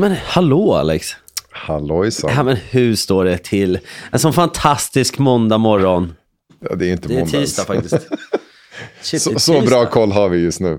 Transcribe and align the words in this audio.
Nej 0.00 0.10
men 0.10 0.18
hallå 0.24 0.74
Alex. 0.74 1.16
Hallojsan. 1.50 2.30
Ja, 2.34 2.42
men 2.42 2.56
hur 2.56 2.96
står 2.96 3.24
det 3.24 3.38
till? 3.38 3.78
En 4.10 4.18
sån 4.18 4.32
fantastisk 4.32 5.18
måndag 5.18 5.58
morgon. 5.58 6.14
Ja, 6.60 6.74
det 6.74 6.86
är 6.86 6.92
inte 6.92 7.08
Det 7.08 7.14
är 7.14 7.18
måndag 7.18 7.38
tisdag 7.38 7.64
faktiskt. 7.64 7.94
Shit, 9.02 9.22
Så, 9.22 9.38
så 9.38 9.60
bra 9.60 9.86
koll 9.86 10.12
har 10.12 10.28
vi 10.28 10.38
just 10.38 10.60
nu. 10.60 10.78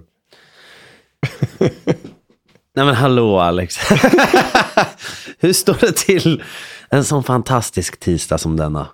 Nej 2.75 2.85
men 2.85 2.95
hallå 2.95 3.39
Alex. 3.39 3.77
hur 5.39 5.53
står 5.53 5.77
det 5.81 5.91
till 5.91 6.43
en 6.89 7.03
sån 7.03 7.23
fantastisk 7.23 7.99
tisdag 7.99 8.37
som 8.37 8.57
denna? 8.57 8.87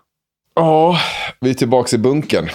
Ja, 0.55 0.99
vi 1.41 1.49
är 1.49 1.53
tillbaka 1.53 1.95
i 1.95 1.99
bunkern. 1.99 2.49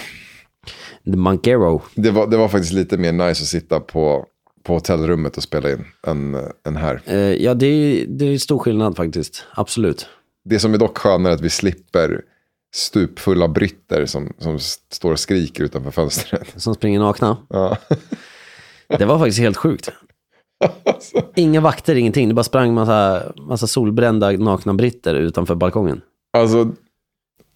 The 1.05 1.17
Monkero. 1.17 1.81
Det 1.95 2.11
var, 2.11 2.27
det 2.27 2.37
var 2.37 2.47
faktiskt 2.47 2.73
lite 2.73 2.97
mer 2.97 3.11
nice 3.11 3.41
att 3.43 3.47
sitta 3.47 3.79
på, 3.79 4.25
på 4.63 4.73
hotellrummet 4.73 5.37
och 5.37 5.43
spela 5.43 5.71
in 5.71 5.85
än, 6.07 6.37
än 6.67 6.75
här. 6.75 7.01
Eh, 7.05 7.17
ja, 7.17 7.53
det 7.53 7.65
är, 7.65 8.05
det 8.07 8.25
är 8.25 8.37
stor 8.37 8.59
skillnad 8.59 8.95
faktiskt. 8.95 9.45
Absolut. 9.55 10.07
Det 10.45 10.59
som 10.59 10.73
är 10.73 10.77
dock 10.77 10.97
skönare 10.97 11.33
är 11.33 11.35
att 11.35 11.41
vi 11.41 11.49
slipper 11.49 12.21
stupfulla 12.75 13.47
britter 13.47 14.05
som, 14.05 14.33
som 14.39 14.59
står 14.91 15.11
och 15.11 15.19
skriker 15.19 15.63
utanför 15.63 15.91
fönstret. 15.91 16.53
Som 16.61 16.75
springer 16.75 16.99
nakna. 16.99 17.37
Ja. 17.49 17.77
Det 18.97 19.05
var 19.05 19.19
faktiskt 19.19 19.39
helt 19.39 19.57
sjukt. 19.57 19.89
Inga 21.35 21.61
vakter, 21.61 21.95
ingenting. 21.95 22.27
Det 22.27 22.33
bara 22.33 22.43
sprang 22.43 22.73
massa, 22.73 23.23
massa 23.37 23.67
solbrända 23.67 24.31
nakna 24.31 24.73
britter 24.73 25.15
utanför 25.15 25.55
balkongen. 25.55 26.01
Alltså, 26.37 26.71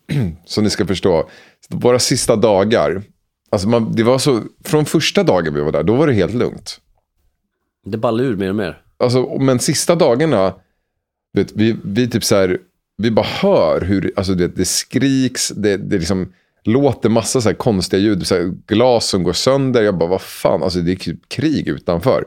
så 0.45 0.61
ni 0.61 0.69
ska 0.69 0.85
förstå, 0.85 1.29
våra 1.69 1.99
sista 1.99 2.35
dagar, 2.35 3.03
alltså 3.49 3.67
man, 3.67 3.91
det 3.95 4.03
var 4.03 4.17
så, 4.17 4.41
från 4.63 4.85
första 4.85 5.23
dagen 5.23 5.53
vi 5.53 5.61
var 5.61 5.71
där, 5.71 5.83
då 5.83 5.95
var 5.95 6.07
det 6.07 6.13
helt 6.13 6.33
lugnt. 6.33 6.79
Det 7.87 7.97
ballar 7.97 8.23
ur 8.23 8.35
mer 8.35 8.49
och 8.49 8.55
mer. 8.55 8.81
Alltså, 8.97 9.37
men 9.39 9.59
sista 9.59 9.95
dagarna, 9.95 10.53
vet, 11.33 11.51
vi, 11.51 11.75
vi 11.83 12.09
typ 12.09 12.23
så 12.23 12.35
här, 12.35 12.59
vi 12.97 13.11
bara 13.11 13.25
hör 13.25 13.81
hur, 13.81 14.13
alltså 14.15 14.33
det, 14.33 14.47
det 14.47 14.65
skriks, 14.65 15.49
det, 15.49 15.77
det 15.77 15.97
liksom 15.97 16.33
låter 16.63 17.09
massa 17.09 17.41
så 17.41 17.49
här 17.49 17.55
konstiga 17.55 18.01
ljud, 18.01 18.27
så 18.27 18.35
här 18.35 18.53
glas 18.67 19.07
som 19.07 19.23
går 19.23 19.33
sönder. 19.33 19.81
Jag 19.81 19.97
bara, 19.97 20.09
vad 20.09 20.21
fan, 20.21 20.63
alltså 20.63 20.79
det 20.79 20.91
är 20.91 20.95
typ 20.95 21.29
krig 21.29 21.67
utanför. 21.67 22.25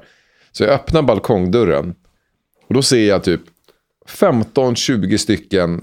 Så 0.53 0.63
jag 0.63 0.73
öppnar 0.73 1.03
balkongdörren 1.03 1.95
och 2.67 2.75
då 2.75 2.83
ser 2.83 3.09
jag 3.09 3.25
typ 3.25 3.41
15-20 4.09 5.17
stycken, 5.17 5.83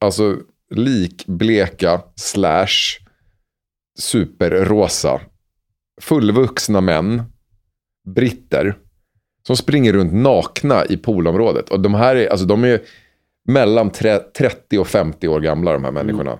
alltså 0.00 0.36
likbleka 0.70 2.02
slash 2.16 2.98
superrosa, 3.98 5.20
fullvuxna 6.00 6.80
män, 6.80 7.22
britter, 8.14 8.76
som 9.48 9.56
springer 9.56 9.92
runt 9.92 10.12
nakna 10.12 10.84
i 10.86 10.96
poolområdet. 10.96 11.70
Och 11.70 11.80
de 11.80 11.94
här 11.94 12.16
är, 12.16 12.28
alltså 12.28 12.46
de 12.46 12.64
är 12.64 12.80
mellan 13.48 13.90
tre- 13.90 14.18
30 14.18 14.78
och 14.78 14.86
50 14.88 15.28
år 15.28 15.40
gamla 15.40 15.72
de 15.72 15.84
här 15.84 15.92
människorna. 15.92 16.38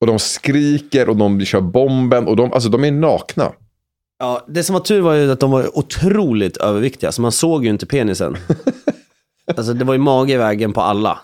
Och 0.00 0.06
de 0.06 0.18
skriker 0.18 1.08
och 1.08 1.16
de 1.16 1.44
kör 1.44 1.60
bomben 1.60 2.26
och 2.26 2.36
de, 2.36 2.52
alltså 2.52 2.68
de 2.68 2.84
är 2.84 2.90
nakna. 2.92 3.52
Ja, 4.18 4.44
det 4.48 4.62
som 4.64 4.74
var 4.74 4.80
tur 4.80 5.00
var 5.00 5.14
ju 5.14 5.32
att 5.32 5.40
de 5.40 5.50
var 5.50 5.78
otroligt 5.78 6.56
överviktiga, 6.56 7.12
så 7.12 7.22
man 7.22 7.32
såg 7.32 7.64
ju 7.64 7.70
inte 7.70 7.86
penisen. 7.86 8.36
alltså 9.56 9.72
det 9.74 9.84
var 9.84 9.94
ju 9.94 10.00
mage 10.00 10.32
i 10.34 10.36
vägen 10.36 10.72
på 10.72 10.80
alla. 10.80 11.18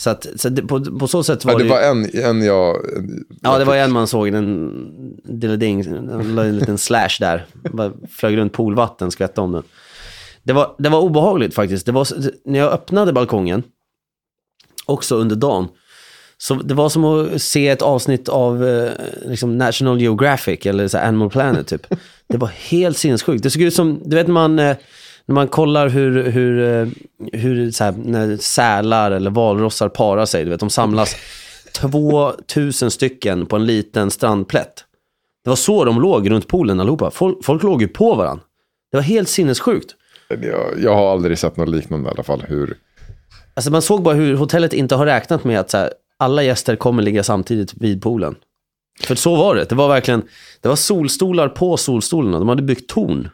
Så, 0.00 0.10
att, 0.10 0.26
så 0.36 0.48
det, 0.48 0.62
på, 0.62 0.98
på 0.98 1.08
så 1.08 1.22
sätt 1.22 1.44
var 1.44 1.52
Ja, 1.52 1.58
det, 1.58 1.64
det 1.64 1.68
ju- 1.68 1.70
var 1.74 1.80
en, 1.82 2.24
en 2.24 2.42
jag... 2.42 2.76
Ja, 3.42 3.58
det 3.58 3.64
var 3.64 3.76
en 3.76 3.92
man 3.92 4.06
såg, 4.06 4.28
en 4.28 4.70
dilleding, 5.24 5.80
en 5.80 6.56
liten 6.58 6.78
slash 6.78 7.16
där. 7.20 7.46
Bara 7.72 7.92
flög 8.10 8.36
runt 8.36 8.52
poolvatten, 8.52 9.10
skvätte 9.10 9.40
om 9.40 9.52
den. 9.52 9.62
Det 10.48 10.54
var, 10.54 10.74
det 10.78 10.88
var 10.88 11.00
obehagligt 11.00 11.54
faktiskt. 11.54 11.86
Det 11.86 11.92
var, 11.92 12.08
när 12.44 12.58
jag 12.58 12.72
öppnade 12.72 13.12
balkongen, 13.12 13.62
också 14.86 15.16
under 15.16 15.36
dagen, 15.36 15.68
så 16.38 16.54
det 16.54 16.74
var 16.74 16.88
som 16.88 17.04
att 17.04 17.42
se 17.42 17.68
ett 17.68 17.82
avsnitt 17.82 18.28
av 18.28 18.68
eh, 18.68 18.90
liksom 19.26 19.58
National 19.58 20.00
Geographic 20.00 20.66
eller 20.66 20.88
så 20.88 20.98
Animal 20.98 21.30
Planet 21.30 21.66
typ. 21.66 21.86
Det 22.28 22.36
var 22.36 22.48
helt 22.48 22.98
sinnessjukt. 22.98 23.42
Det 23.42 23.50
såg 23.50 23.62
ut 23.62 23.74
som, 23.74 24.00
du 24.04 24.16
vet 24.16 24.26
när 24.26 24.34
man, 24.34 24.58
eh, 24.58 24.76
när 25.26 25.34
man 25.34 25.48
kollar 25.48 25.88
hur, 25.88 26.30
hur, 26.30 26.62
eh, 26.62 26.88
hur 27.32 27.70
så 27.70 27.84
här, 27.84 27.94
när 28.04 28.36
sälar 28.36 29.10
eller 29.10 29.30
valrossar 29.30 29.88
parar 29.88 30.26
sig, 30.26 30.44
du 30.44 30.50
vet 30.50 30.60
de 30.60 30.70
samlas 30.70 31.16
2000 31.72 32.90
stycken 32.90 33.46
på 33.46 33.56
en 33.56 33.66
liten 33.66 34.10
strandplätt. 34.10 34.84
Det 35.44 35.50
var 35.50 35.56
så 35.56 35.84
de 35.84 36.00
låg 36.00 36.30
runt 36.30 36.48
poolen 36.48 36.80
allihopa. 36.80 37.10
Folk, 37.10 37.44
folk 37.44 37.62
låg 37.62 37.82
ju 37.82 37.88
på 37.88 38.14
varandra. 38.14 38.44
Det 38.90 38.96
var 38.96 39.04
helt 39.04 39.28
sinnessjukt. 39.28 39.94
Jag, 40.28 40.80
jag 40.80 40.94
har 40.94 41.12
aldrig 41.12 41.38
sett 41.38 41.56
något 41.56 41.68
liknande 41.68 42.08
i 42.08 42.12
alla 42.12 42.22
fall. 42.22 42.44
Hur... 42.48 42.76
Alltså 43.54 43.70
man 43.70 43.82
såg 43.82 44.02
bara 44.02 44.14
hur 44.14 44.34
hotellet 44.36 44.72
inte 44.72 44.94
har 44.94 45.06
räknat 45.06 45.44
med 45.44 45.60
att 45.60 45.70
så 45.70 45.76
här, 45.78 45.92
alla 46.16 46.42
gäster 46.42 46.76
kommer 46.76 47.02
ligga 47.02 47.22
samtidigt 47.24 47.74
vid 47.74 48.02
poolen. 48.02 48.34
För 49.02 49.14
så 49.14 49.36
var 49.36 49.54
det. 49.54 49.64
Det 49.64 49.74
var 49.74 49.88
verkligen, 49.88 50.22
det 50.60 50.68
var 50.68 50.76
solstolar 50.76 51.48
på 51.48 51.76
solstolarna. 51.76 52.38
De 52.38 52.48
hade 52.48 52.62
byggt 52.62 52.90
torn. 52.90 53.28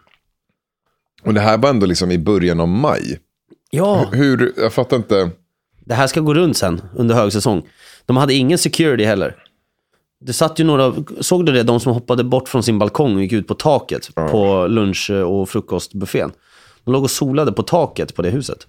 Och 1.23 1.35
det 1.35 1.41
här 1.41 1.59
var 1.59 1.71
ändå 1.71 1.87
liksom 1.87 2.11
i 2.11 2.19
början 2.19 2.61
av 2.61 2.69
maj. 2.69 3.19
Ja, 3.71 4.09
Hur, 4.13 4.53
jag 4.57 4.73
fattar 4.73 4.97
inte. 4.97 5.31
det 5.85 5.95
här 5.95 6.07
ska 6.07 6.21
gå 6.21 6.35
runt 6.35 6.57
sen 6.57 6.81
under 6.97 7.15
högsäsong. 7.15 7.63
De 8.07 8.17
hade 8.17 8.35
ingen 8.35 8.59
security 8.59 9.05
heller. 9.05 9.37
Det 10.21 10.33
satt 10.33 10.59
ju 10.59 10.65
några, 10.65 10.95
såg 11.21 11.47
du 11.47 11.53
det? 11.53 11.63
De 11.63 11.81
som 11.81 11.93
hoppade 11.93 12.25
bort 12.25 12.49
från 12.49 12.63
sin 12.63 12.79
balkong 12.79 13.15
och 13.17 13.23
gick 13.23 13.33
ut 13.33 13.49
på 13.49 13.55
taket 13.55 14.15
på 14.15 14.67
lunch 14.67 15.11
och 15.11 15.49
frukostbuffén. 15.49 16.33
De 16.85 16.93
låg 16.93 17.03
och 17.03 17.11
solade 17.11 17.53
på 17.53 17.63
taket 17.63 18.15
på 18.15 18.23
det 18.23 18.31
huset. 18.31 18.67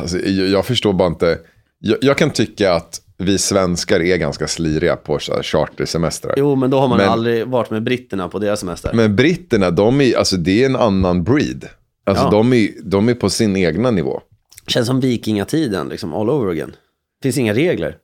Alltså, 0.00 0.18
jag, 0.18 0.66
förstår 0.66 0.92
bara 0.92 1.08
inte. 1.08 1.38
Jag, 1.78 1.98
jag 2.00 2.18
kan 2.18 2.30
tycka 2.30 2.72
att 2.74 3.00
vi 3.18 3.38
svenskar 3.38 4.00
är 4.00 4.16
ganska 4.16 4.48
sliriga 4.48 4.96
på 4.96 5.18
chartersemestrar. 5.42 6.34
Jo, 6.36 6.56
men 6.56 6.70
då 6.70 6.78
har 6.78 6.88
man 6.88 6.98
Men- 6.98 7.08
aldrig 7.08 7.46
varit 7.48 7.70
med 7.70 7.82
britterna 7.82 8.28
på 8.28 8.38
deras 8.38 8.60
semester. 8.60 8.90
Men 8.94 9.16
britterna, 9.16 9.70
de 9.70 10.00
är, 10.00 10.16
alltså, 10.16 10.36
det 10.36 10.62
är 10.62 10.66
en 10.66 10.76
annan 10.76 11.24
breed. 11.24 11.68
Alltså, 12.04 12.24
Ja. 12.24 12.30
de, 12.30 12.52
är, 12.52 12.68
de 12.82 13.08
är 13.08 13.14
på 13.14 13.30
sin 13.30 13.56
egna 13.56 13.90
nivå. 13.90 14.20
Känns 14.66 14.86
som 14.86 15.00
vikingatiden, 15.00 15.88
liksom 15.88 16.14
all 16.14 16.30
over 16.30 16.50
again. 16.52 16.76
Finns 17.22 17.38
inga 17.38 17.54
regler. 17.54 17.96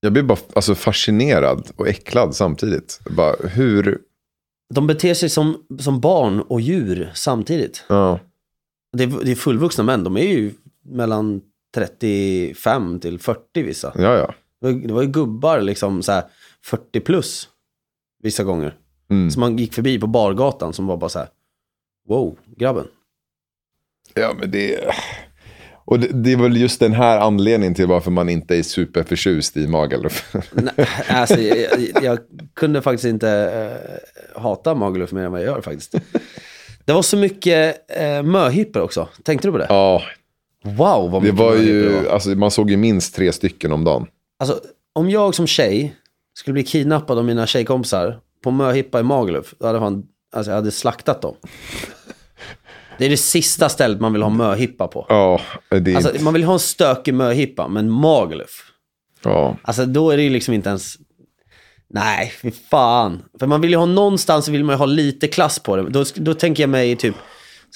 Jag 0.00 0.12
blir 0.12 0.22
bara 0.22 0.38
alltså, 0.54 0.74
fascinerad 0.74 1.68
och 1.76 1.88
äcklad 1.88 2.36
samtidigt. 2.36 3.00
Bara, 3.10 3.34
hur... 3.48 3.98
De 4.74 4.86
beter 4.86 5.14
sig 5.14 5.28
som, 5.28 5.66
som 5.78 6.00
barn 6.00 6.40
och 6.40 6.60
djur 6.60 7.10
samtidigt. 7.14 7.84
Ja. 7.88 8.20
Det 8.92 9.04
är, 9.04 9.24
det 9.24 9.30
är 9.30 9.34
fullvuxna 9.34 9.84
män, 9.84 10.04
de 10.04 10.16
är 10.16 10.28
ju 10.28 10.52
mellan 10.82 11.40
35 11.74 13.00
till 13.00 13.18
40 13.18 13.62
vissa. 13.62 13.92
Ja, 13.94 14.16
ja. 14.16 14.34
Det 14.60 14.66
var, 14.66 14.72
det 14.72 14.94
var 14.94 15.02
ju 15.02 15.08
gubbar 15.08 15.60
liksom 15.60 16.02
så 16.02 16.12
här 16.12 16.24
40 16.64 17.00
plus 17.00 17.48
vissa 18.22 18.44
gånger. 18.44 18.74
Mm. 19.10 19.30
Som 19.30 19.40
man 19.40 19.58
gick 19.58 19.74
förbi 19.74 19.98
på 20.00 20.06
bargatan 20.06 20.72
som 20.72 20.86
var 20.86 20.96
bara 20.96 21.08
så 21.08 21.18
här, 21.18 21.28
wow, 22.08 22.38
grabben. 22.56 22.86
Ja, 24.14 24.34
men 24.38 24.50
det... 24.50 24.94
Och 25.84 26.00
det, 26.00 26.08
det 26.12 26.32
är 26.32 26.36
väl 26.36 26.56
just 26.56 26.80
den 26.80 26.92
här 26.92 27.18
anledningen 27.18 27.74
till 27.74 27.86
varför 27.86 28.10
man 28.10 28.28
inte 28.28 28.56
är 28.56 28.62
superförtjust 28.62 29.56
i 29.56 29.66
Magaluf. 29.66 30.34
Nej, 30.52 30.88
alltså, 31.08 31.40
jag, 31.40 31.68
jag 32.02 32.18
kunde 32.54 32.82
faktiskt 32.82 33.04
inte 33.04 33.30
eh, 33.30 34.42
hata 34.42 34.74
Magaluf 34.74 35.12
mer 35.12 35.22
än 35.22 35.32
vad 35.32 35.40
jag 35.40 35.46
gör 35.46 35.60
faktiskt. 35.60 35.94
Det 36.84 36.92
var 36.92 37.02
så 37.02 37.16
mycket 37.16 37.90
eh, 37.96 38.22
möhippor 38.22 38.80
också. 38.82 39.08
Tänkte 39.22 39.48
du 39.48 39.52
på 39.52 39.58
det? 39.58 39.66
ja, 39.68 40.02
Wow, 40.64 41.10
vad 41.10 41.12
det 41.12 41.20
mycket 41.20 41.38
var 41.38 41.50
möhippor 41.50 41.74
ju... 41.74 41.88
det 41.88 42.02
var. 42.02 42.12
Alltså, 42.12 42.30
man 42.30 42.50
såg 42.50 42.70
ju 42.70 42.76
minst 42.76 43.14
tre 43.14 43.32
stycken 43.32 43.72
om 43.72 43.84
dagen. 43.84 44.06
Alltså, 44.38 44.60
om 44.92 45.10
jag 45.10 45.34
som 45.34 45.46
tjej 45.46 45.96
skulle 46.34 46.52
bli 46.52 46.62
kidnappad 46.62 47.18
av 47.18 47.24
mina 47.24 47.46
tjejkompisar 47.46 48.20
på 48.44 48.50
möhippa 48.50 49.00
i 49.00 49.02
Magaluf, 49.02 49.54
då 49.58 49.66
hade 49.66 49.78
fan, 49.78 50.06
alltså, 50.32 50.50
jag 50.50 50.56
hade 50.56 50.70
slaktat 50.70 51.22
dem. 51.22 51.34
Det 52.98 53.04
är 53.06 53.10
det 53.10 53.16
sista 53.16 53.68
stället 53.68 54.00
man 54.00 54.12
vill 54.12 54.22
ha 54.22 54.30
möhippa 54.30 54.88
på. 54.88 55.06
Ja, 55.08 55.40
det 55.70 55.92
är 55.92 55.96
Alltså, 55.96 56.12
inte... 56.12 56.24
man 56.24 56.32
vill 56.34 56.44
ha 56.44 56.52
en 56.52 56.58
stökig 56.58 57.14
möhippa, 57.14 57.68
men 57.68 57.90
Magaluf. 57.90 58.64
Ja. 59.24 59.56
Alltså 59.62 59.86
då 59.86 60.10
är 60.10 60.16
det 60.16 60.22
ju 60.22 60.30
liksom 60.30 60.54
inte 60.54 60.68
ens... 60.68 60.94
Nej, 61.94 62.32
fy 62.42 62.50
fan. 62.70 63.22
För 63.38 63.46
man 63.46 63.60
vill 63.60 63.70
ju 63.70 63.76
ha 63.76 63.86
någonstans, 63.86 64.48
vill 64.48 64.64
man 64.64 64.74
ju 64.74 64.78
ha 64.78 64.86
lite 64.86 65.28
klass 65.28 65.58
på 65.58 65.76
det. 65.76 65.82
Då, 65.90 66.04
då 66.14 66.34
tänker 66.34 66.62
jag 66.62 66.70
mig 66.70 66.96
typ, 66.96 67.14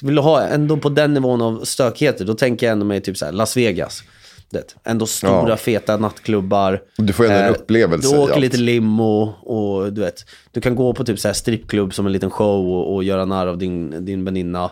så 0.00 0.06
vill 0.06 0.14
du 0.14 0.22
ha 0.22 0.42
ändå 0.42 0.76
på 0.76 0.88
den 0.88 1.14
nivån 1.14 1.42
av 1.42 1.64
stökigheter, 1.64 2.24
då 2.24 2.34
tänker 2.34 2.66
jag 2.66 2.72
ändå 2.72 2.86
mig 2.86 3.00
typ 3.00 3.16
så 3.16 3.24
här 3.24 3.32
Las 3.32 3.56
Vegas. 3.56 4.02
Det, 4.50 4.76
ändå 4.84 5.06
stora 5.06 5.48
Ja. 5.48 5.56
feta 5.56 5.96
nattklubbar. 5.96 6.82
Du 6.96 7.12
får 7.12 7.24
ändå 7.24 7.36
en 7.36 7.44
Eh, 7.44 7.50
upplevelse 7.50 8.14
Du 8.14 8.18
åker 8.22 8.32
allt. 8.32 8.40
lite 8.40 8.56
limo 8.56 9.22
och 9.42 9.92
du 9.92 10.00
vet, 10.00 10.24
du 10.52 10.60
kan 10.60 10.74
gå 10.74 10.94
på 10.94 11.04
typ 11.04 11.18
så 11.18 11.28
här 11.28 11.32
strippklubb 11.32 11.94
som 11.94 12.06
en 12.06 12.12
liten 12.12 12.30
show 12.30 12.68
och, 12.70 12.94
och 12.94 13.04
göra 13.04 13.24
narr 13.24 13.46
av 13.46 13.58
din, 13.58 14.04
din 14.04 14.24
väninna. 14.24 14.70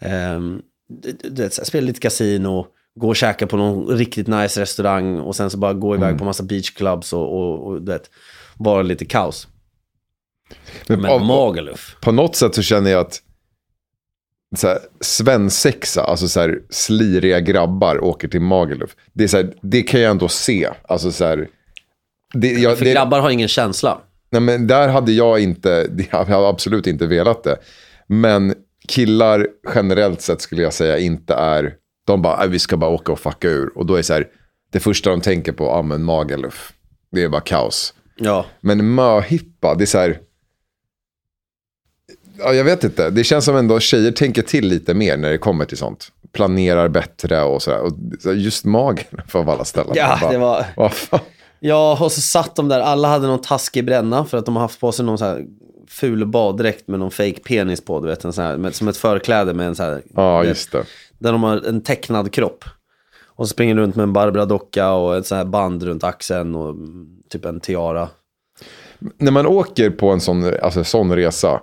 Här, 0.00 1.64
spela 1.64 1.86
lite 1.86 2.00
kasino, 2.00 2.66
gå 2.94 3.08
och 3.08 3.16
käka 3.16 3.46
på 3.46 3.56
någon 3.56 3.96
riktigt 3.96 4.26
nice 4.26 4.60
restaurang 4.60 5.20
och 5.20 5.36
sen 5.36 5.50
så 5.50 5.58
bara 5.58 5.72
gå 5.74 5.94
iväg 5.94 6.08
Mm. 6.08 6.18
på 6.18 6.24
massa 6.24 6.42
beachclubs 6.42 7.12
och, 7.12 7.32
och, 7.40 7.66
och 7.66 7.88
vet, 7.88 8.10
vara 8.58 8.82
lite 8.82 9.04
kaos. 9.04 9.48
Men 10.86 11.00
Men 11.00 11.10
av- 11.10 11.24
Magaluf. 11.24 11.96
på 12.00 12.12
något 12.12 12.36
sätt 12.36 12.54
så 12.54 12.62
känner 12.62 12.90
jag 12.90 13.00
att 13.00 13.22
så 14.56 14.68
här, 14.68 14.78
svensexa, 15.00 16.02
alltså 16.04 16.28
så 16.28 16.40
här, 16.40 16.62
sliriga 16.70 17.40
grabbar 17.40 18.04
åker 18.04 18.28
till 18.28 18.40
Magaluf. 18.40 18.96
Det, 19.12 19.24
är 19.24 19.28
så 19.28 19.36
här, 19.36 19.54
det 19.62 19.82
kan 19.82 20.00
jag 20.00 20.10
ändå 20.10 20.28
se. 20.28 20.68
Alltså 20.88 21.12
så 21.12 21.24
här, 21.24 21.48
det, 22.34 22.52
jag, 22.52 22.78
För 22.78 22.84
det, 22.84 22.92
grabbar 22.92 23.20
har 23.20 23.30
ingen 23.30 23.48
känsla. 23.48 24.00
nej, 24.30 24.40
men 24.42 24.66
där 24.66 24.88
hade 24.88 25.12
jag 25.12 25.40
inte, 25.40 25.88
jag 26.10 26.24
hade 26.24 26.48
absolut 26.48 26.86
inte 26.86 27.06
velat 27.06 27.44
det. 27.44 27.56
Men 28.06 28.54
killar 28.90 29.46
generellt 29.74 30.20
sett 30.20 30.40
skulle 30.40 30.62
jag 30.62 30.72
säga 30.72 30.98
inte 30.98 31.34
är, 31.34 31.74
de 32.06 32.22
bara, 32.22 32.36
"Nej, 32.38 32.48
vi 32.48 32.58
ska 32.58 32.76
bara 32.76 32.90
åka 32.90 33.12
och 33.12 33.20
fucka 33.20 33.48
ur. 33.48 33.78
Och 33.78 33.86
då 33.86 33.94
är 33.94 34.02
så 34.02 34.12
här, 34.12 34.26
det 34.72 34.80
första 34.80 35.10
de 35.10 35.20
tänker 35.20 35.52
på, 35.52 35.64
ja 35.64 35.82
men 35.82 36.02
Magaluf, 36.02 36.72
det 37.12 37.22
är 37.22 37.28
bara 37.28 37.40
kaos. 37.40 37.94
Ja. 38.16 38.46
Men 38.60 38.94
möhippa, 38.94 39.74
det 39.74 39.84
är 39.84 39.86
så 39.86 39.98
här... 39.98 40.18
Ja, 42.38 42.52
jag 42.52 42.64
vet 42.64 42.84
inte. 42.84 43.10
Det 43.10 43.24
känns 43.24 43.44
som 43.44 43.56
ändå 43.56 43.80
tjejer 43.80 44.12
tänker 44.12 44.42
till 44.42 44.68
lite 44.68 44.94
mer 44.94 45.16
när 45.16 45.30
det 45.30 45.38
kommer 45.38 45.64
till 45.64 45.76
sånt. 45.78 46.12
Planerar 46.32 46.88
bättre 46.88 47.42
och 47.42 47.62
sådär. 47.62 47.80
Och 47.80 47.92
just 48.34 48.64
magen 48.64 49.04
för 49.28 49.52
alla 49.52 49.64
ställen. 49.64 49.92
Ja, 49.94 50.18
Bara, 50.20 50.32
det 50.32 50.38
var... 50.38 50.64
Vad 50.76 50.92
fan? 50.92 51.20
Ja, 51.60 51.98
och 52.00 52.12
så 52.12 52.20
satt 52.20 52.56
de 52.56 52.68
där, 52.68 52.80
alla 52.80 53.08
hade 53.08 53.26
någon 53.26 53.40
taskig 53.40 53.84
bränna 53.84 54.24
för 54.24 54.38
att 54.38 54.46
de 54.46 54.56
har 54.56 54.62
haft 54.62 54.80
på 54.80 54.92
sig 54.92 55.04
någon 55.04 55.18
så 55.18 55.24
här 55.24 55.44
ful 55.90 56.26
baddräkt 56.26 56.88
med 56.88 57.00
någon 57.00 57.10
fake 57.10 57.40
penis 57.44 57.80
på, 57.84 58.00
du 58.00 58.08
vet, 58.08 58.24
en 58.24 58.32
sån 58.32 58.44
här, 58.44 58.56
med, 58.56 58.74
som 58.74 58.88
ett 58.88 58.96
förkläde 58.96 59.54
med 59.54 59.66
en 59.66 59.76
så 59.76 59.82
här, 59.82 60.02
Ja, 60.14 60.44
just 60.44 60.72
det. 60.72 60.84
där 61.18 61.32
de 61.32 61.42
har 61.42 61.66
en 61.68 61.80
tecknad 61.82 62.32
kropp. 62.32 62.64
Och 63.26 63.48
så 63.48 63.52
springer 63.52 63.74
runt 63.74 63.96
med 63.96 64.02
en 64.02 64.12
Barbara-docka 64.12 64.90
och 64.92 65.16
ett 65.16 65.26
sån 65.26 65.38
här 65.38 65.44
band 65.44 65.82
runt 65.82 66.04
axeln 66.04 66.54
och 66.54 66.70
mm, 66.70 67.06
typ 67.30 67.44
en 67.44 67.60
tiara. 67.60 68.08
När 69.18 69.30
man 69.30 69.46
åker 69.46 69.90
på 69.90 70.10
en 70.10 70.20
sån, 70.20 70.54
alltså, 70.62 70.84
sån 70.84 71.16
resa. 71.16 71.60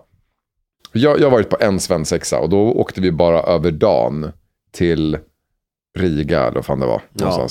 Jag, 0.91 1.19
jag 1.19 1.23
har 1.25 1.31
varit 1.31 1.49
på 1.49 1.57
en 1.59 1.79
svensexa 1.79 2.39
och 2.39 2.49
då 2.49 2.59
åkte 2.59 3.01
vi 3.01 3.11
bara 3.11 3.41
över 3.41 3.71
dagen 3.71 4.31
till 4.71 5.17
Riga 5.97 6.41
eller 6.41 6.55
vad 6.55 6.65
fan 6.65 6.79
det 6.79 6.85
var. 6.85 7.01
Där. 7.13 7.47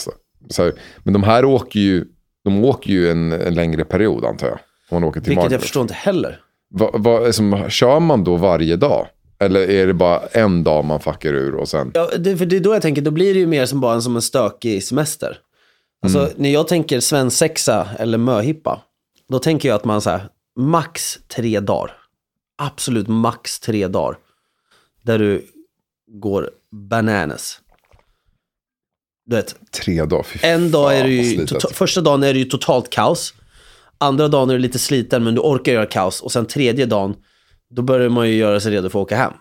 Så 0.50 0.72
men 0.99 1.12
de 1.12 1.22
här 1.22 1.44
åker 1.44 1.81
ju, 1.81 2.05
de 2.44 2.64
åker 2.64 2.90
ju 2.90 3.11
en, 3.11 3.32
en 3.32 3.55
längre 3.55 3.84
period 3.84 4.25
antar 4.25 4.46
jag. 4.46 4.58
Om 4.88 5.00
man 5.00 5.05
åker 5.05 5.20
till 5.20 5.29
Vilket 5.29 5.43
jag 5.43 5.44
Magaluf. 5.44 5.62
förstår 5.62 5.82
inte 5.82 5.94
heller. 5.94 6.40
Va, 6.74 6.90
va, 6.94 7.32
som, 7.32 7.70
kör 7.70 8.00
man 8.00 8.24
då 8.24 8.36
varje 8.36 8.76
dag? 8.76 9.06
Eller 9.38 9.70
är 9.70 9.86
det 9.86 9.94
bara 9.94 10.20
en 10.26 10.64
dag 10.64 10.84
man 10.84 11.00
fuckar 11.00 11.32
ur 11.34 11.54
och 11.54 11.68
sen? 11.68 11.90
Ja, 11.94 12.08
det, 12.18 12.36
för 12.36 12.46
det 12.46 12.56
är 12.56 12.60
då 12.60 12.74
jag 12.74 12.82
tänker, 12.82 13.02
då 13.02 13.10
blir 13.10 13.34
det 13.34 13.40
ju 13.40 13.46
mer 13.46 13.66
som 13.66 13.80
bara 13.80 13.94
en, 13.94 14.02
som 14.02 14.16
en 14.16 14.22
stökig 14.22 14.84
semester. 14.84 15.38
Alltså 16.02 16.18
Mm. 16.18 16.32
när 16.36 16.50
jag 16.50 16.68
tänker 16.68 17.00
svensexa 17.00 17.88
eller 17.98 18.18
möhippa, 18.18 18.82
då 19.28 19.38
tänker 19.38 19.68
jag 19.68 19.76
att 19.76 19.84
man 19.84 20.00
så 20.00 20.10
här, 20.10 20.28
max 20.58 21.18
tre 21.28 21.60
dagar. 21.60 21.92
Absolut 22.62 23.08
max 23.08 23.60
tre 23.60 23.86
dagar. 23.88 24.19
Där 25.02 25.19
du 25.19 25.46
går 26.20 26.50
bananas. 26.90 27.60
Du 29.26 29.36
vet, 29.36 29.56
Tre 29.70 30.04
dagar? 30.04 30.22
Fy 30.22 30.38
en 30.42 30.70
dag 30.70 30.96
är 30.98 31.04
det 31.04 31.10
ju, 31.10 31.44
tota- 31.46 31.72
första 31.72 32.00
dagen 32.00 32.22
är 32.22 32.32
det 32.32 32.38
ju 32.38 32.44
totalt 32.44 32.90
kaos. 32.90 33.34
Andra 33.98 34.28
dagen 34.28 34.50
är 34.50 34.54
du 34.54 34.58
lite 34.60 34.78
sliten 34.78 35.25
men 35.25 35.34
du 35.34 35.40
orkar 35.40 35.72
göra 35.72 35.87
kaos. 35.87 36.22
Och 36.22 36.32
sen 36.32 36.46
tredje 36.46 36.87
dagen, 36.87 37.14
då 37.70 37.82
börjar 37.82 38.08
man 38.08 38.28
ju 38.28 38.34
göra 38.37 38.60
sig 38.60 38.72
redo 38.72 38.88
för 38.88 38.98
att 38.98 39.02
åka 39.06 39.16
hem. 39.16 39.32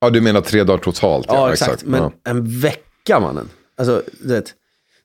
Ja, 0.00 0.10
du 0.10 0.20
menar 0.20 0.40
tre 0.40 0.64
dagar 0.64 0.78
totalt? 0.78 1.26
Ja, 1.28 1.52
exakt. 1.52 1.84
Men 1.84 2.02
Ja. 2.02 2.12
en 2.24 2.60
vecka 2.60 3.20
mannen. 3.20 3.48
Alltså, 3.76 4.02
du 4.22 4.28
vet. 4.34 4.54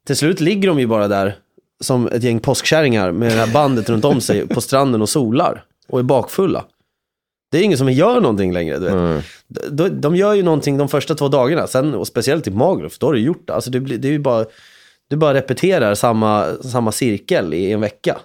Till 0.07 0.15
slut 0.15 0.39
ligger 0.39 0.67
de 0.67 0.79
ju 0.79 0.87
bara 0.87 1.07
där 1.07 1.35
som 1.81 2.07
ett 2.07 2.23
gäng 2.23 2.39
påskkärringar 2.39 3.11
med 3.11 3.31
det 3.31 3.35
här 3.35 3.53
bandet 3.53 3.89
runt 3.89 4.05
om 4.05 4.21
sig 4.21 4.47
på 4.47 4.61
stranden 4.61 5.01
och 5.01 5.09
solar. 5.09 5.63
Och 5.87 5.99
är 5.99 6.03
bakfulla. 6.03 6.65
Det 7.51 7.57
är 7.57 7.63
ingen 7.63 7.77
som 7.77 7.91
gör 7.91 8.21
någonting 8.21 8.53
längre. 8.53 8.77
Du 8.77 8.85
vet. 8.85 8.93
Mm. 8.93 9.21
De, 9.71 9.89
de 10.01 10.15
gör 10.15 10.33
ju 10.33 10.43
någonting 10.43 10.77
de 10.77 10.89
första 10.89 11.15
två 11.15 11.27
dagarna. 11.27 11.67
Sen, 11.67 11.93
och 11.93 12.07
speciellt 12.07 12.47
i 12.47 12.51
Magaluf, 12.51 12.97
då 12.99 13.05
har 13.07 13.13
du 13.13 13.19
gjort 13.19 13.47
det. 13.47 13.53
Alltså, 13.53 13.69
det, 13.71 13.79
blir, 13.79 13.97
det 13.97 14.07
är 14.07 14.11
ju 14.11 14.19
bara, 14.19 14.45
du 15.09 15.17
bara 15.17 15.33
repeterar 15.33 15.95
samma, 15.95 16.53
samma 16.63 16.91
cirkel 16.91 17.53
i 17.53 17.71
en 17.71 17.81
vecka. 17.81 18.17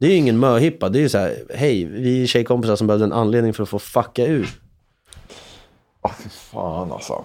Det 0.00 0.06
är 0.06 0.10
ju 0.10 0.16
ingen 0.16 0.38
möhippa. 0.38 0.88
Det 0.88 0.98
är 0.98 1.00
ju 1.00 1.08
så 1.08 1.18
här, 1.18 1.36
hej, 1.54 1.84
vi 1.84 2.22
är 2.22 2.26
tjejkompisar 2.26 2.76
som 2.76 2.86
behövde 2.86 3.04
en 3.04 3.12
anledning 3.12 3.54
för 3.54 3.62
att 3.62 3.68
få 3.68 3.78
fucka 3.78 4.26
ur. 4.26 4.48
Åh, 6.02 6.12
fy 6.22 6.28
fan 6.28 6.92
alltså. 6.92 7.24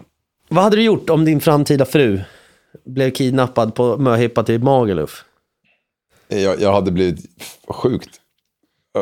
Vad 0.50 0.64
hade 0.64 0.76
du 0.76 0.84
gjort 0.84 1.10
om 1.10 1.26
din 1.26 1.42
framtida 1.42 1.86
fru 1.86 2.22
blev 2.86 3.12
kidnappad 3.12 3.76
på 3.76 3.98
möhippa 3.98 4.44
till 4.44 4.64
Magaluf? 4.64 5.26
Jag, 6.28 6.62
jag 6.62 6.74
hade 6.74 6.92
blivit 6.92 7.26
sjukt 7.68 8.10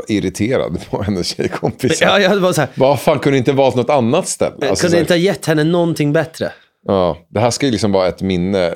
irriterad 0.07 0.89
på 0.89 1.03
hennes 1.03 1.27
tjejkompisar. 1.27 2.05
Ja, 2.05 2.19
jag 2.19 2.41
bara 2.41 2.53
så 2.53 2.61
här, 2.61 2.69
Vad 2.75 3.01
fan, 3.01 3.19
kunde 3.19 3.37
inte 3.37 3.51
valt 3.51 3.75
något 3.75 3.89
annat 3.89 4.27
ställe? 4.27 4.69
Alltså, 4.69 4.87
kunde 4.87 4.99
inte 4.99 5.13
ha 5.13 5.17
gett 5.17 5.45
henne 5.45 5.63
någonting 5.63 6.13
bättre? 6.13 6.51
ja, 6.87 7.17
det 7.29 7.39
här 7.39 7.51
ska 7.51 7.65
ju 7.65 7.71
liksom 7.71 7.91
vara 7.91 8.07
ett 8.07 8.21
minne 8.21 8.75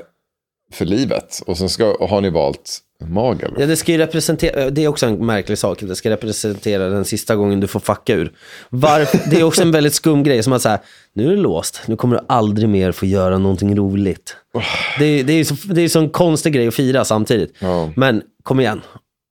för 0.74 0.86
livet. 0.86 1.42
Och 1.48 1.58
sen 1.58 1.70
ska, 1.70 1.86
och 1.94 2.10
har 2.10 2.22
ni 2.22 2.30
valt 2.30 2.80
Magaluf. 3.06 3.58
Ja, 3.60 3.66
det 3.66 3.76
ska 3.76 3.92
ju 3.92 3.98
representera, 3.98 4.70
det 4.70 4.84
är 4.84 4.88
också 4.88 5.06
en 5.06 5.26
märklig 5.26 5.58
sak, 5.58 5.80
det 5.82 5.96
ska 5.96 6.10
representera 6.10 6.90
den 6.90 7.06
sista 7.06 7.36
gången 7.36 7.60
du 7.60 7.68
får 7.68 7.80
fucka 7.80 8.14
ur. 8.14 8.32
Varför, 8.70 9.20
det 9.30 9.40
är 9.40 9.44
också 9.44 9.62
en 9.62 9.72
väldigt 9.72 9.94
skum 9.94 10.24
grej, 10.24 10.44
som 10.44 10.54
att 10.54 10.62
säga, 10.62 10.80
nu 11.14 11.26
är 11.28 11.30
det 11.30 11.42
låst, 11.42 11.82
nu 11.86 11.96
kommer 11.96 12.16
du 12.16 12.22
aldrig 12.28 12.70
mer 12.70 12.92
få 12.92 13.06
göra 13.06 13.38
någonting 13.38 13.76
roligt. 13.78 14.36
Det, 15.00 15.06
är- 15.06 15.24
det 15.24 15.34
är 15.34 15.44
så, 15.44 15.56
det 15.74 15.82
är 15.82 15.88
så 15.90 16.00
en 16.00 16.10
konstig 16.10 16.54
grej 16.54 16.68
att 16.68 16.76
fira 16.76 17.06
samtidigt. 17.06 17.54
Ja. 17.60 17.90
Men 17.96 18.22
kom 18.44 18.60
igen, 18.60 18.82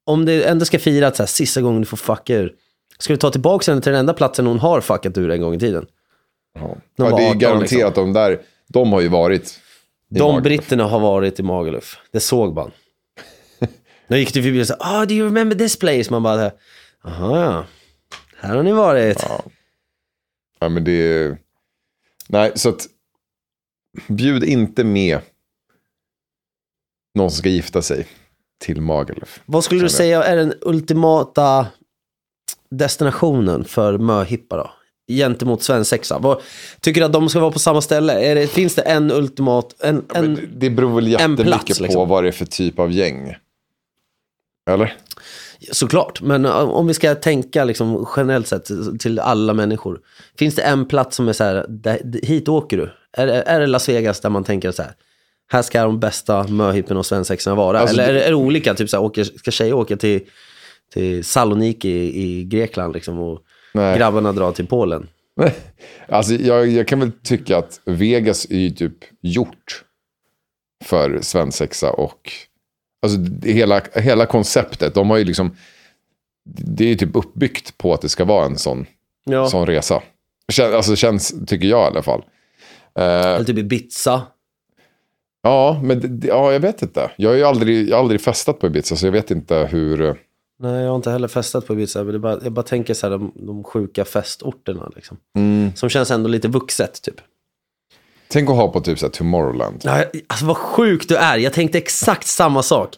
om 0.07 0.25
det 0.25 0.45
ändå 0.45 0.65
ska 0.65 0.79
fira 0.79 1.07
att 1.07 1.17
så 1.17 1.23
här, 1.23 1.29
sista 1.29 1.61
gången 1.61 1.81
du 1.81 1.87
får 1.87 1.97
fucka 1.97 2.35
ur, 2.35 2.53
ska 2.99 3.13
du 3.13 3.17
ta 3.17 3.31
tillbaka 3.31 3.71
henne 3.73 3.83
till 3.83 3.93
den 3.93 4.01
enda 4.01 4.15
platsen 4.15 4.47
hon 4.47 4.59
har 4.59 4.81
fuckat 4.81 5.19
ur 5.19 5.31
en 5.31 5.41
gång 5.41 5.55
i 5.55 5.59
tiden? 5.59 5.87
Ja. 6.55 6.77
De 6.97 7.05
Ja, 7.11 7.17
det 7.17 7.23
är 7.23 7.27
18 7.29 7.39
garanterat 7.39 7.95
de 7.95 8.13
där, 8.13 8.39
de 8.69 8.93
har 8.93 9.01
ju 9.01 9.09
varit 9.09 9.55
De 10.09 10.19
Magaluf. 10.19 10.43
britterna 10.43 10.85
har 10.85 11.01
varit 11.01 11.41
i 11.41 11.43
Magaluf. 11.43 11.99
Det 12.11 12.21
såg 12.21 12.55
man. 12.55 12.71
Då 14.09 14.17
gick 14.17 14.35
det 14.35 14.43
förbi 14.43 14.63
och 14.63 14.67
sa, 14.67 14.77
ah, 14.81 15.05
do 15.05 15.15
you 15.15 15.27
remember 15.27 15.57
this 15.57 15.79
place? 15.79 16.11
Man 16.11 16.23
bara, 16.23 16.51
jaha 17.05 17.41
ja, 17.41 17.67
här 18.37 18.57
har 18.57 18.63
ni 18.63 18.73
varit. 18.73 19.23
Ja. 19.23 19.45
ja, 20.61 20.69
men 20.69 20.85
det 20.85 20.93
är... 20.93 21.39
Nej, 22.29 22.53
så 22.55 22.69
att 22.69 22.87
bjud 24.09 24.45
inte 24.45 24.85
med 24.85 25.21
någon 27.15 27.31
som 27.31 27.39
ska 27.39 27.49
gifta 27.49 27.83
sig 27.83 28.07
till 28.59 28.81
Magaluf. 28.81 29.41
Vad 29.47 29.65
skulle 29.65 29.81
du 29.81 29.89
säga 29.89 30.25
är 30.25 30.37
den 30.37 30.55
ultimata 30.61 31.67
destinationen 32.71 33.65
för 33.65 33.99
möhippa 33.99 34.57
då? 34.57 34.71
Gentemot 35.09 35.63
svensexa. 35.63 36.19
Vad, 36.19 36.41
tycker 36.81 37.01
du 37.01 37.05
att 37.05 37.13
de 37.13 37.29
ska 37.29 37.41
vara 37.41 37.51
på 37.51 37.59
samma 37.59 37.81
ställe? 37.81 38.35
Det, 38.35 38.47
finns 38.47 38.75
det 38.75 38.83
en 38.83 39.11
ultimat, 39.11 39.75
en, 39.83 40.05
en, 40.15 40.41
det 40.57 40.71
beror 40.71 40.95
väl 40.95 41.09
jättemycket 41.09 41.47
plats, 41.47 41.79
på 41.79 41.85
liksom. 41.85 42.09
vad 42.09 42.25
det 42.25 42.29
är 42.29 42.33
för 42.33 42.47
typ 42.47 42.79
av 42.79 42.93
gäng. 42.93 43.35
Eller? 44.71 44.97
såklart, 45.73 46.23
men 46.23 46.47
uh, 46.47 46.53
om 46.53 46.87
vi 46.87 46.95
ska 46.95 47.15
tänka 47.15 47.65
liksom 47.65 48.07
generellt 48.17 48.47
sett 48.47 48.71
till 49.01 49.19
alla 49.19 49.55
människor. 49.55 50.01
Finns 50.39 50.55
det 50.55 50.63
en 50.63 50.87
plats 50.87 51.17
som 51.17 51.29
är 51.29 51.33
så 51.33 51.45
här, 51.45 52.27
hit 52.27 52.49
åker 52.49 52.77
du? 52.77 52.91
Är, 53.13 53.27
det- 53.27 53.43
är 53.43 53.61
det 53.61 53.67
Las 53.67 53.89
Vegas 53.89 54.21
där 54.21 54.31
man 54.31 54.45
tänker 54.45 54.73
så 54.73 54.83
här, 54.83 54.93
här 55.49 55.63
ska 55.63 55.83
de 55.83 56.01
bästa 56.01 56.49
möhipporna 56.49 57.01
och 57.01 57.07
svensexorna 57.07 57.57
vara? 57.57 57.81
Alltså, 57.81 57.95
Eller 57.95 58.09
är 58.09 58.13
det, 58.13 58.23
är 58.23 58.29
det 58.29 58.37
olika? 58.37 58.75
Typ 58.75 58.91
så 58.91 58.97
här, 58.97 59.05
åker, 59.05 59.25
ska 59.25 59.51
tjejer 59.51 59.73
åka 59.73 59.97
till, 59.97 60.21
till 60.93 61.25
Saloniki 61.25 61.89
i, 61.91 62.23
i 62.23 62.45
Grekland 62.45 62.95
liksom, 62.95 63.19
och 63.19 63.41
Nej. 63.77 63.99
grabbarna 63.99 64.33
drar 64.33 64.53
till 64.53 64.67
Polen? 64.67 65.09
Alltså, 66.09 66.35
jag, 66.35 66.69
jag 66.69 66.89
kan 66.89 67.01
väl 67.01 67.13
tycka 67.23 67.59
att 67.59 67.81
Vegas 67.85 68.47
är 68.51 68.59
ju 68.59 68.71
typ 68.71 68.95
gjort 69.21 69.85
för 70.85 71.21
svensexa 71.23 71.91
och 71.91 72.33
alltså, 73.03 73.19
hela, 73.49 73.81
hela 73.95 74.27
konceptet. 74.27 74.95
De 74.95 75.11
har 75.11 75.17
ju 75.17 75.25
liksom, 75.25 75.57
det 76.45 76.85
är 76.85 76.89
ju 76.89 76.95
typ 76.95 77.17
uppbyggt 77.17 77.79
på 77.79 77.95
att 77.95 78.01
det 78.01 78.09
ska 78.09 78.25
vara 78.25 78.47
en 78.47 78.59
sån, 78.59 78.87
Ja, 79.25 79.47
sån 79.49 79.67
resa. 79.67 80.03
Alltså 80.63 80.97
känns, 80.97 81.35
tycker 81.47 81.69
jag 81.69 81.85
i 81.85 81.87
alla 81.87 82.03
fall. 82.03 82.23
Eh, 82.99 83.05
eller 83.05 83.45
typ 83.45 83.59
Ibiza. 83.59 84.23
ja, 85.43 85.81
men 85.83 86.21
ja, 86.25 86.53
jag 86.53 86.61
vet 86.61 86.83
inte. 86.83 87.11
Jag 87.17 87.31
har 87.31 87.37
ju 87.37 87.45
aldrig, 87.45 87.89
jag 87.89 87.97
har 87.97 88.01
aldrig 88.03 88.21
festat 88.21 88.59
på 88.59 88.67
Ibiza, 88.67 88.97
så 88.97 89.07
jag 89.07 89.13
vet 89.13 89.31
inte 89.31 89.69
hur... 89.71 90.17
Nej, 90.59 90.83
jag 90.83 90.89
har 90.89 90.97
inte 90.97 91.11
heller 91.11 91.29
festat 91.29 91.67
på 91.67 91.73
Ibiza. 91.73 92.05
Men 92.05 92.21
bara, 92.21 92.39
jag 92.43 92.53
bara 92.53 92.63
tänker 92.63 92.95
så 92.95 93.07
här, 93.07 93.11
de, 93.11 93.33
de 93.35 93.65
sjuka 93.65 94.05
festorterna 94.05 94.93
liksom. 94.95 95.17
Mm. 95.37 95.77
Som 95.77 95.89
känns 95.89 96.11
ändå 96.11 96.29
lite 96.29 96.49
vuxet 96.49 97.03
typ. 97.03 97.21
Tänk 98.29 98.51
att 98.51 98.57
ha 98.57 98.73
på 98.73 98.81
typ 98.81 98.99
så 98.99 99.09
Tomorrowland. 99.09 99.81
Ja, 99.85 100.05
alltså 100.27 100.47
vad 100.47 100.57
sjuk 100.57 101.09
du 101.09 101.17
är. 101.17 101.39
Jag 101.39 101.53
tänkte 101.53 101.79
exakt 101.79 102.27
samma 102.27 102.63
sak. 102.63 102.97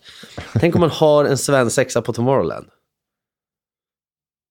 Tänk 0.52 0.74
om 0.74 0.80
man 0.80 0.90
har 0.90 1.24
en 1.24 1.38
svensexa 1.38 2.02
på 2.02 2.12
Tomorrowland. 2.12 2.66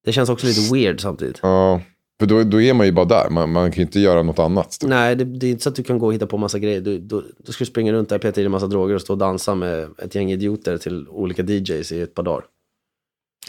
Det 0.05 0.13
känns 0.13 0.29
också 0.29 0.47
lite 0.47 0.73
weird 0.73 1.01
samtidigt. 1.01 1.39
Ja, 1.41 1.81
för 2.19 2.25
då, 2.25 2.43
då 2.43 2.61
är 2.61 2.73
man 2.73 2.85
ju 2.85 2.91
bara 2.91 3.05
där. 3.05 3.29
Man, 3.29 3.51
man 3.51 3.71
kan 3.71 3.77
ju 3.77 3.83
inte 3.83 3.99
göra 3.99 4.23
något 4.23 4.39
annat. 4.39 4.79
Typ. 4.79 4.89
Nej, 4.89 5.15
det, 5.15 5.23
det 5.23 5.47
är 5.47 5.51
inte 5.51 5.63
så 5.63 5.69
att 5.69 5.75
du 5.75 5.83
kan 5.83 5.99
gå 5.99 6.05
och 6.05 6.13
hitta 6.13 6.27
på 6.27 6.37
massa 6.37 6.59
grejer. 6.59 6.81
Du, 6.81 6.97
du, 6.97 7.23
du 7.37 7.51
ska 7.51 7.65
springa 7.65 7.93
runt 7.93 8.09
där, 8.09 8.17
peta 8.17 8.41
i 8.41 8.43
dig 8.43 8.49
massa 8.49 8.67
droger 8.67 8.95
och 8.95 9.01
stå 9.01 9.13
och 9.13 9.19
dansa 9.19 9.55
med 9.55 9.89
ett 9.97 10.15
gäng 10.15 10.31
idioter 10.31 10.77
till 10.77 11.07
olika 11.09 11.43
DJs 11.43 11.91
i 11.91 12.01
ett 12.01 12.13
par 12.13 12.23
dagar. 12.23 12.43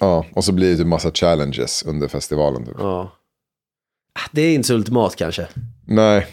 Ja, 0.00 0.26
och 0.34 0.44
så 0.44 0.52
blir 0.52 0.70
det 0.70 0.76
typ 0.76 0.86
massa 0.86 1.10
challenges 1.14 1.82
under 1.86 2.08
festivalen. 2.08 2.66
Typ. 2.66 2.74
Ja. 2.78 3.12
Det 4.32 4.42
är 4.42 4.54
inte 4.54 4.66
så 4.68 4.74
ultimat 4.74 5.16
kanske. 5.16 5.48
Nej, 5.86 6.26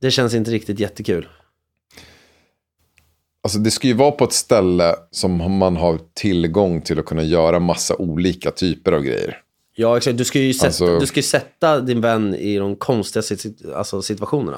Det 0.00 0.10
känns 0.10 0.34
inte 0.34 0.50
riktigt 0.50 0.80
jättekul. 0.80 1.28
alltså 3.42 3.58
det 3.58 3.70
ska 3.70 3.86
ju 3.86 3.94
vara 3.94 4.10
på 4.10 4.24
ett 4.24 4.32
ställe 4.32 4.94
som 5.10 5.58
man 5.58 5.76
har 5.76 6.00
tillgång 6.14 6.80
till 6.82 6.98
att 6.98 7.04
kunna 7.06 7.22
göra 7.22 7.58
massa 7.58 7.96
olika 7.96 8.50
typer 8.50 8.92
av 8.92 9.02
grejer. 9.02 9.42
Ja, 9.74 9.96
exakt. 9.96 10.18
Du 10.18 10.24
ska 10.24 10.38
ju 10.40 10.54
sätta, 10.54 10.66
Alltså- 10.66 10.98
du 10.98 11.06
ska 11.06 11.22
sätta 11.22 11.80
din 11.80 12.00
vän 12.00 12.34
i 12.34 12.58
de 12.58 12.76
konstiga 12.76 13.22
sit- 13.22 13.72
alltså, 13.74 14.02
situationerna. 14.02 14.56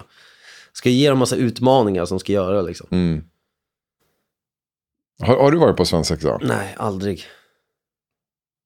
Du 0.72 0.76
ska 0.76 0.90
ge 0.90 1.08
dem 1.10 1.18
massa 1.18 1.36
utmaningar 1.36 2.04
som 2.06 2.18
ska 2.20 2.32
göra 2.32 2.62
liksom. 2.62 2.86
Mm. 2.90 3.24
Har, 5.22 5.36
har 5.36 5.50
du 5.50 5.58
varit 5.58 5.76
på 5.76 5.84
svensexa? 5.84 6.38
Nej, 6.42 6.74
aldrig. 6.78 7.24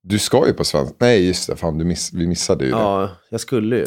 Du 0.07 0.19
ska 0.19 0.47
ju 0.47 0.53
på 0.53 0.65
svensk... 0.65 0.95
Nej, 0.99 1.27
just 1.27 1.47
det. 1.49 1.57
Fan, 1.57 1.79
du 1.79 1.85
miss... 1.85 2.13
vi 2.13 2.27
missade 2.27 2.65
ju 2.65 2.71
det. 2.71 2.77
Ja, 2.77 3.11
jag 3.31 3.41
skulle 3.41 3.77
ju. 3.77 3.85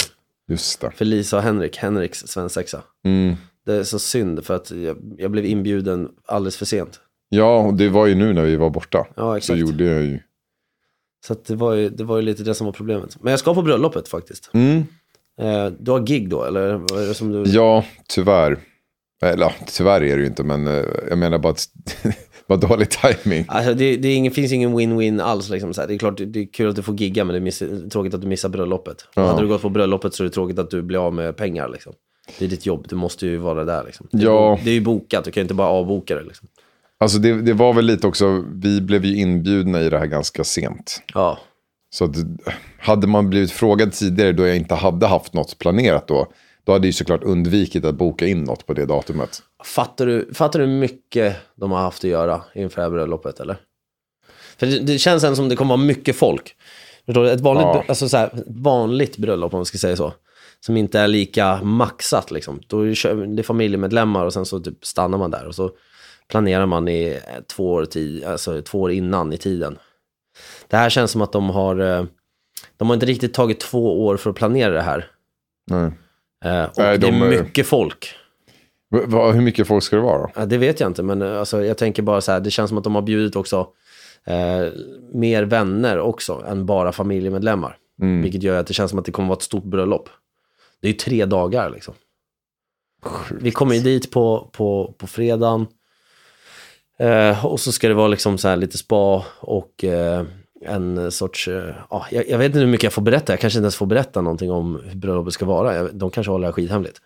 Just 0.50 0.82
det. 0.82 0.92
För 0.92 1.06
Lisa 1.06 1.38
och 1.38 1.44
Henrik, 1.44 1.78
Henriks 1.78 2.20
svensexa. 2.28 2.82
Mm. 3.06 3.36
Det 3.66 3.74
är 3.74 3.84
så 3.84 4.00
synd 4.00 4.46
för 4.46 4.56
att 4.56 4.72
jag, 4.72 4.98
jag 5.18 5.32
blev 5.32 5.46
inbjuden 5.46 6.10
alldeles 6.26 6.58
för 6.58 6.66
sent. 6.66 7.00
Ja, 7.30 7.60
och 7.60 7.74
det 7.74 7.90
var 7.90 8.06
ju 8.06 8.16
nu 8.16 8.34
när 8.34 8.44
vi 8.44 8.56
var 8.56 8.70
borta. 8.70 9.08
Ja, 9.16 9.32
Så 9.32 9.36
exakt. 9.36 9.60
gjorde 9.60 9.84
jag 9.84 10.04
ju... 10.04 10.20
Så 11.28 11.36
det, 11.48 11.56
var 11.56 11.74
ju, 11.74 11.90
det 11.90 12.04
var 12.04 12.16
ju 12.16 12.22
lite 12.22 12.44
det 12.44 12.54
som 12.56 12.66
var 12.66 12.72
problemet. 12.72 13.18
Men 13.24 13.32
jag 13.32 13.40
ska 13.40 13.54
på 13.54 13.62
bröllopet 13.62 14.08
faktiskt. 14.08 14.50
Mm. 14.54 14.84
Eh, 15.42 15.66
du 15.80 15.92
har 15.92 16.00
gig 16.00 16.30
då, 16.30 16.44
eller 16.44 16.74
vad 16.74 17.04
är 17.04 17.08
det 17.08 17.14
som 17.14 17.32
du... 17.32 17.50
Ja, 17.52 17.86
tyvärr. 18.08 18.60
Eller 19.22 19.56
tyvärr 19.68 20.04
är 20.04 20.16
det 20.18 20.22
ju 20.22 20.28
inte, 20.28 20.44
men 20.44 20.68
eh, 20.68 20.86
jag 21.10 21.18
menar 21.18 21.38
bara 21.38 21.54
att 21.54 21.70
var 22.58 22.58
dålig 22.58 22.90
timing. 22.90 23.46
Alltså, 23.48 23.74
det, 23.74 23.98
det 23.98 24.14
ingen, 24.14 24.32
finns 24.32 24.52
ingen 24.52 24.80
win-win 24.80 25.22
alls. 25.22 25.50
Liksom, 25.50 25.74
så 25.74 25.82
här. 25.82 25.88
Det 25.88 25.94
är 25.94 25.98
klart 25.98 26.18
det 26.18 26.40
är 26.40 26.46
kul 26.54 26.70
att 26.70 26.76
du 26.76 26.82
får 26.82 26.96
gigga, 26.96 27.24
men 27.24 27.34
det 27.34 27.40
är 27.40 27.42
miss, 27.42 27.64
tråkigt 27.92 28.14
att 28.14 28.22
du 28.22 28.28
missar 28.28 28.50
bröllopet. 28.50 29.08
Ja. 29.16 29.26
Hade 29.28 29.42
du 29.42 29.48
gått 29.48 29.62
på 29.62 29.70
bröllopet 29.70 30.14
så 30.14 30.24
är 30.24 30.26
det 30.26 30.34
tråkigt 30.34 30.60
att 30.60 30.70
du 30.70 30.82
blir 30.82 31.08
av 31.08 31.14
med 31.14 31.36
pengar. 31.36 31.70
Liksom. 31.70 31.94
Det 32.40 32.46
är 32.46 32.50
ditt 32.50 32.66
jobb, 32.66 32.86
du 32.90 32.96
måste 32.96 33.28
ju 33.28 33.38
vara 33.38 33.66
där. 33.66 33.84
Liksom. 33.86 34.08
Det, 34.12 34.18
är, 34.24 34.26
Ja. 34.26 34.60
det 34.64 34.70
är 34.70 34.74
ju 34.74 34.82
bokat, 34.82 35.26
du 35.26 35.32
kan 35.32 35.42
ju 35.42 35.44
inte 35.44 35.54
bara 35.54 35.68
avboka 35.68 36.16
det. 36.16 36.24
Liksom. 36.24 36.48
Alltså 37.00 37.18
det, 37.18 37.42
det 37.42 37.54
var 37.54 37.74
väl 37.74 37.86
lite 37.86 38.08
också, 38.08 38.44
vi 38.54 38.82
blev 38.82 39.06
ju 39.06 39.18
inbjudna 39.18 39.82
i 39.82 39.90
det 39.90 40.00
här 40.00 40.06
ganska 40.06 40.44
sent. 40.44 41.02
Ja, 41.14 41.40
Så 41.90 42.06
att, 42.06 42.16
hade 42.80 43.08
man 43.08 43.30
blivit 43.30 43.52
frågad 43.52 43.92
tidigare 43.92 44.32
då 44.32 44.48
jag 44.48 44.58
inte 44.58 44.76
hade 44.76 45.08
haft 45.08 45.34
något 45.34 45.58
planerat 45.58 46.08
då, 46.08 46.28
då 46.64 46.72
hade 46.72 46.82
jag 46.84 46.90
ju 46.90 46.94
såklart 46.94 47.24
undvikit 47.24 47.86
att 47.86 47.96
boka 47.96 48.28
in 48.28 48.44
något 48.44 48.66
på 48.66 48.74
det 48.74 48.86
datumet. 48.86 49.40
Fattar 49.64 50.06
du, 50.06 50.34
fattar 50.34 50.60
du 50.60 50.66
hur 50.66 50.74
mycket 50.80 51.36
de 51.56 51.72
har 51.72 51.80
haft 51.80 52.04
att 52.04 52.10
göra 52.10 52.42
inför 52.56 52.76
det 52.76 52.82
här 52.86 52.90
bröllopet 52.92 53.40
eller? 53.40 53.58
För 54.58 54.66
det, 54.68 54.80
det 54.80 54.98
känns 54.98 55.24
ändå 55.24 55.36
som 55.36 55.50
det 55.50 55.56
kommer 55.56 55.78
vara 55.78 55.86
mycket 55.86 56.16
folk. 56.16 56.56
Förstår 57.06 57.24
du? 57.24 57.32
Ett 57.32 57.42
vanligt, 57.42 57.64
Ja. 57.66 57.84
alltså 57.88 58.10
så 58.10 58.18
här, 58.18 58.30
vanligt 58.48 59.18
bröllop 59.18 59.54
om 59.54 59.58
man 59.58 59.66
ska 59.66 59.78
säga 59.78 59.96
så. 59.96 60.14
Som 60.60 60.78
inte 60.78 61.00
är 61.00 61.08
lika 61.08 61.64
maxat 61.64 62.32
liksom. 62.32 62.60
Då 62.68 62.82
är 62.88 63.36
det, 63.36 63.44
familjemedlemmar 63.44 64.26
och 64.26 64.34
sen 64.34 64.46
så 64.46 64.60
typ 64.60 64.86
stannar 64.86 65.18
man 65.18 65.32
där. 65.32 65.46
Och 65.46 65.56
så 65.56 65.72
planerar 66.28 66.66
man 66.66 66.88
i 66.88 67.20
två 67.48 67.74
år, 67.74 67.86
tid, 67.86 68.24
alltså 68.24 68.62
två 68.62 68.82
år 68.82 68.92
innan 68.92 69.34
i 69.34 69.38
tiden. 69.38 69.78
Det 70.68 70.78
här 70.78 70.90
känns 70.90 71.12
som 71.12 71.22
att 71.22 71.32
de 71.32 71.50
har, 71.50 71.80
eh, 71.80 72.04
de 72.78 72.88
har 72.88 72.94
inte 72.94 73.06
riktigt 73.06 73.34
tagit 73.34 73.60
två 73.60 74.06
år 74.06 74.18
för 74.18 74.30
att 74.30 74.36
planera 74.36 74.74
det 74.74 74.82
här. 74.82 75.12
Nej. 75.72 75.92
Eh, 76.46 76.64
Och 76.64 76.72
Nej, 76.78 76.98
det 76.98 77.08
de 77.08 77.22
är 77.22 77.26
är- 77.26 77.44
mycket 77.44 77.68
folk. 77.68 78.16
Va- 78.90 79.32
hur 79.32 79.42
mycket 79.42 79.68
folk 79.68 79.84
ska 79.84 79.96
det 79.96 80.02
vara 80.02 80.18
då? 80.18 80.32
Ja, 80.36 80.46
det 80.46 80.58
vet 80.58 80.80
jag 80.80 80.90
inte, 80.90 81.04
men 81.04 81.22
eh, 81.22 81.40
alltså, 81.40 81.66
jag 81.66 81.78
tänker 81.78 82.04
bara 82.04 82.22
så 82.22 82.32
här, 82.32 82.40
det 82.40 82.52
känns 82.52 82.70
som 82.70 82.78
att 82.78 82.84
de 82.84 82.96
har 82.96 83.02
bjudit 83.02 83.36
också 83.36 83.68
eh, 84.26 84.72
mer 85.14 85.44
vänner 85.44 86.00
också 86.00 86.44
än 86.48 86.66
bara 86.66 86.92
familjemedlemmar. 86.92 87.78
Mm. 88.02 88.22
Vilket 88.22 88.44
gör 88.44 88.60
att 88.60 88.68
det 88.68 88.74
känns 88.74 88.90
som 88.90 89.00
att 89.00 89.06
det 89.06 89.12
kommer 89.12 89.28
vara 89.28 89.38
ett 89.38 89.44
stort 89.44 89.64
bröllop. 89.64 90.10
Det 90.82 90.88
är 90.88 90.92
ju 90.92 90.98
tre 90.98 91.26
dagar 91.26 91.70
liksom. 91.70 91.94
Vi 93.32 93.52
kommer 93.52 93.76
ju 93.76 93.82
dit 93.82 94.12
på, 94.12 94.50
på, 94.54 94.94
på 94.98 95.08
fredagen. 95.08 95.68
Eh, 97.00 97.46
och 97.46 97.60
så 97.60 97.72
ska 97.72 97.88
det 97.88 97.94
vara 97.94 98.08
liksom 98.08 98.38
så 98.38 98.48
här 98.48 98.56
lite 98.56 98.78
spa 98.78 99.26
och 99.40 99.84
eh, 99.84 100.24
en 100.66 101.12
sorts... 101.12 101.48
Eh, 101.48 101.76
ja, 101.90 102.06
jag, 102.12 102.30
jag 102.30 102.38
vet 102.38 102.46
inte 102.46 102.60
hur 102.60 102.66
mycket 102.68 102.84
jag 102.84 102.94
får 102.94 103.02
berätta. 103.02 103.34
Jag 103.34 103.40
kanske 103.40 103.60
inte 103.60 103.64
ens 103.66 103.76
får 103.76 103.86
berätta 103.86 104.22
någonting 104.22 104.52
om 104.52 104.82
hur 104.86 104.96
bröllopet 104.96 105.34
ska 105.34 105.46
vara. 105.46 105.76
Jag, 105.76 105.96
de 105.96 106.10
kanske 106.10 106.32
håller 106.32 106.42
det 106.42 106.48
här 106.48 106.54
skithemligt. 106.54 107.02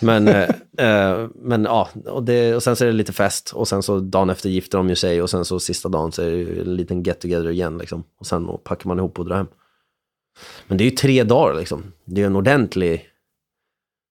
Men, 0.00 0.28
eh, 0.28 0.48
eh, 0.78 1.28
men 1.34 1.64
ja, 1.64 1.88
och, 2.06 2.22
det, 2.22 2.54
och 2.54 2.62
sen 2.62 2.76
så 2.76 2.84
är 2.84 2.86
det 2.86 2.92
lite 2.92 3.12
fest. 3.12 3.50
Och 3.54 3.68
sen 3.68 3.82
så 3.82 4.00
dagen 4.00 4.30
efter 4.30 4.48
gifter 4.48 4.78
de 4.78 4.88
ju 4.88 4.94
sig. 4.96 5.22
Och 5.22 5.30
sen 5.30 5.44
så 5.44 5.60
sista 5.60 5.88
dagen 5.88 6.12
så 6.12 6.22
är 6.22 6.30
det 6.30 6.60
en 6.60 6.76
liten 6.76 7.02
get 7.02 7.20
together 7.20 7.50
igen. 7.50 7.78
Liksom. 7.78 8.04
Och 8.18 8.26
sen 8.26 8.46
då 8.46 8.58
packar 8.58 8.88
man 8.88 8.98
ihop 8.98 9.18
och 9.18 9.24
drar 9.24 9.36
hem. 9.36 9.46
Men 10.66 10.78
det 10.78 10.84
är 10.84 10.90
ju 10.90 10.96
tre 10.96 11.24
dagar 11.24 11.54
liksom. 11.54 11.92
Det 12.04 12.22
är 12.22 12.26
en 12.26 12.36
ordentlig 12.36 13.08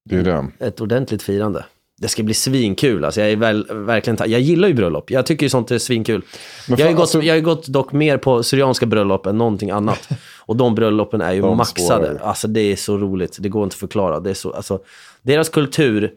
Det 0.09 0.15
är 0.15 0.23
det. 0.23 0.47
ett 0.59 0.81
ordentligt 0.81 1.23
firande. 1.23 1.65
Det 2.03 2.09
ska 2.09 2.23
bli 2.23 2.33
svinkul. 2.33 3.05
Alltså 3.05 3.21
jag, 3.21 3.31
är 3.31 3.35
väl, 3.35 3.67
verkligen, 3.73 4.17
jag 4.31 4.41
gillar 4.41 4.67
ju 4.67 4.73
bröllop. 4.73 5.11
Jag 5.11 5.25
tycker 5.25 5.45
ju 5.45 5.49
sånt 5.49 5.71
är 5.71 5.77
svinkul. 5.77 6.25
Men 6.69 6.79
Jag 6.79 6.85
har, 6.85 6.89
fan, 6.91 6.95
gått, 6.95 7.01
alltså- 7.01 7.21
jag 7.21 7.33
har 7.35 7.41
gått 7.41 7.67
dock 7.67 7.91
mer 7.91 8.17
på 8.17 8.43
syrianska 8.43 8.85
bröllop 8.85 9.25
än 9.25 9.37
någonting 9.37 9.69
annat. 9.71 10.09
Och 10.45 10.57
de 10.57 10.75
bröllopen 10.75 11.21
är 11.21 11.33
ju 11.33 11.41
De 11.41 11.57
maxade. 11.57 12.05
spårar. 12.07 12.27
Alltså 12.27 12.47
det 12.47 12.61
är 12.61 12.75
så 12.75 12.97
roligt. 12.97 13.37
Det 13.39 13.49
går 13.49 13.63
inte 13.63 13.73
att 13.73 13.79
förklara. 13.79 14.19
Det 14.19 14.29
är 14.29 14.33
så, 14.33 14.51
alltså, 14.53 14.79
deras 15.21 15.49
kultur, 15.49 16.13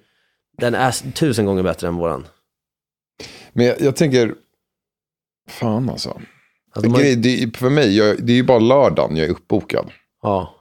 den 0.58 0.74
är 0.74 1.12
tusen 1.12 1.46
gånger 1.46 1.62
bättre 1.62 1.88
än 1.88 1.96
våran. 1.96 2.26
Men 3.52 3.66
jag, 3.66 3.80
jag 3.80 3.96
tänker, 3.96 4.34
fan 5.48 5.90
alltså. 5.90 6.20
Alltså, 6.72 6.90
har- 6.90 6.98
grej, 6.98 7.16
det, 7.16 7.56
för 7.56 7.70
mig, 7.70 7.96
jag, 7.96 8.26
det 8.26 8.32
är 8.32 8.36
ju 8.36 8.44
bara 8.44 8.58
lördagen 8.58 9.16
jag 9.16 9.26
är 9.26 9.30
uppbokad. 9.30 9.90
Ja. 10.22 10.54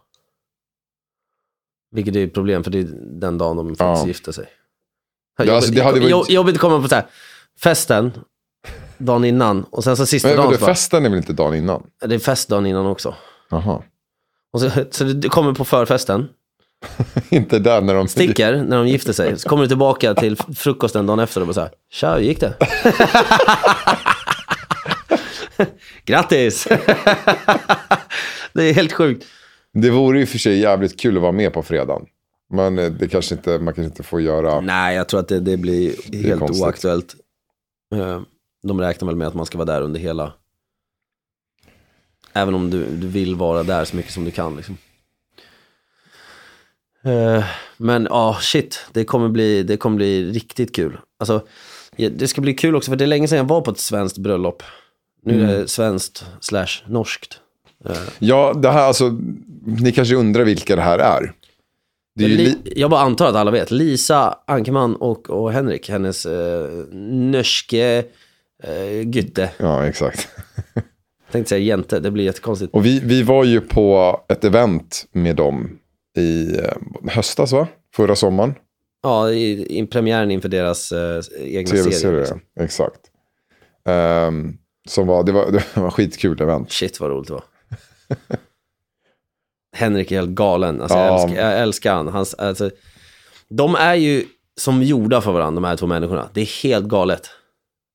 Vilket 1.91 2.15
är 2.15 2.23
ett 2.25 2.33
problem, 2.33 2.63
för 2.63 2.71
det 2.71 2.79
är 2.79 2.87
den 3.19 3.37
dagen 3.37 3.57
de 3.57 3.67
faktiskt 3.75 4.03
Ja. 4.03 4.07
gifter 4.07 4.31
sig. 4.31 4.45
Ja, 5.37 5.55
alltså, 5.55 5.71
det 5.71 5.81
hade 5.83 5.99
varit- 5.99 6.11
Jo- 6.11 6.25
Jobbigt 6.29 6.55
att 6.55 6.61
komma 6.61 6.81
på 6.81 6.87
så 6.87 6.95
här, 6.95 7.05
festen, 7.63 8.11
dagen 8.97 9.25
innan, 9.25 9.63
och 9.63 9.83
sen 9.83 9.97
så 9.97 10.05
sista 10.05 10.27
Men 10.27 10.37
dagen 10.37 10.53
så 10.53 10.59
bara, 10.59 10.65
festen 10.73 11.05
är 11.05 11.09
väl 11.09 11.17
inte 11.17 11.33
dagen 11.33 11.55
innan? 11.55 11.83
det 12.05 12.15
är 12.15 12.19
fest 12.19 12.49
dagen 12.49 12.65
innan 12.65 12.85
också. 12.85 13.15
Jaha. 13.49 13.81
Och 14.53 14.61
så, 14.61 14.69
så 14.91 15.03
du 15.03 15.29
kommer 15.29 15.53
på 15.53 15.65
förfesten, 15.65 16.27
inte 17.29 17.59
där 17.59 17.81
när 17.81 17.93
de... 17.93 18.07
sticker 18.07 18.55
när 18.63 18.77
de 18.77 18.87
gifter 18.87 19.13
sig, 19.13 19.39
så 19.39 19.49
kommer 19.49 19.63
du 19.63 19.67
tillbaka 19.67 20.13
till 20.13 20.37
frukosten 20.55 21.05
dagen 21.05 21.19
efter 21.19 21.41
och 21.41 21.47
bara 21.47 21.53
så 21.53 21.61
här, 21.61 21.71
tja, 21.91 22.13
hur 22.13 22.21
gick 22.21 22.39
det? 22.39 22.53
Grattis! 26.05 26.67
det 28.53 28.63
är 28.63 28.73
helt 28.73 28.93
sjukt. 28.93 29.25
Det 29.73 29.89
vore 29.89 30.19
ju 30.19 30.25
för 30.25 30.37
sig 30.37 30.59
jävligt 30.59 30.99
kul 30.99 31.15
att 31.15 31.21
vara 31.21 31.31
med 31.31 31.53
på 31.53 31.63
fredagen. 31.63 32.05
Men 32.49 32.79
eh, 32.79 32.91
det 32.91 33.07
kanske 33.07 33.35
inte, 33.35 33.49
man 33.59 33.73
kanske 33.73 33.89
inte 33.89 34.03
får 34.03 34.21
göra... 34.21 34.61
Nej, 34.61 34.95
jag 34.95 35.07
tror 35.09 35.19
att 35.19 35.27
det, 35.27 35.39
det 35.39 35.57
blir 35.57 35.95
helt 36.23 36.39
konstigt. 36.39 36.63
oaktuellt. 36.65 37.15
Eh, 37.95 38.21
De 38.63 38.81
räknar 38.81 39.05
väl 39.05 39.15
med 39.15 39.27
att 39.27 39.33
man 39.33 39.45
ska 39.45 39.57
vara 39.57 39.65
där 39.65 39.81
under 39.81 39.99
hela... 39.99 40.33
Även 42.33 42.55
om 42.55 42.69
du, 42.69 42.85
du 42.85 43.07
vill 43.07 43.35
vara 43.35 43.63
där 43.63 43.85
så 43.85 43.95
mycket 43.95 44.11
som 44.13 44.25
du 44.25 44.31
kan. 44.31 44.55
Liksom. 44.55 44.77
Eh, 47.03 47.43
Men 47.77 48.07
ja, 48.09 48.37
shit. 48.41 48.79
Det 48.93 49.05
kommer, 49.05 49.29
bli, 49.29 49.63
det 49.63 49.77
kommer 49.77 49.95
bli 49.97 50.31
riktigt 50.31 50.75
kul. 50.75 50.97
Alltså, 51.17 51.47
det 51.97 52.27
ska 52.27 52.41
bli 52.41 52.53
kul 52.53 52.75
också, 52.75 52.91
för 52.91 52.95
det 52.95 53.05
är 53.05 53.07
länge 53.07 53.27
sedan 53.27 53.37
jag 53.37 53.45
var 53.45 53.61
på 53.61 53.71
ett 53.71 53.79
svenskt 53.79 54.17
bröllop. 54.17 54.63
Nu 55.23 55.43
är 55.43 55.47
det 55.59 55.67
svenskt 55.67 56.25
slash 56.41 56.67
norskt. 56.87 57.39
Ja, 58.19 58.53
det 58.53 58.71
här 58.71 58.81
alltså... 58.83 59.19
Ni 59.65 59.91
kanske 59.91 60.15
undrar 60.15 60.43
vilka 60.43 60.75
det 60.75 60.81
här 60.81 60.99
är. 60.99 61.33
Li... 62.19 62.57
Jag 62.75 62.89
bara 62.89 63.01
antar 63.01 63.29
att 63.29 63.35
alla 63.35 63.51
vet. 63.51 63.71
Lisa 63.71 64.39
Ankerman 64.47 64.95
och, 64.95 65.29
och 65.29 65.51
Henrik, 65.51 65.89
hennes 65.89 66.25
eh, 66.25 66.69
norske 67.01 68.03
eh, 68.63 69.09
gytte. 69.09 69.51
Ja, 69.57 69.85
exakt. 69.87 70.27
Tänkte 71.31 71.49
säga 71.49 71.59
jente, 71.59 71.99
det 71.99 72.11
blir 72.11 72.23
jättekonstigt. 72.23 72.73
Och 72.73 72.85
vi, 72.85 72.99
vi 72.99 73.23
var 73.23 73.43
ju 73.43 73.61
på 73.61 74.19
ett 74.29 74.43
event 74.43 75.05
med 75.11 75.35
dem 75.35 75.79
i 76.17 76.57
eh, 76.57 77.11
höstas, 77.11 77.51
va? 77.51 77.67
Förra 77.95 78.15
sommaren. 78.15 78.53
Ja, 79.03 79.31
i, 79.31 79.79
i 79.79 79.87
premiären 79.87 80.31
inför 80.31 80.49
deras 80.49 80.91
eh, 80.91 81.21
egna 81.39 81.67
serie. 81.67 81.83
Tv-serie, 81.83 82.19
Liksom. 82.19 82.39
exakt. 82.59 82.99
Ehm, 83.87 84.57
som 84.87 85.07
var, 85.07 85.23
det, 85.23 85.31
var, 85.31 85.51
det 85.75 85.79
var 85.81 85.91
skitkul 85.91 86.41
event. 86.41 86.71
Shit 86.71 86.99
vad 86.99 87.09
roligt 87.09 87.27
det 87.27 87.33
var. 87.33 87.43
Henrik 89.75 90.11
är 90.11 90.15
helt 90.15 90.29
galen. 90.29 90.81
Alltså, 90.81 90.97
Ja. 90.97 91.05
jag, 91.05 91.21
älskar, 91.23 91.41
jag 91.49 91.59
älskar 91.59 91.93
han. 91.93 92.07
Hans, 92.07 92.33
alltså, 92.33 92.69
de 93.49 93.75
är 93.75 93.95
ju 93.95 94.25
som 94.57 94.83
gjorda 94.83 95.21
för 95.21 95.31
varandra, 95.31 95.61
de 95.61 95.67
här 95.67 95.75
två 95.77 95.87
människorna. 95.87 96.29
Det 96.33 96.41
är 96.41 96.63
helt 96.63 96.85
galet. 96.85 97.29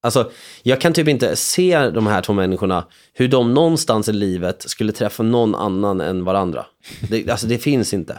Alltså, 0.02 0.30
jag 0.62 0.80
kan 0.80 0.92
typ 0.92 1.08
inte 1.08 1.36
se 1.36 1.90
de 1.90 2.06
här 2.06 2.22
två 2.22 2.32
människorna, 2.32 2.84
hur 3.12 3.28
de 3.28 3.54
någonstans 3.54 4.08
i 4.08 4.12
livet 4.12 4.62
skulle 4.70 4.92
träffa 4.92 5.22
någon 5.22 5.54
annan 5.54 6.00
än 6.00 6.24
varandra. 6.24 6.66
Det, 7.10 7.30
alltså 7.30 7.46
det 7.46 7.58
finns 7.58 7.94
inte. 7.94 8.18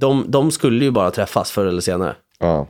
De, 0.00 0.24
de 0.28 0.50
skulle 0.50 0.84
ju 0.84 0.90
bara 0.90 1.10
träffas 1.10 1.50
förr 1.50 1.66
eller 1.66 1.80
senare. 1.80 2.16
Ja. 2.38 2.68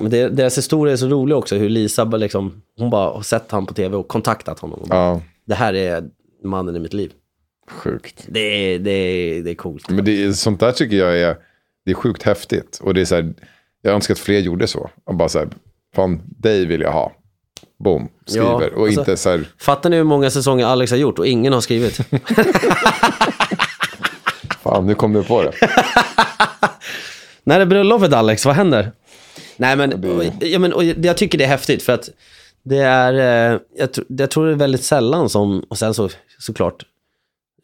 Men 0.00 0.10
det, 0.10 0.28
deras 0.28 0.58
historia 0.58 0.92
är 0.92 0.96
så 0.96 1.06
rolig 1.08 1.36
också, 1.36 1.56
hur 1.56 1.68
Lisa 1.68 2.04
liksom, 2.04 2.62
hon 2.78 2.90
bara 2.90 3.10
har 3.14 3.22
sett 3.22 3.50
han 3.50 3.66
på 3.66 3.74
tv 3.74 3.96
och 3.96 4.08
kontaktat 4.08 4.58
honom. 4.58 4.78
Och 4.82 4.88
bara, 4.88 4.98
Ja. 5.00 5.20
Det 5.44 5.54
här 5.54 5.74
är 5.74 6.04
mannen 6.44 6.76
i 6.76 6.80
mitt 6.80 6.92
liv. 6.92 7.12
Sjukt. 7.70 8.24
Det 8.28 8.40
är, 8.40 8.78
det 8.78 8.90
är, 8.90 9.42
det 9.42 9.50
är 9.50 9.54
coolt. 9.54 9.88
Men 9.90 10.04
det 10.04 10.24
är, 10.24 10.32
sånt 10.32 10.60
där 10.60 10.72
tycker 10.72 10.96
jag 10.96 11.18
är, 11.18 11.36
det 11.84 11.90
är 11.90 11.94
sjukt 11.94 12.22
häftigt. 12.22 12.78
Och 12.82 12.94
det 12.94 13.00
är 13.00 13.04
så 13.04 13.14
här, 13.14 13.34
jag 13.82 13.94
önskar 13.94 14.14
att 14.14 14.18
fler 14.20 14.38
gjorde 14.40 14.66
så. 14.66 14.90
Och 15.04 15.14
bara 15.14 15.28
så 15.28 15.38
här, 15.38 15.48
fan, 15.94 16.20
dig 16.24 16.66
vill 16.66 16.80
jag 16.80 16.92
ha. 16.92 17.12
Boom, 17.84 18.08
skriver. 18.26 18.46
Ja, 18.46 18.54
och 18.76 18.86
alltså- 18.86 19.00
inte 19.00 19.16
så 19.16 19.30
här, 19.30 19.44
Fattar 19.58 19.90
ni 19.90 19.96
hur 19.96 20.04
många 20.04 20.30
säsonger 20.30 20.66
Alex 20.66 20.90
har 20.90 20.98
gjort 20.98 21.18
och 21.18 21.26
ingen 21.26 21.52
har 21.52 21.60
skrivit? 21.60 21.96
fan 24.62 24.86
nu 24.86 24.94
kom 24.94 25.12
du 25.12 25.22
på 25.22 25.42
det. 25.42 25.52
När 27.44 27.60
är 27.60 27.66
bröllopet 27.66 28.12
Alex? 28.12 28.44
Vad 28.46 28.54
händer? 28.54 28.92
Nej 29.56 29.76
men, 29.76 30.04
och, 30.04 30.24
ja, 30.40 30.58
men 30.58 30.72
och 30.72 30.84
jag 30.84 31.16
tycker 31.16 31.38
det 31.38 31.44
är 31.44 31.48
häftigt 31.48 31.82
för 31.82 31.92
att 31.92 32.08
det 32.64 32.78
är, 32.78 33.12
eh, 33.14 33.60
jag, 33.76 33.90
tr- 33.90 34.04
jag 34.08 34.30
tror 34.30 34.46
det 34.46 34.52
är 34.52 34.56
väldigt 34.56 34.84
sällan 34.84 35.28
som, 35.28 35.60
och 35.60 35.78
sen 35.78 35.94
så 35.94 36.08
såklart, 36.38 36.84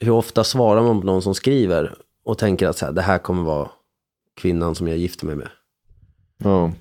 hur 0.01 0.11
ofta 0.11 0.45
svarar 0.45 0.83
man 0.83 1.01
på 1.01 1.07
någon 1.07 1.23
som 1.23 1.35
skriver 1.35 1.95
och 2.25 2.39
tänker 2.39 2.69
att 2.69 2.79
så 2.79 2.87
här, 2.87 2.93
det 2.93 3.03
här 3.03 3.19
kommer 3.19 3.43
vara 3.43 3.71
kvinnan 4.37 4.75
som 4.75 4.89
jag 4.89 4.97
gifter 4.97 5.27
mig 5.27 5.37
med. 5.37 5.49
Ja. 6.45 6.73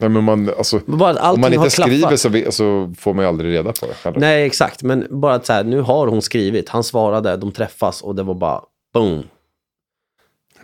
Nej, 0.00 0.08
men 0.10 0.24
man, 0.24 0.48
alltså, 0.58 0.80
bara 0.86 1.32
om 1.32 1.40
man 1.40 1.52
inte 1.52 1.70
skriver 1.70 2.16
så, 2.16 2.28
vi- 2.28 2.52
så 2.52 2.94
får 2.98 3.14
man 3.14 3.24
ju 3.24 3.28
aldrig 3.28 3.52
reda 3.54 3.72
på 3.72 3.86
det. 3.86 3.94
heller. 4.04 4.20
Nej, 4.20 4.46
exakt. 4.46 4.82
Men 4.82 5.06
bara 5.10 5.34
att 5.34 5.46
så 5.46 5.52
här, 5.52 5.64
nu 5.64 5.80
har 5.80 6.06
hon 6.06 6.22
skrivit, 6.22 6.68
han 6.68 6.84
svarade, 6.84 7.36
de 7.36 7.52
träffas 7.52 8.02
och 8.02 8.14
det 8.14 8.22
var 8.22 8.34
bara 8.34 8.62
boom. 8.92 9.22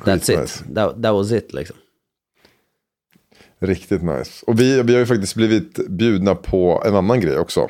That's 0.05 0.19
Skitnice. 0.19 0.43
it. 0.69 0.75
That, 0.75 1.03
that 1.03 1.13
was 1.15 1.33
it 1.33 1.53
liksom. 1.53 1.77
Riktigt 3.59 4.03
nice. 4.03 4.45
Och 4.47 4.61
vi, 4.61 4.83
vi 4.83 4.93
har 4.93 5.01
ju 5.01 5.07
faktiskt 5.07 5.35
blivit 5.35 5.89
bjudna 5.89 6.35
på 6.35 6.83
en 6.87 6.95
annan 6.97 7.21
grej 7.21 7.39
också. 7.39 7.69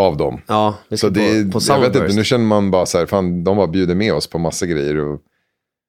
Av 0.00 0.16
dem. 0.16 0.40
Ja, 0.46 0.74
vi 0.88 0.96
ska 0.96 1.06
Så 1.06 1.12
det, 1.12 1.52
på, 1.52 1.60
jag 1.68 1.80
vet 1.80 1.96
inte, 1.96 2.14
nu 2.14 2.24
känner 2.24 2.44
man 2.44 2.70
bara 2.70 2.86
så 2.86 2.98
här, 2.98 3.06
fan 3.06 3.44
de 3.44 3.56
bara 3.56 3.66
bjuder 3.66 3.94
med 3.94 4.14
oss 4.14 4.26
på 4.26 4.38
massa 4.38 4.66
grejer. 4.66 4.96
Och, 4.98 5.20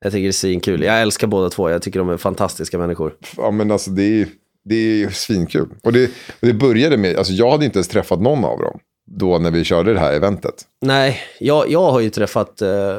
Jag 0.04 0.12
tycker 0.12 0.24
det 0.24 0.30
är 0.30 0.32
svinkul. 0.32 0.84
Jag 0.84 1.02
älskar 1.02 1.28
båda 1.28 1.50
två. 1.50 1.70
Jag 1.70 1.82
tycker 1.82 2.00
de 2.00 2.10
är 2.10 2.18
fantastiska 2.18 2.78
människor. 2.78 3.14
ja 3.38 3.52
men 3.52 3.72
alltså 3.72 3.92
det 3.92 4.22
är, 4.22 4.28
det 4.66 5.04
är 5.04 5.10
svinkul. 5.10 5.70
Och 5.84 5.94
det, 5.94 6.06
och 6.42 6.48
det 6.48 6.54
började 6.54 6.98
med, 6.98 7.18
alltså 7.18 7.34
jag 7.34 7.52
hade 7.52 7.66
inte 7.66 7.78
ens 7.78 7.88
träffat 7.88 8.22
någon 8.22 8.46
av 8.46 8.60
dem. 8.60 8.80
Då 9.06 9.40
när 9.40 9.52
vi 9.52 9.64
körde 9.64 9.94
det 9.94 10.00
här 10.00 10.14
eventet. 10.14 10.54
Nej, 10.82 11.20
jag, 11.40 11.70
jag 11.72 11.92
har 11.92 12.00
ju 12.00 12.10
träffat 12.10 12.62
eh, 12.62 12.98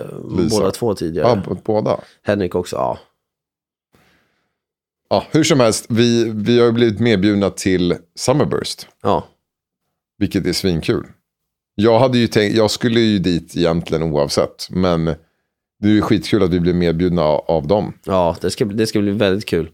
båda 0.50 0.70
två 0.70 0.94
tidigare. 0.94 1.42
Ja, 1.46 1.56
båda. 1.64 2.00
Henrik 2.22 2.54
också, 2.54 2.76
ja. 2.76 2.98
Ja, 5.10 5.24
hur 5.30 5.44
som 5.44 5.60
helst, 5.60 5.86
vi, 5.88 6.32
vi 6.34 6.60
har 6.60 6.72
blivit 6.72 7.00
medbjudna 7.00 7.50
till 7.50 7.96
Summerburst. 8.18 8.88
Ja, 9.02 9.24
Vilket 10.22 10.46
är 10.46 10.52
svinkul. 10.52 11.06
Jag 11.74 11.98
hade 11.98 12.18
ju 12.18 12.26
tänkt, 12.26 12.56
jag 12.56 12.70
skulle 12.70 13.00
ju 13.00 13.18
dit 13.18 13.56
egentligen 13.56 14.02
oavsett. 14.02 14.68
Men 14.70 15.04
det 15.80 15.88
är 15.88 15.92
ju 15.92 16.02
skitkul 16.02 16.42
att 16.42 16.50
vi 16.50 16.60
blev 16.60 16.74
medbjudna 16.74 17.22
av, 17.22 17.66
dem. 17.66 17.92
ja 18.04 18.36
det, 18.40 18.50
ska, 18.50 18.64
det 18.64 18.86
ska 18.86 19.00
bli 19.00 19.12
väldigt 19.12 19.46
kul. 19.46 19.70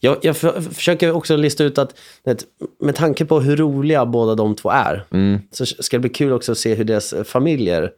Jag, 0.00 0.18
jag 0.22 0.36
för, 0.36 0.60
försöker 0.60 1.12
också 1.12 1.36
lista 1.36 1.64
ut 1.64 1.78
att, 1.78 1.98
vet, 2.24 2.44
med 2.80 2.94
tanke 2.94 3.24
på 3.24 3.40
hur 3.40 3.56
roliga 3.56 4.06
båda 4.06 4.34
de 4.34 4.56
två 4.56 4.70
är, 4.70 5.06
Mm, 5.10 5.38
så 5.50 5.66
ska 5.66 5.96
det 5.96 6.00
bli 6.00 6.10
kul 6.10 6.32
också 6.32 6.52
att 6.52 6.58
se 6.58 6.74
hur 6.74 6.84
deras 6.84 7.14
familjer 7.24 7.90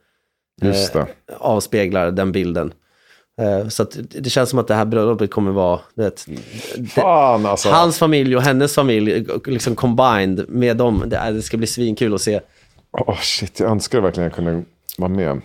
just 0.62 0.92
det. 0.92 1.06
avspeglar 1.38 2.11
den 2.11 2.33
bilden. 2.33 2.72
Eh, 3.42 3.68
så 3.68 3.87
det 4.09 4.31
känns 4.31 4.50
som 4.50 4.59
att 4.59 4.68
det 4.68 4.74
här 4.74 4.85
bröllopet 4.85 5.31
kommer 5.31 5.50
vara, 5.50 5.81
vet, 5.94 6.26
Fan 6.88 7.46
alltså. 7.46 7.68
hans 7.68 7.98
familj 7.98 8.37
och 8.37 8.42
hennes 8.42 8.74
familj 8.74 9.26
liksom 9.46 9.74
combined 9.74 10.44
med 10.48 10.76
dem. 10.76 11.05
Det, 11.07 11.31
det 11.31 11.42
ska 11.42 11.57
bli 11.57 11.66
svinkul 11.66 12.14
att 12.14 12.20
se. 12.20 12.40
Åh 12.92 13.18
shit, 13.20 13.61
jag 13.61 13.70
önskar 13.70 14.00
verkligen 14.00 14.26
att 14.26 14.37
jag 14.37 14.44
kunde 14.44 14.64
vara 14.98 15.09
med. 15.09 15.40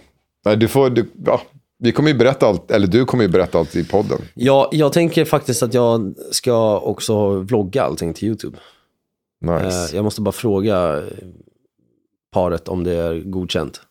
Nej, 0.46 0.58
du 0.58 0.68
får, 0.68 0.90
du, 0.90 1.10
ja, 1.26 1.42
vi 1.80 1.92
kommer 1.92 2.10
ju 2.10 2.18
berätta 2.18 2.48
allt, 2.48 2.72
eller 2.72 2.88
du 2.88 3.06
kommer 3.06 3.24
ju 3.24 3.30
berätta 3.30 3.60
allt 3.60 3.76
i 3.76 3.84
podden. 3.84 4.22
Ja, 4.34 4.70
jag 4.72 4.94
tänker 4.94 5.26
faktiskt 5.26 5.64
att 5.64 5.74
jag 5.74 6.16
ska 6.32 6.80
också 6.80 7.30
vlogga 7.40 7.84
allting 7.84 8.14
till 8.14 8.28
YouTube. 8.28 8.58
Nice. 9.42 9.90
Eh, 9.90 9.96
jag 9.96 10.04
måste 10.04 10.22
bara 10.22 10.32
fråga 10.32 10.98
eh, 10.98 11.04
paret 12.34 12.68
om 12.68 12.84
det 12.84 12.94
är 12.94 13.20
godkänt. 13.20 13.82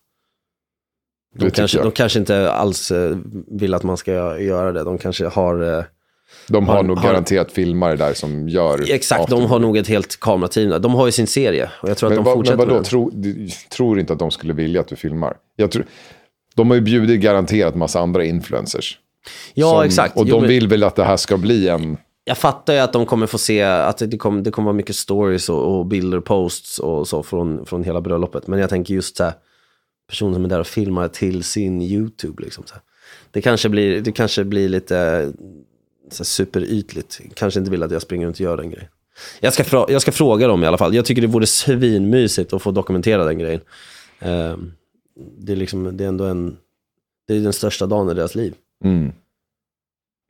De 1.38 1.50
kanske, 1.50 1.82
de 1.82 1.90
kanske 1.90 2.18
inte 2.18 2.50
alls 2.52 2.90
eh, 2.90 3.16
vill 3.50 3.74
att 3.74 3.82
man 3.82 3.96
ska 3.96 4.38
göra 4.40 4.72
det. 4.72 4.84
De 4.84 4.98
kanske 4.98 5.26
har... 5.26 5.78
eh, 5.78 5.84
de 6.48 6.68
har 6.68 6.74
har- 6.76 6.82
nog 6.82 6.98
har- 6.98 7.08
garanterat 7.08 7.52
filmare 7.52 7.96
där 7.96 8.14
som 8.14 8.48
gör 8.48 8.90
Exakt, 8.92 9.30
de 9.30 9.42
har 9.46 9.58
nog 9.58 9.76
ett 9.76 9.88
helt 9.88 10.20
kamerateam 10.20 10.68
där. 10.70 10.78
De 10.78 10.94
har 10.94 11.06
ju 11.06 11.12
sin 11.12 11.26
serie 11.26 11.70
och 11.82 11.88
jag 11.88 11.96
tror 11.96 12.10
Men, 12.10 12.18
att 12.18 12.24
de 12.24 12.28
men 12.30 12.34
fortsätter 12.36 12.58
vadå, 12.58 12.74
med 12.74 12.84
tro, 12.84 13.12
tror 13.76 13.98
inte 14.00 14.12
att 14.12 14.18
de 14.18 14.30
skulle 14.30 14.52
vilja 14.52 14.80
att 14.80 14.88
du 14.88 14.96
filmar? 14.96 15.36
Jag 15.56 15.70
tror, 15.70 15.84
de 16.54 16.68
har 16.70 16.74
ju 16.74 16.80
bjudit 16.80 17.20
garanterat 17.20 17.74
massa 17.74 18.00
andra 18.00 18.24
influencers. 18.24 18.98
Ja, 19.54 19.70
som, 19.70 19.82
exakt. 19.82 20.16
Och 20.16 20.26
Jo, 20.26 20.34
de 20.34 20.40
men- 20.40 20.48
vill 20.48 20.68
väl 20.68 20.82
att 20.84 20.96
det 20.96 21.04
här 21.04 21.16
ska 21.16 21.36
bli 21.36 21.68
en... 21.68 21.96
Jag 22.24 22.38
fattar 22.38 22.72
ju 22.74 22.78
att 22.78 22.92
de 22.92 23.06
kommer 23.06 23.26
få 23.26 23.38
se 23.38 23.62
att 23.62 23.98
det 23.98 24.16
kommer, 24.18 24.42
det 24.42 24.50
kommer 24.50 24.66
vara 24.66 24.76
mycket 24.76 24.96
stories 24.96 25.48
och, 25.48 25.78
och 25.78 25.86
bilder, 25.86 26.20
posts 26.20 26.78
och 26.78 27.08
så 27.08 27.22
från, 27.22 27.66
från 27.66 27.84
hela 27.84 28.00
bröllopet. 28.00 28.46
Men 28.46 28.58
jag 28.58 28.70
tänker 28.70 28.94
just 28.94 29.16
så 29.16 29.24
här, 29.24 29.32
personer 30.08 30.34
som 30.34 30.44
är 30.44 30.48
där 30.48 30.60
och 30.60 30.66
filmar 30.66 31.08
till 31.08 31.44
sin 31.44 31.82
YouTube. 31.82 32.42
Liksom, 32.42 32.64
så 32.66 32.74
här. 32.74 32.82
Det, 33.30 33.42
kanske 33.42 33.68
blir, 33.68 34.00
det 34.00 34.12
kanske 34.12 34.44
blir 34.44 34.68
lite 34.68 35.32
så 36.10 36.18
här, 36.18 36.24
superytligt. 36.24 37.20
Kanske 37.34 37.60
inte 37.60 37.70
vill 37.70 37.82
att 37.82 37.90
jag 37.90 38.02
springer 38.02 38.26
runt 38.26 38.36
och 38.36 38.40
gör 38.40 38.56
den 38.56 38.70
grejen. 38.70 38.88
Jag 39.40 39.52
ska, 39.52 39.86
jag 39.88 40.02
ska 40.02 40.12
fråga 40.12 40.48
dem 40.48 40.64
i 40.64 40.66
alla 40.66 40.78
fall. 40.78 40.94
Jag 40.94 41.04
tycker 41.04 41.22
det 41.22 41.28
vore 41.28 41.46
svinmysigt 41.46 42.52
att 42.52 42.62
få 42.62 42.70
dokumentera 42.70 43.24
den 43.24 43.38
grejen. 43.38 43.60
Ehm, 44.18 44.72
det, 45.38 45.52
är 45.52 45.56
liksom, 45.56 45.96
det 45.96 46.04
är 46.04 46.08
ändå 46.08 46.24
en, 46.24 46.56
det 47.28 47.36
är 47.36 47.40
den 47.40 47.52
största 47.52 47.86
dagen 47.86 48.10
i 48.10 48.14
deras 48.14 48.34
liv. 48.34 48.54
Mm, 48.84 49.12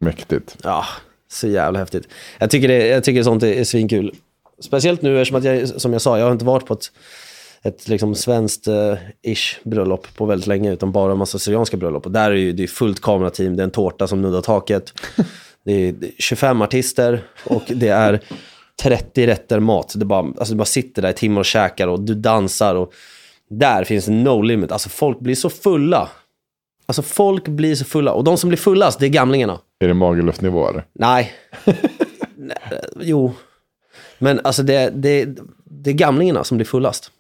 mäktigt. 0.01 0.57
Ja, 0.63 0.85
så 1.29 1.49
jävla 1.49 1.79
häftigt. 1.79 2.09
Jag 2.39 2.51
tycker, 2.51 2.69
det, 2.69 2.87
jag 2.87 3.05
tycker 3.05 3.23
sånt 3.23 3.43
är, 3.43 3.53
är 3.53 3.65
svinkul. 3.65 4.15
Speciellt 4.59 5.03
nu 5.03 5.21
eftersom 5.21 5.39
att 5.39 5.45
jag, 5.45 5.69
som 5.69 5.93
jag 5.93 6.03
sa, 6.03 6.19
jag 6.19 6.25
har 6.25 6.33
inte 6.33 6.45
varit 6.45 6.67
på 6.67 6.75
ett, 6.75 6.93
ett 7.67 7.89
liksom 7.89 8.15
svenskt 8.15 8.67
eh, 8.67 8.95
ish 9.23 9.61
bröllop 9.65 10.07
på 10.17 10.27
väldigt 10.27 10.47
länge, 10.47 10.73
utan 10.73 10.93
bara 10.93 11.13
en 11.13 11.19
massa 11.19 11.39
syrianska 11.39 11.77
bröllop. 11.77 12.07
Och 12.07 12.13
där 12.13 12.31
är 12.31 12.35
ju, 12.35 12.53
det 12.53 12.63
är 12.63 12.67
fullt 12.67 13.01
kamerateam, 13.01 13.57
det 13.57 13.63
är 13.63 13.65
en 13.65 13.71
tårta 13.71 14.07
som 14.07 14.23
nuddar 14.23 14.41
taket. 14.41 14.93
Det 15.65 15.73
är, 15.73 15.93
det 15.93 16.07
är 16.07 16.13
25 16.19 16.63
artister 16.63 17.23
och 17.45 17.63
det 17.69 17.89
är 17.89 18.21
30 18.83 19.27
rätter 19.27 19.61
mat. 19.61 19.95
Det 19.97 20.05
bara, 20.05 20.19
alltså 20.19 20.55
du 20.55 20.55
bara 20.55 20.65
sitter 20.65 21.03
där 21.03 21.11
i 21.11 21.13
timmar 21.13 21.41
och 21.41 21.45
käkar 21.45 21.89
och 21.89 22.01
du 22.01 22.15
dansar. 22.15 22.75
och 22.75 22.93
Där 23.51 23.85
finns 23.85 24.09
no 24.09 24.43
limit. 24.43 24.73
Alltså 24.73 24.89
folk 24.89 25.21
blir 25.21 25.35
så 25.35 25.51
fulla. 25.51 26.09
Alltså 26.87 27.03
folk 27.03 27.49
blir 27.49 27.75
så 27.75 27.85
fulla. 27.85 28.13
Och 28.13 28.25
de 28.25 28.37
som 28.37 28.49
blir 28.49 28.59
fullast, 28.59 28.99
det 28.99 29.07
är 29.07 29.11
gamlingarna. 29.11 29.59
Är 29.81 29.89
det 29.89 29.95
Magaluf-nivå 29.95 30.69
eller? 30.69 30.85
Nej. 30.93 31.33
Nej, 32.37 32.57
jo. 33.01 33.33
Men 34.19 34.41
alltså 34.45 34.63
det, 34.63 34.91
det, 34.95 35.29
det 35.65 35.91
är 35.91 35.95
gamlingarna 35.95 36.45
som 36.45 36.57
blir 36.57 36.67
fullast. 36.67 37.11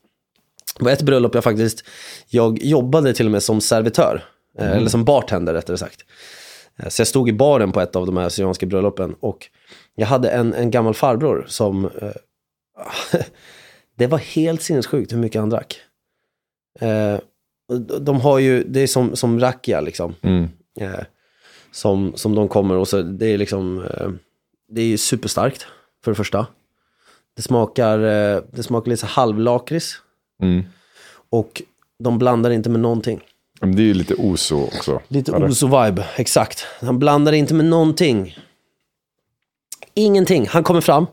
Det 0.78 0.84
var 0.84 0.92
ett 0.92 1.02
bröllop 1.02 1.34
jag 1.34 1.44
faktiskt, 1.44 1.84
jag 2.28 2.58
jobbade 2.62 3.14
till 3.14 3.26
och 3.26 3.32
med 3.32 3.42
som 3.42 3.60
servitör. 3.60 4.24
eh, 4.58 4.70
Eller 4.72 4.88
som 4.88 5.04
bartender 5.04 5.54
rättare 5.54 5.78
sagt. 5.78 6.00
Eh, 6.78 6.88
Så 6.88 7.00
jag 7.00 7.06
stod 7.08 7.28
i 7.28 7.32
baren 7.32 7.72
på 7.72 7.80
ett 7.80 7.96
av 7.96 8.06
de 8.06 8.16
här 8.16 8.28
syrianska 8.28 8.66
bröllopen. 8.66 9.14
Och 9.20 9.46
jag 9.94 10.06
hade 10.06 10.28
en, 10.30 10.54
en 10.54 10.70
gammal 10.70 10.94
farbror 10.94 11.44
som... 11.48 11.84
Eh, 11.84 13.20
det 13.96 14.06
var 14.06 14.18
helt 14.18 14.62
sinnessjukt 14.62 15.12
hur 15.12 15.18
mycket 15.18 15.40
han 15.40 15.50
drack. 15.50 15.80
Eh, 16.80 17.18
de 18.00 18.20
har 18.20 18.38
ju, 18.38 18.64
det 18.64 18.80
är 18.80 18.86
som, 18.86 19.16
som 19.16 19.40
rakia 19.40 19.80
liksom 19.80 20.14
Mm. 20.22 20.48
eh, 20.80 21.00
som, 21.72 22.12
som 22.16 22.34
de 22.34 22.48
kommer 22.48 22.74
och 22.74 22.88
så 22.88 23.02
det 23.02 23.26
är 23.26 23.38
liksom, 23.38 23.82
eh, 23.84 24.08
det 24.68 24.80
är 24.80 24.86
ju 24.86 24.98
superstarkt 24.98 25.66
för 26.04 26.10
det 26.10 26.14
första. 26.14 26.46
Det 27.36 27.42
smakar, 27.42 27.98
det 28.56 28.62
smakar 28.62 28.90
lite 28.90 29.06
halvlakrits 29.06 29.94
Mm. 30.42 30.64
och 31.30 31.62
de 31.98 32.18
blandar 32.18 32.50
inte 32.50 32.68
med 32.70 32.80
någonting. 32.80 33.20
Men 33.60 33.76
det 33.76 33.82
är 33.82 33.84
ju 33.86 33.94
lite 33.94 34.14
oso 34.14 34.64
också. 34.64 35.00
Lite 35.08 35.32
oso-vibe, 35.32 36.04
exakt. 36.16 36.66
Han 36.80 36.98
blandar 36.98 37.32
inte 37.32 37.54
med 37.54 37.66
någonting. 37.66 38.36
Ingenting. 39.94 40.46
Han 40.48 40.64
kommer 40.64 40.80
fram. 40.80 41.06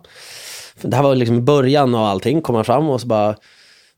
Det 0.81 0.95
här 0.95 1.03
var 1.03 1.15
liksom 1.15 1.45
början 1.45 1.95
av 1.95 2.05
allting. 2.05 2.41
Kommer 2.41 2.57
han 2.57 2.65
fram 2.65 2.89
och 2.89 3.01
så 3.01 3.07
bara 3.07 3.35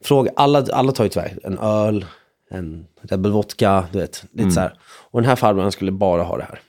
frågar. 0.03 0.33
Alla, 0.35 0.65
alla 0.73 0.91
tar 0.91 1.03
ju 1.03 1.09
tyvärr 1.09 1.39
en 1.43 1.59
öl, 1.59 2.05
en 2.49 2.85
Red 3.01 3.19
Bull 3.19 3.31
vodka, 3.31 3.85
du 3.91 3.99
vet. 3.99 4.23
Lite 4.31 4.51
så 4.51 4.59
här. 4.59 4.73
Och 5.11 5.21
den 5.21 5.29
här 5.29 5.35
farbrorn 5.35 5.71
skulle 5.71 5.91
bara 5.91 6.23
ha 6.23 6.37
det 6.37 6.43
här. 6.43 6.59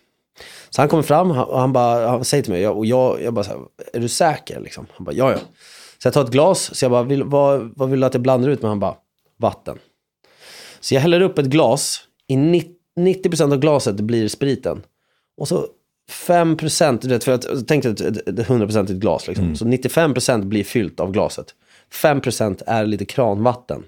Så 0.71 0.83
han 0.83 0.89
kommer 0.89 1.03
fram 1.03 1.31
och 1.31 1.37
han- 1.37 1.49
och 1.49 1.69
bara, 1.71 2.09
han 2.09 2.25
säger 2.25 2.43
till 2.45 2.53
mig, 2.53 2.63
jag- 2.63 2.77
och 2.79 2.87
jag, 2.87 3.23
jag 3.23 3.35
bara 3.35 3.45
så 3.45 3.51
här, 3.51 3.61
är 3.93 4.01
du 4.01 4.09
säker? 4.09 4.61
Liksom. 4.61 4.87
Han 4.97 5.05
bara, 5.05 5.13
ja 5.15 5.31
ja. 5.33 5.39
Så 5.99 6.07
jag 6.07 6.15
tar 6.15 6.25
ett 6.25 6.31
glas, 6.31 6.75
så 6.75 6.85
jag 6.85 6.91
bara, 6.93 7.03
vill, 7.03 7.25
vad, 7.25 7.73
vad 7.77 7.91
vill 7.91 8.01
du 8.01 8.07
att 8.07 8.15
jag 8.15 8.23
blandar 8.23 8.49
ut 8.49 8.63
med? 8.63 8.69
Han 8.69 8.81
bara, 8.81 8.97
vatten. 9.37 9.79
Så 10.81 10.95
jag 10.95 11.01
häller 11.01 11.21
upp 11.21 11.39
ett 11.39 11.47
glas, 11.47 12.01
i 12.29 12.37
90 12.37 12.77
90% 12.97 13.53
av 13.53 13.59
glaset 13.59 13.97
blir 13.97 14.29
spriten. 14.29 14.83
Och 15.37 15.49
så 15.49 15.67
5%, 16.27 16.99
du 17.03 17.09
vet, 17.09 17.25
för 17.25 17.33
att, 17.33 17.69
tänk 17.69 17.83
dig 17.83 17.93
ett, 17.93 18.01
ett, 18.01 18.29
ett 18.29 18.47
100% 18.47 18.93
glas 18.93 19.29
liksom. 19.29 19.57
Så 19.57 19.65
95% 19.65 20.45
blir 20.45 20.65
fyllt 20.65 21.01
av 21.01 21.13
glaset. 21.13 21.47
5% 21.93 22.63
är 22.67 22.87
lite 22.87 23.05
kranvatten. 23.05 23.85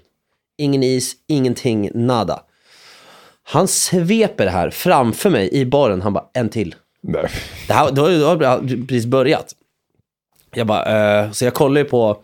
Ingen 0.57 0.83
is, 0.83 1.15
ingenting, 1.27 1.91
nada. 1.93 2.43
Han 3.43 3.67
sveper 3.67 4.45
det 4.45 4.51
här 4.51 4.69
framför 4.69 5.29
mig 5.29 5.53
i 5.53 5.65
baren. 5.65 6.01
Han 6.01 6.13
bara, 6.13 6.25
en 6.33 6.49
till. 6.49 6.75
Nej. 7.01 7.29
Det 7.67 7.73
här, 7.73 7.91
då 7.91 8.01
har 8.01 8.61
det 8.61 8.87
precis 8.87 9.05
börjat. 9.05 9.55
Jag 10.51 10.67
bara, 10.67 11.21
eh, 11.23 11.31
så 11.31 11.45
jag 11.45 11.53
kollar 11.53 11.81
ju 11.81 11.85
på, 11.85 12.17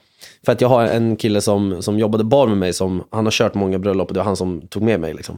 för 0.45 0.51
att 0.51 0.61
jag 0.61 0.69
har 0.69 0.83
en 0.83 1.15
kille 1.15 1.41
som, 1.41 1.81
som 1.81 1.99
jobbade 1.99 2.23
bar 2.23 2.47
med 2.47 2.57
mig, 2.57 2.73
som, 2.73 3.03
han 3.11 3.25
har 3.25 3.31
kört 3.31 3.53
många 3.53 3.79
bröllop 3.79 4.07
och 4.07 4.13
det 4.13 4.19
var 4.19 4.25
han 4.25 4.35
som 4.35 4.67
tog 4.67 4.83
med 4.83 4.99
mig. 4.99 5.13
Liksom. 5.13 5.37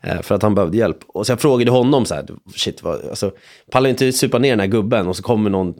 Eh, 0.00 0.22
för 0.22 0.34
att 0.34 0.42
han 0.42 0.54
behövde 0.54 0.76
hjälp. 0.76 0.98
Och 1.06 1.26
så 1.26 1.32
jag 1.32 1.40
frågade 1.40 1.70
honom 1.70 2.04
så 2.04 2.14
här, 2.14 2.26
shit, 2.56 2.82
vad, 2.82 3.08
alltså, 3.08 3.30
pallar 3.70 3.90
inte 3.90 4.12
supa 4.12 4.38
ner 4.38 4.50
den 4.50 4.60
här 4.60 4.66
gubben? 4.66 5.08
Och 5.08 5.16
så 5.16 5.22
kommer 5.22 5.50
någon 5.50 5.74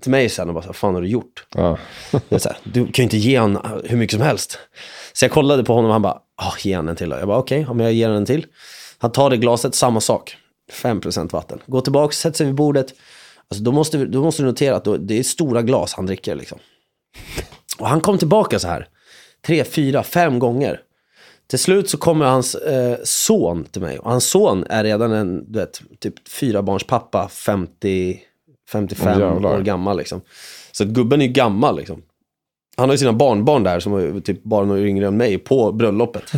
till 0.00 0.10
mig 0.10 0.28
sen 0.28 0.48
och 0.48 0.54
bara, 0.54 0.66
vad 0.66 0.76
fan 0.76 0.94
har 0.94 1.02
du 1.02 1.08
gjort? 1.08 1.46
Ja. 1.54 1.78
Så 2.10 2.48
här, 2.48 2.58
du 2.64 2.80
kan 2.80 2.92
ju 2.96 3.02
inte 3.02 3.16
ge 3.16 3.38
honom 3.38 3.80
hur 3.84 3.96
mycket 3.96 4.14
som 4.14 4.26
helst. 4.26 4.58
Så 5.12 5.24
jag 5.24 5.32
kollade 5.32 5.64
på 5.64 5.74
honom 5.74 5.88
och 5.88 5.92
han 5.92 6.02
bara, 6.02 6.18
ah, 6.36 6.52
ge 6.58 6.74
han 6.74 6.88
en 6.88 6.96
till 6.96 7.08
då. 7.08 7.16
Jag 7.16 7.28
bara, 7.28 7.38
okej, 7.38 7.66
om 7.66 7.80
jag 7.80 7.92
ger 7.92 8.08
han 8.08 8.16
en 8.16 8.26
till. 8.26 8.46
Han 8.98 9.12
tar 9.12 9.30
det 9.30 9.36
glaset, 9.36 9.74
samma 9.74 10.00
sak. 10.00 10.36
5% 10.72 11.32
vatten. 11.32 11.58
Går 11.66 11.80
tillbaka, 11.80 12.12
sätter 12.12 12.36
sig 12.36 12.46
vid 12.46 12.54
bordet. 12.54 12.94
Alltså, 13.50 13.64
då, 13.64 13.72
måste, 13.72 14.04
då 14.04 14.22
måste 14.22 14.42
du 14.42 14.46
notera 14.46 14.76
att 14.76 14.84
då, 14.84 14.96
det 14.96 15.18
är 15.18 15.22
stora 15.22 15.62
glas 15.62 15.94
han 15.94 16.06
dricker. 16.06 16.34
Liksom. 16.34 16.58
Och 17.78 17.88
han 17.88 18.00
kom 18.00 18.18
tillbaka 18.18 18.58
så 18.58 18.68
här. 18.68 18.88
Tre, 19.46 19.64
fyra, 19.64 20.02
fem 20.02 20.38
gånger. 20.38 20.80
Till 21.46 21.58
slut 21.58 21.90
så 21.90 21.98
kommer 21.98 22.26
hans 22.26 22.54
eh, 22.54 22.98
son 23.04 23.64
till 23.64 23.82
mig. 23.82 23.98
Och 23.98 24.10
hans 24.10 24.26
son 24.26 24.64
är 24.70 24.84
redan 24.84 25.12
en, 25.12 25.52
du 25.52 25.58
vet, 25.58 25.80
typ 25.98 26.28
fyra 26.28 26.62
barns 26.62 26.84
pappa, 26.84 27.28
50, 27.28 28.20
55 28.72 29.08
Åh, 29.08 29.20
jävlar. 29.20 29.54
år 29.54 29.62
gammal 29.62 29.96
liksom. 29.96 30.20
Så 30.72 30.82
att 30.84 30.88
gubben 30.88 31.20
är 31.20 31.26
ju 31.26 31.32
gammal 31.32 31.76
liksom. 31.76 32.02
Han 32.76 32.88
har 32.88 32.94
ju 32.94 32.98
sina 32.98 33.12
barnbarn 33.12 33.62
där 33.62 33.80
som 33.80 33.94
är 33.94 34.20
typ 34.20 34.42
bara 34.42 34.64
några 34.64 34.80
yngre 34.80 35.06
än 35.06 35.16
mig 35.16 35.38
på 35.38 35.72
bröllopet. 35.72 36.32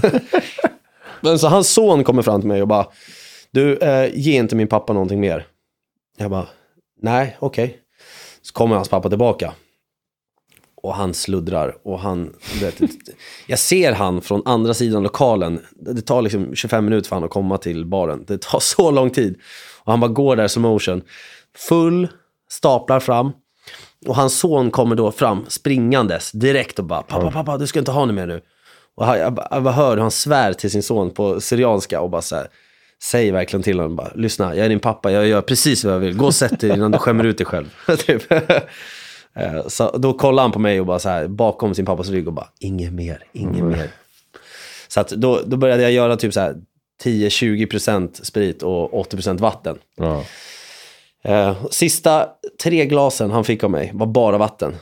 Men 1.21 1.39
så 1.39 1.49
hans 1.49 1.69
son 1.69 2.05
kommer 2.05 2.23
fram 2.23 2.41
till 2.41 2.49
mig 2.49 2.63
och 2.63 2.69
bara, 2.69 2.87
du, 3.51 3.77
eh, 3.77 4.11
ge 4.15 4.37
inte 4.37 4.57
min 4.57 4.69
pappa 4.69 4.93
någonting 4.93 5.21
mer. 5.21 5.47
Jag 6.17 6.31
bara, 6.31 6.47
nej, 7.03 7.37
okej. 7.41 7.79
Så 8.43 8.53
kommer 8.53 8.77
hans 8.77 8.89
pappa 8.89 9.09
tillbaka. 9.09 9.53
Och 10.83 10.95
han 10.95 11.15
sluddrar 11.15 11.77
och 11.85 11.99
han, 12.01 12.33
vet, 12.61 12.81
jag 13.47 13.59
ser 13.59 13.93
han 13.93 14.21
från 14.23 14.43
andra 14.45 14.75
sidan 14.75 15.03
lokalen. 15.03 15.61
Det 15.77 16.03
tar 16.03 16.23
liksom 16.23 16.55
25 16.55 16.85
minuter 16.85 17.09
för 17.09 17.17
han 17.17 17.25
att 17.25 17.31
komma 17.31 17.59
till 17.59 17.87
baren. 17.87 18.25
Det 18.27 18.41
tar 18.43 18.59
så 18.63 18.91
lång 18.91 19.11
tid. 19.11 19.39
Och 19.85 19.93
han 19.93 20.01
bara 20.01 20.11
går 20.11 20.37
där 20.37 20.49
som 20.49 20.63
motion. 20.63 21.03
Full, 21.57 22.09
staplar 22.51 23.01
fram. 23.01 23.33
Och 24.07 24.17
hans 24.17 24.39
son 24.39 24.71
kommer 24.71 24.97
då 24.97 25.13
fram 25.13 25.45
springandes 25.49 26.33
direkt 26.33 26.79
och 26.79 26.85
bara, 26.85 27.03
pappa, 27.03 27.31
pappa, 27.31 27.59
du 27.59 27.67
ska 27.67 27.79
inte 27.79 27.91
ha 27.91 28.07
det 28.07 28.13
mer 28.13 28.27
nu. 28.27 28.41
Och 28.97 29.07
jag, 29.07 29.35
bara- 29.35 29.49
jag 29.51 29.63
bara 29.63 29.75
hör 29.75 29.91
hur 29.91 30.03
han 30.03 30.11
svär 30.11 30.53
till 30.53 30.71
sin 30.71 30.83
son 30.83 31.11
på 31.11 31.41
syrianska 31.41 32.01
och 32.01 32.11
bara 32.11 32.23
så 32.23 32.37
här, 32.37 32.49
säger 33.03 33.33
verkligen 33.33 33.63
till 33.63 33.79
honom, 33.79 33.97
bara, 33.97 34.13
lyssna, 34.15 34.57
jag 34.57 34.65
är 34.65 34.69
din 34.69 34.81
pappa, 34.81 35.13
jag 35.13 35.27
gör 35.27 35.41
precis 35.41 35.85
vad 35.85 35.95
jag 35.95 35.99
vill, 35.99 36.17
gå 36.17 36.27
och 36.27 36.35
sätt 36.35 36.61
dig 36.61 36.71
innan 36.71 36.91
du 36.91 36.99
skämmer 36.99 37.25
ut 37.25 37.39
dig 37.39 37.47
själv. 37.47 37.75
typ. 38.07 38.23
Eh, 39.35 39.67
så 39.67 39.97
då 39.99 40.13
kollar 40.13 40.43
han 40.43 40.53
på 40.53 40.59
mig 40.59 40.81
och 40.81 40.87
bara 40.87 40.99
så 40.99 41.09
här, 41.09 41.29
bakom 41.29 41.75
sin 41.75 41.87
pappas 41.87 42.09
rygg 42.09 42.27
och 42.27 42.33
bara, 42.33 42.49
inget 42.61 42.93
mer, 42.93 43.23
inget 43.33 43.65
mer. 43.65 43.91
Så 44.89 45.01
att 45.01 45.09
då, 45.09 45.41
då 45.47 45.57
började 45.57 45.83
jag 45.83 45.93
göra 45.93 46.17
typ 46.17 46.35
så 46.35 46.41
här 46.41 46.57
10-20% 47.05 48.25
sprit 48.25 48.63
och 48.63 49.13
80% 49.13 49.39
vatten. 49.39 49.79
Ja. 49.97 50.25
Eh, 51.25 51.67
sista 51.71 52.29
tre 52.63 52.87
glasen 52.87 53.31
han 53.31 53.45
fick 53.45 53.65
av 53.65 53.71
mig 53.71 53.91
var 53.95 54.07
bara 54.07 54.39
vatten. 54.39 54.77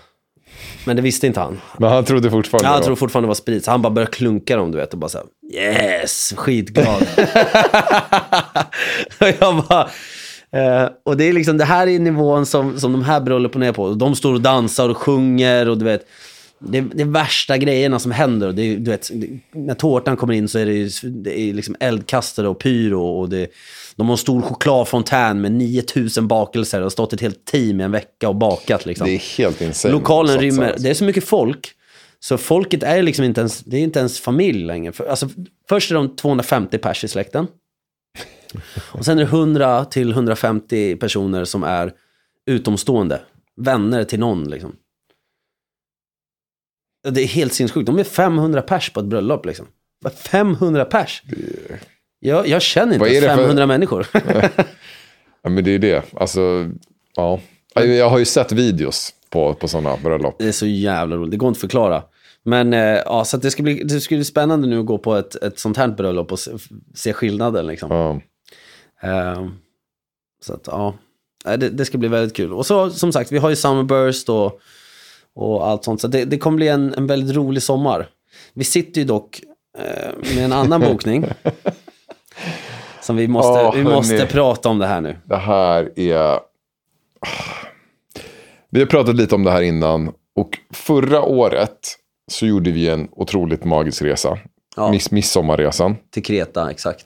Men 0.85 0.97
det 0.97 1.03
visste 1.03 1.27
inte 1.27 1.40
han. 1.40 1.61
Men 1.79 1.90
han 1.90 2.05
trodde 2.05 2.31
fortfarande 2.31 2.69
Ja, 2.69 2.73
han 2.73 2.83
tror 2.83 2.97
fortfarande 2.97 3.27
det 3.27 3.29
var 3.29 3.35
sprit, 3.35 3.64
så 3.64 3.71
han 3.71 3.83
bara 3.83 3.90
började 3.90 4.12
klunka 4.12 4.57
dem, 4.57 4.73
du 4.73 4.79
vet, 4.79 4.92
och 4.92 4.99
bara 4.99 5.09
så 5.09 5.19
här, 5.19 5.27
yes, 5.61 6.35
skitglad. 6.37 6.87
och 9.21 9.29
jag 9.40 9.64
bara, 9.69 9.88
eh, 10.53 10.88
och 11.05 11.16
det 11.16 11.25
är 11.25 11.33
liksom, 11.33 11.59
det 11.59 11.64
här 11.64 11.87
är 11.87 11.99
nivån 11.99 12.47
som, 12.47 12.81
som 12.81 12.92
de 12.92 13.05
här 13.05 13.21
bröllopen 13.21 13.62
är 13.62 13.73
på. 13.73 13.95
De 13.95 14.14
står 14.14 14.35
och 14.35 14.40
dansar 14.40 14.88
och 14.88 14.97
sjunger 14.97 15.69
och 15.69 15.79
du 15.79 15.85
vet, 15.85 16.07
det, 16.59 16.81
det 16.81 17.03
är 17.03 17.07
värsta 17.07 17.59
grejerna 17.59 17.99
som 17.99 18.11
händer. 18.12 18.53
Det 18.53 18.62
är, 18.62 18.77
du 18.77 18.90
vet, 18.90 19.11
det, 19.14 19.29
när 19.53 19.75
tårtan 19.75 20.16
kommer 20.16 20.35
in 20.35 20.49
så 20.49 20.59
är 20.59 20.66
det, 20.66 20.73
ju- 20.73 21.11
det 21.11 21.40
är 21.40 21.53
liksom 21.53 21.77
eldkastare 21.81 22.49
och 22.49 22.59
pyro. 22.59 23.03
Och 23.03 23.29
det, 23.29 23.51
de 23.97 24.07
har 24.07 24.14
en 24.14 24.19
stor 24.19 24.42
chokladfontän 24.42 25.40
med 25.40 25.53
9000 25.53 26.29
bakelser 26.29 26.79
och 26.79 26.83
har 26.85 26.90
stått 26.90 27.12
ett 27.12 27.21
helt 27.21 27.45
team 27.45 27.81
i 27.81 27.85
en 27.85 27.90
vecka 27.92 28.29
och 28.29 28.37
bakat. 28.37 28.87
Liksom. 28.87 29.07
Det 29.07 29.12
är 29.14 29.38
helt 29.38 29.61
insane. 29.61 29.92
Lokalen 29.95 30.38
rymmer, 30.40 30.75
det 30.79 30.90
är 30.90 30.95
så 30.95 31.05
mycket 31.05 31.25
folk. 31.25 31.73
Så 32.21 32.38
folket 32.38 32.83
är 32.83 33.03
liksom 33.03 33.25
inte 33.25 33.40
ens, 33.40 33.61
det 33.61 33.77
är 33.77 33.81
inte 33.81 33.99
ens 33.99 34.21
familj 34.21 34.64
längre. 34.66 34.92
För, 34.92 35.07
alltså, 35.07 35.29
först 35.69 35.90
är 35.90 35.95
de 35.95 36.16
250 36.16 36.79
pers 36.79 37.05
i 37.05 37.09
släkten. 37.09 37.47
Och 38.92 39.05
sen 39.05 39.19
är 39.19 39.23
det 39.23 39.29
100 39.31 39.85
till 39.85 40.11
150 40.11 40.97
personer 40.97 41.45
som 41.45 41.62
är 41.64 41.92
utomstående. 42.47 43.21
Vänner 43.57 44.05
till 44.05 44.19
någon 44.21 44.45
liksom. 44.51 44.73
Det 47.11 47.23
är 47.23 47.27
helt 47.27 47.53
sinnessjukt. 47.53 47.87
De 47.87 47.99
är 47.99 48.05
500 48.05 48.62
pers 48.62 48.90
på 48.90 49.01
ett 49.01 49.07
bröllop 49.07 49.47
liksom. 49.47 49.66
Vad, 50.01 50.12
500 50.12 50.85
pers? 50.85 51.23
Jag, 52.21 52.49
jag 52.49 52.62
känner 52.62 52.95
inte 52.95 53.07
är 53.07 53.11
ens 53.11 53.25
det 53.25 53.31
för- 53.31 53.37
500 53.37 53.66
människor. 53.66 54.07
Ja, 55.42 55.51
men 55.51 55.64
det 55.64 55.71
är 55.71 55.79
det. 55.79 56.05
Alltså, 56.14 56.71
ja. 57.16 57.40
Jag 57.75 58.11
har 58.11 58.19
ju 58.19 58.25
sett 58.25 58.53
videos 58.53 59.14
på, 59.31 59.55
på 59.55 59.69
sådana 59.69 59.97
bröllop. 59.97 60.38
Det 60.38 60.49
är 60.49 60.53
så 60.53 60.66
jävla 60.66 61.16
roligt, 61.16 61.31
det 61.31 61.37
går 61.37 61.49
inte 61.49 61.57
att 61.59 61.61
förklara. 61.61 62.03
Men 62.42 62.73
eh, 62.73 62.81
ja, 62.81 63.25
så 63.25 63.37
det, 63.37 63.51
ska 63.51 63.62
bli, 63.62 63.83
det 63.85 64.01
ska 64.01 64.14
bli 64.14 64.25
spännande 64.25 64.69
nu 64.69 64.81
att 64.81 64.87
gå 64.87 64.99
på 64.99 65.14
ett, 65.14 65.35
ett 65.35 65.59
sånt 65.59 65.77
här 65.77 65.88
bröllop 65.88 66.33
och 66.33 66.38
se, 66.38 66.51
se 66.95 67.12
skillnaden. 67.12 67.66
Liksom. 67.66 67.90
Ja. 67.90 68.21
Eh, 69.09 69.47
så 70.42 70.55
att 70.55 70.66
ja, 70.66 70.95
det, 71.45 71.57
det 71.57 71.85
ska 71.85 71.99
bli 71.99 72.09
väldigt 72.09 72.37
kul. 72.37 72.53
Och 72.53 72.66
så 72.66 72.90
som 72.90 73.12
sagt, 73.12 73.33
vi 73.33 73.38
har 73.38 73.51
ju 73.51 73.57
Summerburst 73.57 74.29
och, 74.29 74.61
och 75.37 75.68
allt 75.68 75.85
sånt. 75.85 76.01
Så 76.01 76.09
det, 76.09 76.25
det 76.25 76.38
kommer 76.38 76.57
bli 76.57 76.68
en, 76.68 76.94
en 76.94 77.07
väldigt 77.07 77.37
rolig 77.37 77.62
sommar. 77.62 78.09
Vi 78.55 78.64
sitter 78.64 79.01
ju 79.01 79.07
dock 79.07 79.40
eh, 79.79 80.35
med 80.37 80.44
en 80.44 80.53
annan 80.53 80.81
bokning. 80.90 81.25
som 83.03 83.16
vi 83.16 83.29
måste, 83.29 83.51
Åh, 83.64 83.75
vi 83.75 83.85
måste 83.85 84.14
hörni. 84.14 84.27
prata 84.31 84.68
om 84.68 84.79
det 84.79 84.87
här 84.87 85.01
nu. 85.01 85.16
Det 85.25 85.37
här 85.37 85.99
är... 85.99 86.40
Vi 88.70 88.81
har 88.81 88.87
pratat 88.87 89.14
lite 89.14 89.35
om 89.35 89.44
det 89.44 89.51
här 89.51 89.62
innan. 89.62 90.12
Och 90.37 90.59
förra 90.72 91.22
året 91.22 91.79
så 92.33 92.46
gjorde 92.46 92.70
vi 92.70 92.88
en 92.88 93.09
otroligt 93.12 93.64
magisk 93.64 94.03
resa. 94.03 94.38
Ja. 94.77 94.90
Miss, 94.90 95.11
midsommarresan. 95.11 95.96
Till 96.11 96.22
Kreta, 96.25 96.70
exakt. 96.70 97.05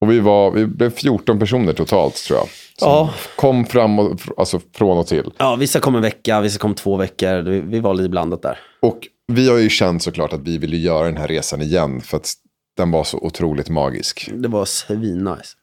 Och 0.00 0.10
vi, 0.10 0.20
var, 0.20 0.50
vi 0.50 0.66
blev 0.66 0.90
14 0.90 1.38
personer 1.38 1.72
totalt 1.72 2.14
tror 2.14 2.38
jag. 2.38 2.48
Som 2.78 2.88
Ja. 2.88 3.14
kom 3.36 3.64
fram 3.66 3.98
och, 3.98 4.20
alltså 4.36 4.60
från 4.74 4.98
och 4.98 5.06
till. 5.06 5.32
Ja, 5.38 5.56
vissa 5.56 5.80
kom 5.80 5.94
en 5.94 6.02
vecka, 6.02 6.40
vissa 6.40 6.58
kom 6.58 6.74
två 6.74 6.96
veckor. 6.96 7.42
Vi, 7.42 7.60
vi 7.60 7.80
var 7.80 7.94
lite 7.94 8.08
blandat 8.08 8.42
där. 8.42 8.58
Och 8.80 8.98
vi 9.32 9.48
har 9.48 9.58
ju 9.58 9.68
känt 9.68 10.02
såklart 10.02 10.32
att 10.32 10.40
vi 10.40 10.58
ville 10.58 10.76
göra 10.76 11.06
den 11.06 11.16
här 11.16 11.28
resan 11.28 11.62
igen. 11.62 12.00
För 12.00 12.16
att 12.16 12.32
den 12.76 12.90
var 12.90 13.04
så 13.04 13.18
otroligt 13.18 13.68
magisk. 13.68 14.30
Det 14.34 14.48
var 14.48 14.64
svinnice. 14.64 15.56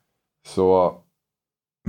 Så 0.47 0.93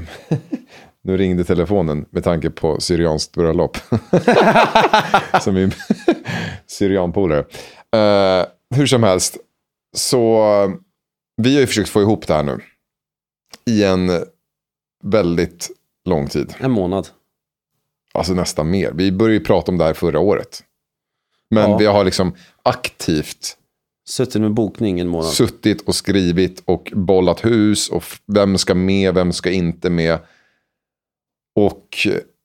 nu 1.05 1.17
ringde 1.17 1.45
telefonen 1.45 2.07
med 2.11 2.25
tanke 2.25 2.51
på 2.51 2.81
Syrianskt 2.81 3.33
bröllop. 3.33 3.77
som 5.43 5.55
min 5.55 5.73
Syrianpolare. 6.67 7.41
Uh, 7.97 8.47
hur 8.75 8.87
som 8.87 9.03
helst, 9.03 9.37
så 9.97 10.45
vi 11.39 11.55
har 11.55 11.61
ju 11.61 11.67
försökt 11.67 11.89
få 11.89 12.01
ihop 12.01 12.27
det 12.27 12.35
här 12.35 12.43
nu. 12.43 12.61
I 13.67 13.85
en 13.85 14.11
väldigt 15.05 15.71
lång 16.05 16.29
tid. 16.29 16.55
En 16.59 16.71
månad. 16.71 17.09
Alltså 18.15 18.35
nästan 18.35 18.71
mer. 18.71 18.93
Vi 18.95 19.13
började 19.13 19.35
ju 19.35 19.45
prata 19.45 19.73
om 19.73 19.79
det 19.79 19.85
här 19.85 19.95
förra 19.95 20.21
året. 20.21 20.63
Men 21.51 21.71
Ja. 21.71 21.77
vi 21.77 21.87
har 21.87 22.05
liksom 22.05 22.35
aktivt 22.63 23.57
Suttit 24.09 24.41
med 24.41 24.55
bokning 24.55 25.01
en 25.01 25.09
månad. 25.09 25.31
suttit 25.31 25.89
och 25.89 25.95
skrivit 25.95 26.63
och 26.65 26.93
bollat 26.95 27.45
hus 27.45 27.89
och 27.89 28.05
vem 28.27 28.59
ska 28.59 28.75
med, 28.75 29.15
vem 29.15 29.33
ska 29.33 29.51
inte 29.51 29.91
med. 29.91 30.19
Och 31.57 31.97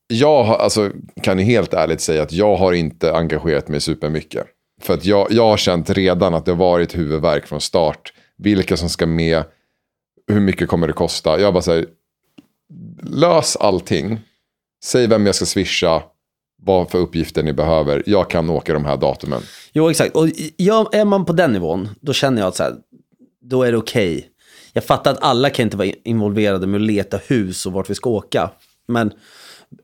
jag 0.07 0.43
har, 0.43 0.57
alltså, 0.57 0.91
kan 1.21 1.39
ju 1.39 1.45
helt 1.45 1.73
ärligt 1.73 2.01
säga 2.01 2.23
att 2.23 2.31
jag 2.31 2.55
har 2.55 2.73
inte 2.73 3.13
engagerat 3.13 3.67
mig 3.67 3.81
supermycket. 3.81 4.47
För 4.81 4.93
att 4.93 5.05
jag, 5.05 5.27
jag 5.31 5.43
har 5.43 5.57
känt 5.57 5.89
redan 5.89 6.33
att 6.33 6.45
det 6.45 6.51
har 6.51 6.57
varit 6.57 6.97
huvudvärk 6.97 7.47
från 7.47 7.61
start. 7.61 8.13
Vilka 8.37 8.77
som 8.77 8.89
ska 8.89 9.05
med, 9.05 9.43
hur 10.27 10.39
mycket 10.39 10.67
kommer 10.67 10.87
det 10.87 10.93
kosta. 10.93 11.39
Jag 11.39 11.53
bara 11.53 11.63
säger, 11.63 11.85
lös 13.03 13.55
allting. 13.55 14.19
Säg 14.83 15.07
vem 15.07 15.25
jag 15.25 15.35
ska 15.35 15.45
swisha, 15.45 16.03
vad 16.61 16.91
för 16.91 16.97
uppgifter 16.97 17.43
ni 17.43 17.53
behöver. 17.53 18.03
Jag 18.05 18.29
kan 18.29 18.49
åka 18.49 18.73
de 18.73 18.85
här 18.85 18.97
datumen. 18.97 19.41
Jo, 19.73 19.89
exakt. 19.89 20.15
Och 20.15 20.27
ja, 20.57 20.89
är 20.91 21.05
man 21.05 21.25
på 21.25 21.33
den 21.33 21.53
nivån, 21.53 21.89
då 22.01 22.13
känner 22.13 22.41
jag 22.41 22.47
att 22.47 22.55
så 22.55 22.63
här, 22.63 22.75
då 23.41 23.63
är 23.63 23.71
det 23.71 23.77
okej. 23.77 24.29
Jag 24.73 24.83
fattar 24.83 25.11
att 25.11 25.23
alla 25.23 25.49
kan 25.49 25.63
inte 25.63 25.77
vara 25.77 25.87
involverade 26.03 26.67
med 26.67 26.81
att 26.81 26.87
leta 26.87 27.17
hus 27.27 27.65
och 27.65 27.73
vart 27.73 27.89
vi 27.89 27.95
ska 27.95 28.09
åka. 28.09 28.51
Men 28.87 29.11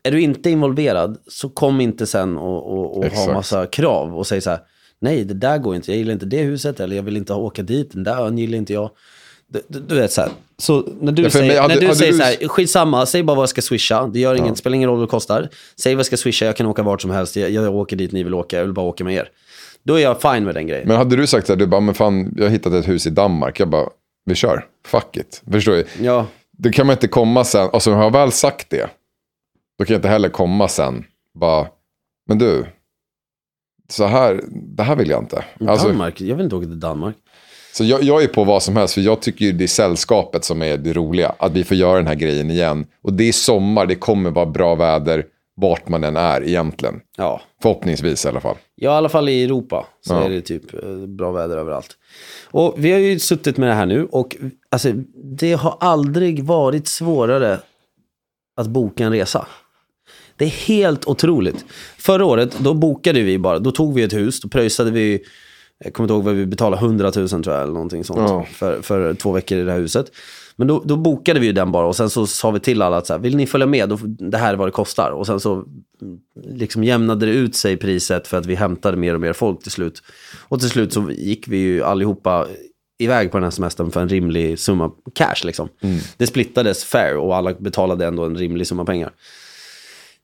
är 0.04 0.12
du 0.12 0.22
inte 0.22 0.50
involverad 0.50 1.18
så 1.28 1.50
kom 1.50 1.82
inte 1.82 2.08
sen 2.08 2.38
och, 2.38 2.72
och, 2.72 2.98
och 2.98 3.06
ha 3.06 3.34
massa 3.34 3.66
krav 3.66 4.18
och 4.18 4.28
säg 4.28 4.42
så 4.42 4.50
här, 4.50 4.60
nej 5.02 5.24
det 5.26 5.34
där 5.34 5.58
går 5.58 5.76
inte, 5.76 5.92
jag 5.92 5.98
gillar 5.98 6.14
inte 6.14 6.26
det 6.26 6.42
huset 6.42 6.80
eller 6.80 6.96
jag 6.96 7.04
vill 7.04 7.18
inte 7.18 7.34
åka 7.34 7.62
dit, 7.64 7.92
den 7.92 8.04
där 8.04 8.26
ön 8.26 8.38
gillar 8.38 8.58
inte 8.58 8.74
jag. 8.74 8.90
Du, 9.48 9.62
du, 9.68 9.80
du 9.80 9.96
vet 9.96 10.12
så 10.12 10.22
här. 10.22 10.30
Så 10.58 10.88
när 11.02 11.12
du 11.12 11.24
Ja, 11.24 11.30
säger, 11.30 11.48
mig, 11.48 11.58
hade- 11.58 11.76
när 11.76 11.82
du 11.82 11.96
säger 11.96 12.12
du- 12.12 12.18
så 12.18 12.24
här, 12.24 12.48
skitsamma, 12.48 13.06
säg 13.06 13.24
bara 13.24 13.36
vad 13.36 13.42
jag 13.44 13.50
ska 13.50 13.62
swisha. 13.62 14.08
Det 14.08 14.20
gör 14.20 14.36
inget, 14.36 14.58
spelar 14.58 14.76
ingen 14.76 14.90
roll 14.90 14.98
vad 15.00 15.08
det 15.08 15.12
kostar. 15.12 15.50
Säg 15.80 15.96
vad 15.96 16.00
jag 16.00 16.06
ska 16.06 16.18
swisha, 16.18 16.46
jag 16.46 16.56
kan 16.58 16.66
åka 16.68 16.84
vart 16.84 17.02
som 17.02 17.12
helst. 17.12 17.36
Jag, 17.36 17.50
jag 17.52 17.76
åker 17.76 17.96
dit 17.96 18.12
ni 18.12 18.24
vill 18.24 18.34
åka, 18.34 18.58
jag 18.58 18.64
vill 18.64 18.74
bara 18.74 18.86
åka 18.86 19.04
med 19.04 19.16
er. 19.16 19.30
Då 19.84 19.96
är 19.96 20.00
jag 20.04 20.22
fine 20.22 20.44
med 20.44 20.56
den 20.56 20.68
grejen. 20.68 20.88
Men 20.88 20.98
hade 20.98 21.16
du 21.16 21.28
sagt 21.28 21.48
så 21.48 21.54
här, 21.54 21.58
du 21.60 21.68
bara, 21.68 21.82
men 21.82 21.96
fan, 21.96 22.34
jag 22.38 22.44
har 22.46 22.50
hittat 22.50 22.74
ett 22.74 22.88
hus 22.88 23.08
i 23.08 23.10
Danmark. 23.10 23.60
Jag 23.60 23.70
bara, 23.70 23.90
vi 24.26 24.36
kör. 24.36 24.66
Fuck 24.86 25.18
it. 25.18 25.42
Förstår 25.52 25.72
du? 25.72 25.86
Ja, 26.02 26.26
Det 26.58 26.70
kan 26.72 26.88
man 26.88 26.94
inte 26.94 27.08
komma 27.08 27.44
sen. 27.44 27.70
Alltså, 27.74 27.92
har 27.92 28.04
jag 28.04 28.12
väl 28.12 28.32
sagt 28.32 28.70
det, 28.70 28.90
då 29.80 29.86
kan 29.86 29.94
jag 29.94 29.98
inte 29.98 30.08
heller 30.10 30.30
komma 30.30 30.68
sen. 30.68 31.04
Bara, 31.40 31.68
men 32.28 32.38
du, 32.38 32.66
så 33.90 34.06
här, 34.06 34.42
det 34.52 34.84
här 34.84 34.96
vill 34.96 35.10
jag 35.10 35.24
inte. 35.24 35.44
Alltså, 35.68 35.88
Danmark, 35.88 36.22
jag 36.22 36.36
vill 36.36 36.44
inte 36.44 36.56
åka 36.56 36.66
till 36.66 36.80
Danmark. 36.80 37.16
så 37.74 37.84
jag, 37.84 38.04
jag 38.04 38.24
är 38.24 38.28
på 38.28 38.44
vad 38.44 38.64
som 38.64 38.76
helst, 38.76 38.94
för 38.94 39.02
jag 39.02 39.22
tycker 39.22 39.54
det 39.54 39.64
är 39.64 39.68
sällskapet 39.68 40.44
som 40.44 40.62
är 40.62 40.78
det 40.78 40.94
roliga. 40.94 41.36
Att 41.40 41.52
vi 41.52 41.64
får 41.64 41.78
göra 41.78 41.98
den 41.98 42.08
här 42.08 42.16
grejen 42.16 42.52
igen. 42.52 42.86
Och 43.04 43.14
det 43.14 43.24
är 43.24 43.32
sommar, 43.32 43.86
det 43.86 43.96
kommer 43.96 44.32
vara 44.32 44.46
bra 44.46 44.76
väder 44.76 45.26
vart 45.56 45.88
man 45.90 46.04
än 46.04 46.18
är 46.18 46.44
egentligen. 46.48 46.96
Ja, 47.18 47.42
Förhoppningsvis 47.62 48.26
i 48.26 48.28
alla 48.28 48.40
fall. 48.42 48.56
Ja, 48.76 48.92
i 48.92 48.94
alla 48.94 49.10
fall 49.10 49.30
i 49.30 49.44
Europa 49.44 49.86
så 50.02 50.14
Ja. 50.14 50.24
är 50.26 50.30
det 50.30 50.42
typ 50.42 50.74
eh, 50.74 50.90
bra 51.08 51.32
väder 51.32 51.58
överallt. 51.58 51.98
Och 52.52 52.74
vi 52.78 52.92
har 52.92 53.00
ju 53.00 53.20
suttit 53.20 53.58
med 53.58 53.70
det 53.70 53.74
här 53.76 53.86
nu 53.86 54.06
och 54.06 54.36
alltså, 54.72 54.92
det 55.40 55.54
har 55.54 55.78
aldrig 55.80 56.44
varit 56.44 56.88
svårare 56.88 57.60
att 58.58 58.68
boka 58.68 59.04
en 59.06 59.12
resa. 59.12 59.48
Det 60.40 60.46
är 60.46 60.50
helt 60.50 61.06
otroligt. 61.08 61.66
Förra 61.98 62.26
året, 62.26 62.58
då 62.60 62.74
bokade 62.74 63.22
vi 63.22 63.38
bara, 63.38 63.60
då 63.60 63.72
tog 63.72 63.94
vi 63.94 64.04
ett 64.04 64.14
hus, 64.14 64.42
då 64.42 64.48
pröjsade 64.50 64.92
vi, 64.92 65.20
jag 65.84 65.94
kommer 65.94 66.06
inte 66.06 66.14
ihåg 66.14 66.24
vad 66.24 66.34
vi 66.34 66.46
betalade, 66.46 66.82
100 66.86 67.12
000 67.16 67.28
tror 67.30 67.46
jag, 67.46 67.62
eller 67.64 67.74
någonting 67.74 68.04
sånt, 68.04 68.20
Ja. 68.20 68.46
för, 68.54 68.82
för 68.82 69.14
två 69.14 69.32
veckor 69.32 69.58
i 69.58 69.64
det 69.64 69.72
här 69.72 69.80
huset. 69.80 70.12
Men 70.56 70.68
då, 70.68 70.82
då 70.86 70.96
bokade 70.98 71.40
vi 71.40 71.46
ju 71.46 71.52
den 71.54 71.72
bara 71.72 71.88
och 71.88 71.96
sen 71.96 72.10
så 72.10 72.28
sa 72.28 72.52
vi 72.52 72.60
till 72.60 72.82
alla 72.82 72.98
att 72.98 73.08
så 73.08 73.14
här, 73.14 73.20
vill 73.20 73.36
ni 73.38 73.48
följa 73.48 73.68
med, 73.68 73.90
då, 73.90 74.00
det 74.04 74.38
här 74.38 74.54
är 74.54 74.58
vad 74.58 74.68
det 74.68 74.72
kostar. 74.72 75.12
Och 75.12 75.26
sen 75.26 75.40
så 75.40 75.54
mm, 75.54 76.20
liksom 76.54 76.84
jämnade 76.84 77.26
det 77.26 77.32
ut 77.32 77.56
sig 77.56 77.78
priset 77.78 78.28
för 78.28 78.38
att 78.38 78.46
vi 78.46 78.56
hämtade 78.56 78.98
mer 78.98 79.14
och 79.14 79.22
mer 79.22 79.34
folk 79.34 79.62
till 79.64 79.72
slut. 79.72 80.02
Och 80.48 80.60
till 80.60 80.70
slut 80.70 80.94
så 80.94 81.12
gick 81.12 81.48
vi 81.48 81.58
ju 81.58 81.84
allihopa 81.84 82.48
iväg 82.98 83.32
på 83.32 83.38
den 83.38 83.44
här 83.44 83.52
semestern 83.52 83.92
för 83.92 84.02
en 84.02 84.10
rimlig 84.10 84.60
summa 84.60 84.92
cash 85.16 85.44
liksom. 85.46 85.70
Det 86.18 86.28
splittades 86.28 86.84
fair 86.84 87.18
och 87.18 87.36
alla 87.36 87.54
betalade 87.54 88.06
ändå 88.06 88.24
en 88.26 88.38
rimlig 88.38 88.68
summa 88.68 88.86
pengar. 88.86 89.12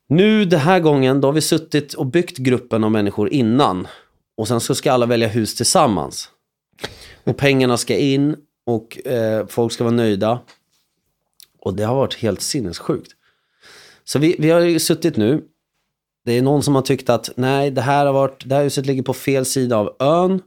Nu 0.08 0.46
den 0.46 0.60
här 0.60 0.80
gången, 0.80 1.22
då 1.22 1.28
har 1.28 1.34
vi 1.34 1.42
suttit 1.42 1.94
och 1.94 2.06
byggt 2.06 2.38
gruppen 2.38 2.84
av 2.84 2.92
människor 2.92 3.34
innan. 3.34 3.88
Och 4.38 4.48
sen 4.48 4.60
så 4.60 4.76
ska 4.76 4.92
alla 4.92 5.06
välja 5.06 5.28
hus 5.28 5.56
tillsammans. 5.56 6.30
Och 7.24 7.38
pengarna 7.38 7.78
ska 7.78 7.98
in 7.98 8.36
och 8.66 9.08
eh, 9.08 9.48
folk 9.48 9.74
ska 9.74 9.84
vara 9.84 9.96
nöjda. 9.96 10.40
Och 11.60 11.74
det 11.74 11.84
har 11.84 11.96
varit 11.96 12.16
helt 12.16 12.42
sinnessjukt. 12.42 13.12
Så 14.04 14.20
vi, 14.20 14.36
vi 14.40 14.50
har 14.50 14.60
ju 14.60 14.80
suttit 14.80 15.18
nu. 15.18 15.44
Det 16.26 16.34
är 16.34 16.42
någon 16.42 16.64
som 16.64 16.76
har 16.76 16.82
tyckt 16.82 17.10
att 17.10 17.30
nej, 17.36 17.72
det 17.72 17.82
här, 17.82 18.06
har 18.06 18.14
varit, 18.14 18.50
det 18.50 18.56
här 18.56 18.64
huset 18.64 18.86
ligger 18.86 19.04
på 19.04 19.14
fel 19.14 19.46
sida 19.46 19.78
av 19.78 19.96
ön. 20.00 20.42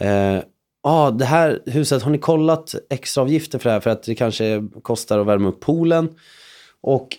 Eh, 0.00 0.42
ah, 0.82 1.10
det 1.10 1.24
här 1.24 1.60
huset, 1.66 2.02
har 2.02 2.10
ni 2.10 2.18
kollat 2.18 2.74
extraavgifter 2.90 3.58
för 3.58 3.68
det 3.68 3.72
här? 3.72 3.80
För 3.80 3.90
att 3.90 4.02
det 4.02 4.14
kanske 4.14 4.68
kostar 4.82 5.18
att 5.18 5.26
värma 5.26 5.48
upp 5.48 5.60
poolen. 5.60 6.08
Och 6.80 7.16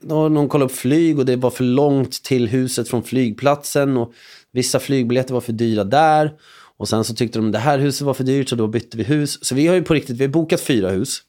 då 0.00 0.14
har 0.14 0.28
någon 0.28 0.48
kollat 0.48 0.70
upp 0.70 0.76
flyg 0.76 1.18
och 1.18 1.26
det 1.26 1.36
var 1.36 1.50
för 1.50 1.64
långt 1.64 2.22
till 2.22 2.48
huset 2.48 2.88
från 2.88 3.02
flygplatsen. 3.02 3.96
Och 3.96 4.12
vissa 4.52 4.80
flygbiljetter 4.80 5.34
var 5.34 5.40
för 5.40 5.52
dyra 5.52 5.84
där. 5.84 6.32
Och 6.76 6.88
sen 6.88 7.04
så 7.04 7.14
tyckte 7.14 7.38
de 7.38 7.52
det 7.52 7.58
här 7.58 7.78
huset 7.78 8.06
var 8.06 8.14
för 8.14 8.24
dyrt 8.24 8.48
så 8.48 8.56
då 8.56 8.66
bytte 8.66 8.96
vi 8.96 9.04
hus. 9.04 9.44
Så 9.44 9.54
vi 9.54 9.66
har 9.66 9.74
ju 9.74 9.82
på 9.82 9.94
riktigt, 9.94 10.16
vi 10.16 10.24
har 10.24 10.32
bokat 10.32 10.60
fyra 10.60 10.90
hus. 10.90 11.22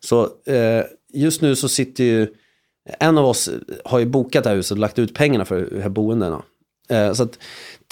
Så 0.00 0.22
eh, 0.46 0.84
just 1.12 1.42
nu 1.42 1.56
så 1.56 1.68
sitter 1.68 2.04
ju, 2.04 2.26
en 2.98 3.18
av 3.18 3.24
oss 3.24 3.50
har 3.84 3.98
ju 3.98 4.06
bokat 4.06 4.44
det 4.44 4.50
här 4.50 4.56
huset 4.56 4.72
och 4.72 4.78
lagt 4.78 4.98
ut 4.98 5.14
pengarna 5.14 5.44
för 5.44 5.68
de 5.70 5.82
här 5.82 5.88
boendena. 5.88 6.42
Eh, 6.90 7.12
så 7.12 7.22
att 7.22 7.38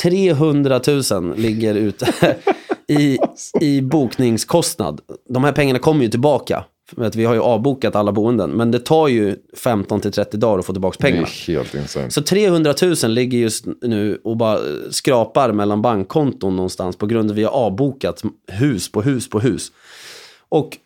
300 0.03 0.81
000 1.11 1.37
ligger 1.37 1.75
ute 1.75 2.37
i, 2.88 3.18
i 3.61 3.81
bokningskostnad. 3.81 5.01
De 5.29 5.44
här 5.44 5.53
pengarna 5.53 5.79
kommer 5.79 6.05
ju 6.05 6.11
tillbaka. 6.11 6.64
För 6.94 7.05
att 7.05 7.16
vi 7.16 7.24
har 7.24 7.35
ju 7.35 7.40
avbokat 7.40 7.96
alla 7.96 8.12
boenden. 8.12 8.51
Men 8.51 8.70
det 8.70 8.79
tar 8.79 9.09
ju 9.09 9.37
15 9.57 10.01
till 10.01 10.12
30 10.12 10.37
dagar 10.37 10.59
att 10.59 10.66
få 10.66 10.72
tillbaka 10.72 10.96
Det 10.98 11.03
pengarna. 11.03 11.27
är 11.27 11.46
helt 11.53 11.74
insane. 11.74 12.11
Så 12.11 12.22
300 12.22 12.74
000 13.03 13.11
ligger 13.11 13.38
just 13.38 13.64
nu 13.83 14.20
och 14.24 14.37
bara 14.37 14.59
skrapar 14.90 15.53
mellan 15.53 15.83
bankkonton 15.83 16.57
någonstans 16.57 16.96
på 16.96 17.07
grund 17.07 17.31
av 17.31 17.35
att 17.35 17.38
vi 17.38 17.44
har 17.44 17.51
avbokat 17.51 18.22
hus 18.53 18.92
på 18.92 19.03
hus 19.03 19.31
på 19.31 19.40
hus. 19.40 19.72
Och 20.48 20.77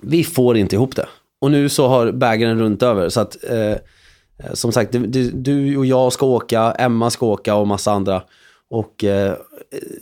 vi 0.00 0.24
får 0.24 0.56
inte 0.56 0.76
ihop 0.76 0.96
det. 0.96 1.08
Och 1.40 1.50
nu 1.50 1.68
så 1.68 1.88
har 1.88 2.12
bägaren 2.12 2.58
runt 2.60 2.82
över. 2.82 3.08
Så 3.08 3.20
att, 3.20 3.44
eh, 3.44 3.76
som 4.54 4.72
sagt, 4.72 4.92
du, 4.92 5.06
du- 5.06 5.30
du 5.30 5.76
och 5.76 5.86
jag 5.86 6.12
ska 6.12 6.26
åka, 6.26 6.72
Emma 6.72 7.10
ska 7.10 7.26
åka 7.26 7.54
och 7.54 7.66
massa 7.68 7.92
andra. 7.92 8.22
Och 8.70 9.04
eh, 9.04 9.36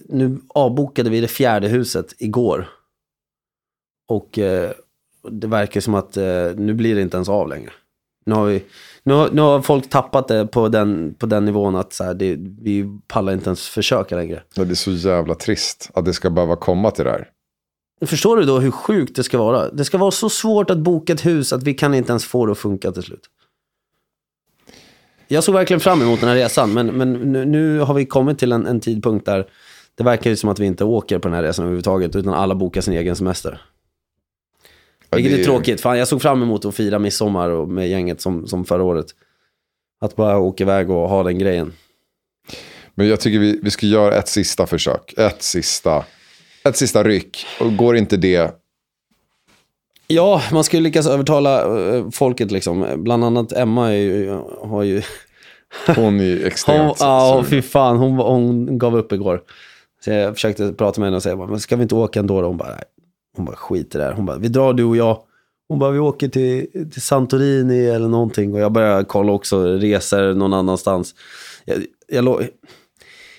nu 0.08 0.38
avbokade 0.48 1.10
vi 1.10 1.20
det 1.20 1.28
fjärde 1.28 1.68
huset 1.68 2.14
igår. 2.18 2.68
Och 4.08 4.38
eh, 4.38 4.70
det 5.30 5.46
verkar 5.46 5.80
som 5.80 5.94
att 5.94 6.16
eh, 6.16 6.24
nu 6.56 6.74
blir 6.74 6.94
det 6.94 7.00
inte 7.02 7.16
ens 7.16 7.28
av 7.28 7.48
längre. 7.48 7.70
Nu 8.26 8.34
har, 8.34 8.46
vi, 8.46 8.62
nu 9.02 9.14
har, 9.14 9.30
nu 9.30 9.40
har 9.42 9.62
folk 9.62 9.90
tappat 9.90 10.28
det 10.28 10.46
på 10.46 10.68
den, 10.68 11.14
på 11.18 11.26
den 11.26 11.44
nivån 11.44 11.76
att 11.76 11.92
så 11.92 12.04
här, 12.04 12.14
det, 12.14 12.36
vi 12.38 12.98
pallar 13.06 13.32
inte 13.32 13.48
ens 13.48 13.68
försöka 13.68 14.16
längre. 14.16 14.42
Ja, 14.54 14.64
Det 14.64 14.72
är 14.72 14.74
så 14.74 14.90
jävla 14.90 15.34
trist 15.34 15.90
att 15.94 16.04
det 16.04 16.12
ska 16.12 16.30
behöva 16.30 16.56
komma 16.56 16.90
till 16.90 17.04
det 17.04 17.10
här. 17.10 17.28
Förstår 18.06 18.36
du 18.36 18.44
då 18.44 18.58
hur 18.58 18.70
sjukt 18.70 19.16
det 19.16 19.24
ska 19.24 19.38
vara? 19.38 19.70
Det 19.70 19.84
ska 19.84 19.98
vara 19.98 20.10
så 20.10 20.30
svårt 20.30 20.70
att 20.70 20.78
boka 20.78 21.12
ett 21.12 21.26
hus 21.26 21.52
att 21.52 21.62
vi 21.62 21.74
kan 21.74 21.94
inte 21.94 22.12
ens 22.12 22.24
få 22.24 22.46
det 22.46 22.52
att 22.52 22.58
funka 22.58 22.92
till 22.92 23.02
slut. 23.02 23.30
Jag 25.28 25.44
såg 25.44 25.54
verkligen 25.54 25.80
fram 25.80 26.02
emot 26.02 26.20
den 26.20 26.28
här 26.28 26.36
resan, 26.36 26.72
men, 26.72 26.86
men 26.86 27.12
nu, 27.12 27.44
nu 27.44 27.78
har 27.78 27.94
vi 27.94 28.06
kommit 28.06 28.38
till 28.38 28.52
en, 28.52 28.66
en 28.66 28.80
tidpunkt 28.80 29.26
där 29.26 29.46
det 29.94 30.04
verkar 30.04 30.30
ju 30.30 30.36
som 30.36 30.50
att 30.50 30.58
vi 30.58 30.66
inte 30.66 30.84
åker 30.84 31.18
på 31.18 31.28
den 31.28 31.34
här 31.34 31.42
resan 31.42 31.64
överhuvudtaget, 31.64 32.16
utan 32.16 32.34
alla 32.34 32.54
bokar 32.54 32.80
sin 32.80 32.94
egen 32.94 33.16
semester. 33.16 33.62
Ja, 35.10 35.16
Vilket 35.16 35.32
det 35.32 35.40
är 35.40 35.44
tråkigt, 35.44 35.80
fan 35.80 35.98
jag 35.98 36.08
såg 36.08 36.22
fram 36.22 36.42
emot 36.42 36.64
att 36.64 36.74
fira 36.74 36.98
midsommar 36.98 37.50
och 37.50 37.68
med 37.68 37.88
gänget 37.88 38.20
som, 38.20 38.46
som 38.46 38.64
förra 38.64 38.82
året. 38.82 39.06
Att 40.00 40.16
bara 40.16 40.38
åka 40.38 40.64
iväg 40.64 40.90
och 40.90 41.08
ha 41.08 41.22
den 41.22 41.38
grejen. 41.38 41.72
Men 42.94 43.08
jag 43.08 43.20
tycker 43.20 43.38
vi, 43.38 43.60
vi 43.62 43.70
ska 43.70 43.86
göra 43.86 44.14
ett 44.14 44.28
sista 44.28 44.66
försök. 44.66 45.14
Ett 45.16 45.42
sista, 45.42 46.04
ett 46.64 46.76
sista 46.76 47.04
ryck. 47.04 47.46
Och 47.60 47.76
går 47.76 47.96
inte 47.96 48.16
det, 48.16 48.54
Ja, 50.08 50.42
man 50.52 50.64
skulle 50.64 50.82
lyckas 50.82 51.06
övertala 51.06 51.62
eh, 51.96 52.10
folket 52.10 52.50
liksom. 52.50 52.86
Bland 52.96 53.24
annat 53.24 53.52
Emma 53.52 53.88
är 53.92 53.96
ju, 53.96 54.40
har 54.62 54.82
ju... 54.82 55.02
hon 55.86 56.20
är 56.20 56.36
Hon, 56.36 56.46
extremt 56.46 56.96
ja, 57.00 57.32
sugen. 57.44 57.50
fy 57.50 57.68
fan. 57.68 57.96
Hon, 57.96 58.16
hon 58.16 58.78
gav 58.78 58.96
upp 58.96 59.12
igår. 59.12 59.42
Så 60.04 60.10
jag 60.10 60.34
försökte 60.34 60.72
prata 60.72 61.00
med 61.00 61.06
henne 61.06 61.16
och 61.16 61.22
säga, 61.22 61.36
men 61.36 61.60
ska 61.60 61.76
vi 61.76 61.82
inte 61.82 61.94
åka 61.94 62.20
ändå 62.20 62.40
då? 62.40 62.46
Hon 62.46 62.56
bara, 62.56 62.68
nej. 62.68 62.84
Hon 63.36 63.44
bara, 63.44 63.56
skit 63.56 63.94
i 63.94 63.98
det 63.98 64.04
här. 64.04 64.12
Hon 64.12 64.26
bara, 64.26 64.36
vi 64.36 64.48
drar 64.48 64.72
du 64.72 64.84
och 64.84 64.96
jag. 64.96 65.22
Hon 65.68 65.78
bara, 65.78 65.90
vi 65.90 65.98
åker 65.98 66.28
till, 66.28 66.66
till 66.92 67.02
Santorini 67.02 67.86
eller 67.86 68.08
någonting. 68.08 68.54
Och 68.54 68.60
jag 68.60 68.72
började 68.72 69.04
kolla 69.04 69.32
också 69.32 69.62
resor 69.64 70.34
någon 70.34 70.54
annanstans. 70.54 71.14
Jag, 71.64 71.78
jag, 72.08 72.24
låg, 72.24 72.48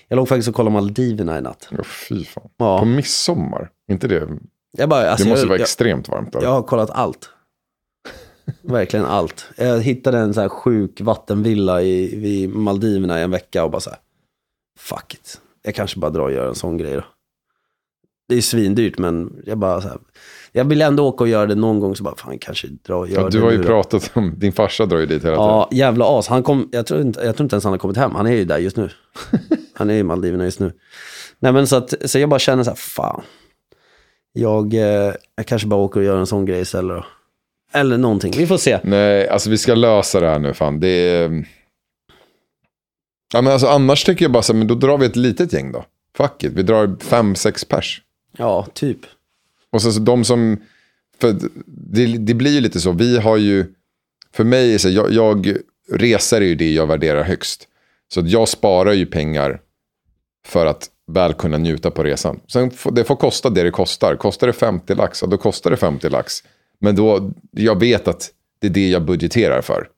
jag 0.08 0.16
låg 0.16 0.28
faktiskt 0.28 0.48
och 0.48 0.54
kollade 0.54 0.74
Maldiverna 0.74 1.38
i 1.38 1.40
natt. 1.40 1.68
Ja, 1.70 1.84
fy 1.84 2.24
fan. 2.24 2.50
Ja. 2.56 2.78
På 2.78 2.84
midsommar, 2.84 3.70
inte 3.90 4.08
det? 4.08 4.28
Jag 4.70 4.88
bara, 4.88 5.10
alltså, 5.10 5.24
det 5.24 5.30
måste 5.30 5.44
jag, 5.44 5.48
vara 5.48 5.60
extremt 5.60 6.08
varmt 6.08 6.32
där. 6.32 6.42
Jag 6.42 6.50
har 6.50 6.62
kollat 6.62 6.90
allt. 6.90 7.30
Verkligen 8.62 9.06
allt. 9.06 9.46
Jag 9.56 9.80
hittade 9.80 10.18
en 10.18 10.34
så 10.34 10.40
här 10.40 10.48
sjuk 10.48 11.00
vattenvilla 11.00 11.82
i, 11.82 12.16
vid 12.16 12.48
Maldiverna 12.50 13.20
i 13.20 13.22
en 13.22 13.30
vecka 13.30 13.64
och 13.64 13.70
bara 13.70 13.80
så 13.80 13.90
här, 13.90 13.98
fuck 14.78 15.14
it. 15.14 15.40
Jag 15.62 15.74
kanske 15.74 15.98
bara 15.98 16.10
drar 16.10 16.22
och 16.22 16.32
gör 16.32 16.48
en 16.48 16.54
sån 16.54 16.78
grej 16.78 16.94
då. 16.94 17.04
Det 18.28 18.34
är 18.34 18.40
svindyrt 18.40 18.98
men 18.98 19.42
jag 19.46 19.58
bara 19.58 19.80
så 19.80 19.88
här, 19.88 19.98
jag 20.52 20.64
vill 20.64 20.82
ändå 20.82 21.06
åka 21.06 21.24
och 21.24 21.30
göra 21.30 21.46
det 21.46 21.54
någon 21.54 21.80
gång 21.80 21.96
så 21.96 22.04
bara, 22.04 22.16
fan 22.16 22.38
kanske 22.38 22.68
dra 22.68 22.96
och 22.96 23.08
göra 23.08 23.22
Ja, 23.22 23.28
du 23.28 23.40
har 23.40 23.50
ju 23.50 23.62
pratat 23.62 24.10
om, 24.14 24.34
din 24.38 24.52
farsa 24.52 24.86
drar 24.86 24.98
ju 24.98 25.06
dit 25.06 25.24
hela 25.24 25.36
tiden. 25.36 25.48
Ja, 25.48 25.68
jävla 25.72 26.18
as. 26.18 26.28
Han 26.28 26.42
kom, 26.42 26.68
jag, 26.72 26.86
tror 26.86 27.00
inte, 27.00 27.20
jag 27.20 27.36
tror 27.36 27.44
inte 27.44 27.54
ens 27.54 27.64
han 27.64 27.72
har 27.72 27.78
kommit 27.78 27.96
hem. 27.96 28.14
Han 28.14 28.26
är 28.26 28.32
ju 28.32 28.44
där 28.44 28.58
just 28.58 28.76
nu. 28.76 28.90
Han 29.74 29.90
är 29.90 29.94
i 29.94 30.02
Maldiverna 30.02 30.44
just 30.44 30.60
nu. 30.60 30.72
Nej 31.38 31.52
men 31.52 31.66
så, 31.66 31.76
att, 31.76 31.94
så 32.04 32.18
jag 32.18 32.28
bara 32.28 32.40
känner 32.40 32.64
så 32.64 32.70
här, 32.70 32.76
fan. 32.76 33.22
Jag, 34.32 34.74
eh, 34.74 35.14
jag 35.36 35.46
kanske 35.46 35.68
bara 35.68 35.80
åker 35.80 36.00
och 36.00 36.06
gör 36.06 36.18
en 36.18 36.26
sån 36.26 36.44
grej 36.44 36.60
istället. 36.60 37.04
Eller 37.72 37.98
någonting, 37.98 38.34
vi 38.36 38.46
får 38.46 38.56
se. 38.56 38.80
Nej, 38.82 39.28
alltså 39.28 39.50
vi 39.50 39.58
ska 39.58 39.74
lösa 39.74 40.20
det 40.20 40.26
här 40.26 40.38
nu 40.38 40.54
fan. 40.54 40.80
Det 40.80 40.88
är... 40.88 41.44
Ja, 43.32 43.42
men 43.42 43.52
alltså, 43.52 43.66
annars 43.66 44.04
tycker 44.04 44.24
jag 44.24 44.32
bara 44.32 44.42
så 44.42 44.52
här, 44.52 44.58
men 44.58 44.68
då 44.68 44.74
drar 44.74 44.98
vi 44.98 45.06
ett 45.06 45.16
litet 45.16 45.52
gäng 45.52 45.72
då. 45.72 45.84
Fuck 46.16 46.44
it, 46.44 46.52
vi 46.52 46.62
drar 46.62 46.96
fem, 47.00 47.34
sex 47.34 47.64
pers. 47.64 48.02
Ja, 48.38 48.66
typ. 48.72 48.98
Och 49.70 49.82
så, 49.82 49.92
så 49.92 50.00
de 50.00 50.24
som, 50.24 50.56
för 51.20 51.36
det, 51.66 52.06
det 52.06 52.34
blir 52.34 52.50
ju 52.52 52.60
lite 52.60 52.80
så, 52.80 52.92
vi 52.92 53.18
har 53.18 53.36
ju, 53.36 53.66
för 54.32 54.44
mig, 54.44 54.78
så, 54.78 54.88
jag, 54.88 55.12
jag, 55.12 55.56
resor 55.92 56.36
är 56.36 56.46
ju 56.46 56.54
det 56.54 56.72
jag 56.72 56.86
värderar 56.86 57.22
högst. 57.22 57.68
Så 58.14 58.22
jag 58.24 58.48
sparar 58.48 58.92
ju 58.92 59.06
pengar 59.06 59.60
för 60.46 60.66
att 60.66 60.90
väl 61.06 61.34
kunna 61.34 61.58
njuta 61.58 61.90
på 61.90 62.02
resan. 62.02 62.40
Sen 62.52 62.70
får, 62.70 62.90
det 62.90 63.04
får 63.04 63.16
kosta 63.16 63.50
det 63.50 63.62
det 63.62 63.70
kostar. 63.70 64.16
Kostar 64.16 64.46
det 64.46 64.52
50 64.52 64.94
lax, 64.94 65.22
ja, 65.22 65.28
då 65.28 65.36
kostar 65.36 65.70
det 65.70 65.76
50 65.76 66.08
lax. 66.08 66.44
Men 66.80 66.96
då, 66.96 67.30
jag 67.50 67.80
vet 67.80 68.08
att 68.08 68.30
det 68.60 68.66
är 68.66 68.70
det 68.70 68.88
jag 68.88 69.02
budgeterar 69.02 69.62
för. 69.62 69.88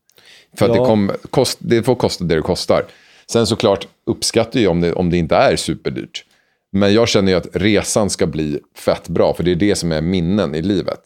För 0.55 0.69
Ja. 0.69 0.73
det, 0.73 0.79
kom, 0.79 1.13
kost, 1.31 1.59
det 1.61 1.83
får 1.83 1.95
kosta 1.95 2.25
det 2.25 2.35
det 2.35 2.43
kostar. 2.43 2.85
Sen 3.27 3.47
såklart 3.47 3.89
uppskattar 4.07 4.61
jag 4.61 4.71
om 4.71 4.81
det, 4.81 4.93
om 4.93 5.11
det 5.11 5.17
inte 5.17 5.37
är 5.37 5.57
superdyrt. 5.57 6.25
Men 6.73 6.95
jag 6.95 7.09
känner 7.09 7.33
ju 7.33 7.39
att 7.39 7.49
resan 7.53 8.11
ska 8.11 8.27
bli 8.27 8.59
fett 8.77 9.09
bra, 9.09 9.35
för 9.35 9.43
det 9.43 9.51
är 9.51 9.57
det 9.57 9.77
som 9.77 9.93
är 9.93 10.01
minnen 10.01 10.55
i 10.55 10.63
livet. 10.63 11.01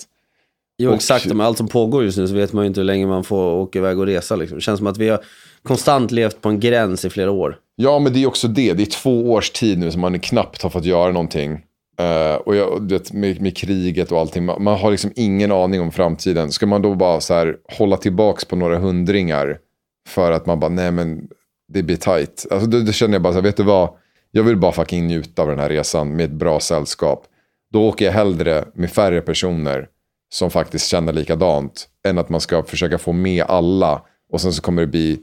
Jo, 0.79 0.89
Och- 0.91 0.97
exakt. 0.97 1.27
Med 1.27 1.47
allt 1.47 1.59
som 1.59 1.69
pågår 1.69 2.05
just 2.05 2.19
nu 2.19 2.29
så 2.29 2.35
vet 2.35 2.53
man 2.53 2.65
ju 2.65 2.69
inte 2.69 2.81
hur 2.81 2.85
länge 2.85 3.07
man 3.07 3.25
får 3.25 3.53
åka 3.55 3.79
iväg 3.79 3.99
och 3.99 4.07
resa. 4.07 4.37
Liksom. 4.37 4.59
Det 4.59 4.63
känns 4.63 4.79
som 4.79 4.87
att 4.87 4.99
vi 4.99 5.09
har 5.09 5.21
konstant 5.63 6.11
levt 6.11 6.41
på 6.41 6.49
en 6.49 6.61
gräns 6.61 7.05
i 7.05 7.11
flera 7.11 7.31
år. 7.31 7.57
Ja, 7.77 7.99
men 7.99 8.13
det 8.13 8.23
är 8.23 8.27
också 8.27 8.49
det. 8.49 8.73
Det 8.73 8.83
är 8.83 8.87
två 9.03 9.33
års 9.33 9.51
tid 9.51 9.79
nu 9.79 9.91
som 9.91 10.01
man 10.01 10.21
knappt 10.21 10.63
har 10.63 10.71
fått 10.71 10.85
göra 10.85 11.13
någonting. 11.13 11.53
Eh, 11.99 12.35
och 12.35 12.57
jag, 12.57 12.91
vet, 12.91 13.13
med, 13.13 13.41
med 13.41 13.57
kriget 13.57 14.13
och 14.13 14.19
allting, 14.21 14.45
man, 14.45 14.63
man 14.63 14.79
har 14.79 14.91
liksom 14.91 15.13
ingen 15.17 15.53
aning 15.53 15.81
om 15.81 15.93
framtiden. 15.93 16.53
Ska 16.53 16.67
man 16.67 16.83
då 16.83 16.95
bara 16.95 17.21
så 17.21 17.35
här, 17.35 17.57
hålla 17.79 17.97
tillbaks 17.97 18.45
på 18.45 18.57
några 18.57 18.79
hundringar 18.79 19.59
för 20.09 20.33
att 20.33 20.47
man 20.47 20.61
bara, 20.61 20.71
nej 20.71 20.91
men 20.91 21.29
det 21.69 21.83
blir 21.83 21.97
tight. 21.97 22.47
Alltså 22.51 22.67
då, 22.69 22.81
då 22.81 22.93
känner 22.93 23.15
jag 23.15 23.23
bara 23.23 23.33
så 23.33 23.39
här, 23.39 23.43
vet 23.43 23.57
du 23.57 23.63
vad? 23.63 23.89
Jag 24.37 24.43
vill 24.43 24.57
bara 24.57 24.73
fucking 24.73 25.07
njuta 25.07 25.43
av 25.43 25.49
den 25.49 25.59
här 25.59 25.69
resan 25.69 26.17
med 26.17 26.25
ett 26.25 26.31
bra 26.31 26.61
sällskap. 26.61 27.27
Då 27.73 27.89
åker 27.89 28.05
jag 28.05 28.13
hellre 28.13 28.65
med 28.75 28.91
färre 28.91 29.21
personer 29.21 29.89
som 30.33 30.51
faktiskt 30.51 30.89
känner 30.89 31.13
likadant 31.13 31.89
än 32.05 32.19
att 32.19 32.29
man 32.29 32.41
ska 32.41 32.63
försöka 32.63 32.99
få 32.99 33.13
med 33.13 33.45
alla 33.45 34.03
och 34.33 34.41
sen 34.41 34.53
så 34.53 34.63
kommer 34.63 34.83
det 34.83 34.89
bli 34.89 35.21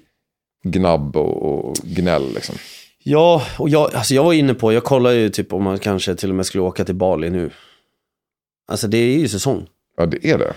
gnabb 0.63 1.17
och, 1.17 1.43
och 1.43 1.75
gnäll 1.83 2.33
liksom. 2.33 2.55
Ja, 3.03 3.43
och 3.59 3.69
jag, 3.69 3.95
alltså 3.95 4.13
jag 4.13 4.23
var 4.23 4.33
inne 4.33 4.53
på, 4.53 4.73
jag 4.73 4.83
kollar 4.83 5.11
ju 5.11 5.29
typ 5.29 5.53
om 5.53 5.63
man 5.63 5.79
kanske 5.79 6.15
till 6.15 6.29
och 6.29 6.35
med 6.35 6.45
skulle 6.45 6.61
åka 6.61 6.85
till 6.85 6.95
Bali 6.95 7.29
nu. 7.29 7.49
Alltså 8.67 8.87
det 8.87 8.97
är 8.97 9.17
ju 9.17 9.27
säsong. 9.27 9.67
Ja, 9.97 10.05
det 10.05 10.29
är 10.29 10.37
det. 10.37 10.53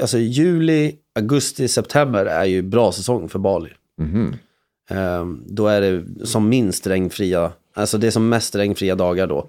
Alltså 0.00 0.18
juli, 0.18 0.94
augusti, 1.14 1.68
september 1.68 2.26
är 2.26 2.44
ju 2.44 2.62
bra 2.62 2.92
säsong 2.92 3.28
för 3.28 3.38
Bali. 3.38 3.70
Mhm. 3.98 4.36
Ehm, 4.90 5.44
då 5.46 5.66
är 5.66 5.80
det 5.80 6.26
som 6.26 6.48
minst 6.48 6.86
regnfria, 6.86 7.52
alltså 7.74 7.98
det 7.98 8.06
är 8.06 8.10
som 8.10 8.28
mest 8.28 8.54
regnfria 8.54 8.94
dagar 8.94 9.26
då. 9.26 9.46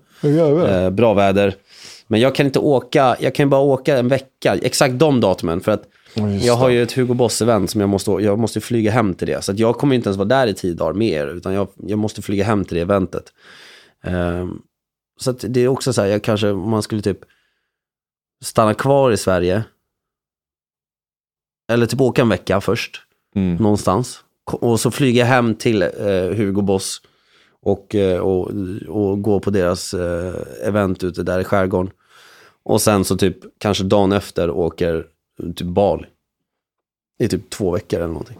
Eh, 0.86 0.90
bra 0.90 1.14
väder. 1.14 1.56
Men 2.08 2.20
jag 2.20 2.36
kan 2.36 2.46
inte 2.46 2.60
åka, 2.60 3.18
jag 3.20 3.36
kan 3.36 3.46
ju 3.46 3.50
bara 3.50 3.62
åka 3.62 3.98
en 3.98 4.08
vecka, 4.08 4.56
exakt 4.62 5.00
de 5.00 5.22
datumen. 5.22 5.62
För 5.62 5.72
att 5.72 5.84
just 6.16 6.46
jag 6.46 6.54
har 6.56 6.68
det. 6.70 6.76
ju 6.76 6.84
ett 6.84 6.92
Hugo 6.94 7.14
Boss-event 7.14 7.68
som 7.68 7.82
jag 7.82 7.90
måste, 7.90 8.12
jag 8.12 8.40
måste 8.40 8.62
flyga 8.62 8.92
hem 8.92 9.14
till 9.14 9.28
det. 9.28 9.44
Så 9.44 9.52
att 9.52 9.60
jag 9.60 9.78
kommer 9.78 9.96
inte 9.96 10.10
ens 10.10 10.18
vara 10.18 10.28
där 10.28 10.48
i 10.48 10.54
tio 10.54 10.74
dagar 10.74 10.94
med 10.94 11.08
er, 11.10 11.28
utan 11.28 11.54
jag, 11.54 11.68
jag 11.76 12.00
måste 12.00 12.22
flyga 12.22 12.44
hem 12.44 12.66
till 12.66 12.76
det 12.76 12.82
eventet. 12.82 13.34
Ehm, 14.04 14.62
så 15.20 15.32
att 15.32 15.46
det 15.48 15.60
är 15.60 15.68
också 15.68 15.94
så 15.94 16.02
här, 16.02 16.08
jag 16.08 16.24
kanske, 16.24 16.50
om 16.50 16.70
man 16.70 16.84
skulle 16.84 17.02
typ 17.02 17.20
stanna 18.44 18.74
kvar 18.74 19.12
i 19.12 19.18
Sverige. 19.18 19.64
Eller 21.72 21.86
typ 21.86 22.02
åka 22.02 22.22
en 22.22 22.30
vecka 22.30 22.62
först, 22.62 23.02
Mm. 23.36 23.56
någonstans. 23.56 24.24
Och 24.52 24.80
så 24.80 24.92
flyga 24.92 25.24
hem 25.26 25.56
till 25.56 25.82
eh, 25.82 25.90
Hugo 26.36 26.62
Boss 26.62 27.02
och, 27.66 27.96
eh, 27.96 28.20
och, 28.20 28.52
och 28.88 29.22
gå 29.22 29.40
på 29.40 29.50
deras 29.50 29.94
eh, 29.94 30.34
event 30.64 31.04
ute 31.04 31.24
där 31.24 31.40
i 31.40 31.44
skärgården. 31.44 31.92
Och 32.64 32.82
sen 32.82 33.06
så 33.06 33.18
typ 33.18 33.38
kanske 33.58 33.84
dagen 33.84 34.12
efter 34.12 34.50
åker 34.50 35.08
typ 35.56 35.68
Bali. 35.68 36.06
I 37.20 37.28
typ 37.28 37.50
två 37.50 37.72
veckor 37.72 38.00
eller 38.00 38.08
någonting. 38.08 38.38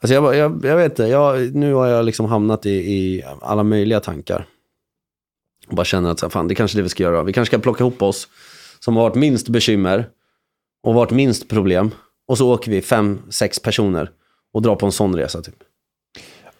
Alltså 0.00 0.14
jag, 0.14 0.36
jag, 0.36 0.64
jag 0.64 0.76
vet 0.76 0.92
inte, 0.92 1.02
jag, 1.02 1.54
nu 1.54 1.74
har 1.74 1.86
jag 1.86 2.04
liksom 2.04 2.26
hamnat 2.26 2.66
i, 2.66 2.70
i 2.70 3.24
alla 3.40 3.62
möjliga 3.62 4.00
tankar. 4.00 4.46
Och 5.68 5.74
bara 5.74 5.84
känner 5.84 6.10
att 6.10 6.18
så 6.18 6.26
här, 6.26 6.30
fan, 6.30 6.48
det 6.48 6.54
kanske 6.54 6.74
är 6.74 6.78
det 6.78 6.82
vi 6.82 6.88
ska 6.88 7.02
göra. 7.02 7.22
Vi 7.22 7.32
kanske 7.32 7.50
ska 7.50 7.62
plocka 7.62 7.84
ihop 7.84 8.02
oss 8.02 8.28
som 8.80 8.96
har 8.96 9.02
varit 9.02 9.16
minst 9.16 9.48
bekymmer 9.48 10.08
och 10.82 10.94
varit 10.94 11.10
minst 11.10 11.48
problem. 11.48 11.90
Och 12.26 12.38
så 12.38 12.54
åker 12.54 12.70
vi 12.70 12.82
fem, 12.82 13.22
sex 13.28 13.58
personer 13.58 14.10
och 14.52 14.62
drar 14.62 14.76
på 14.76 14.86
en 14.86 14.92
sån 14.92 15.16
resa 15.16 15.42
typ. 15.42 15.62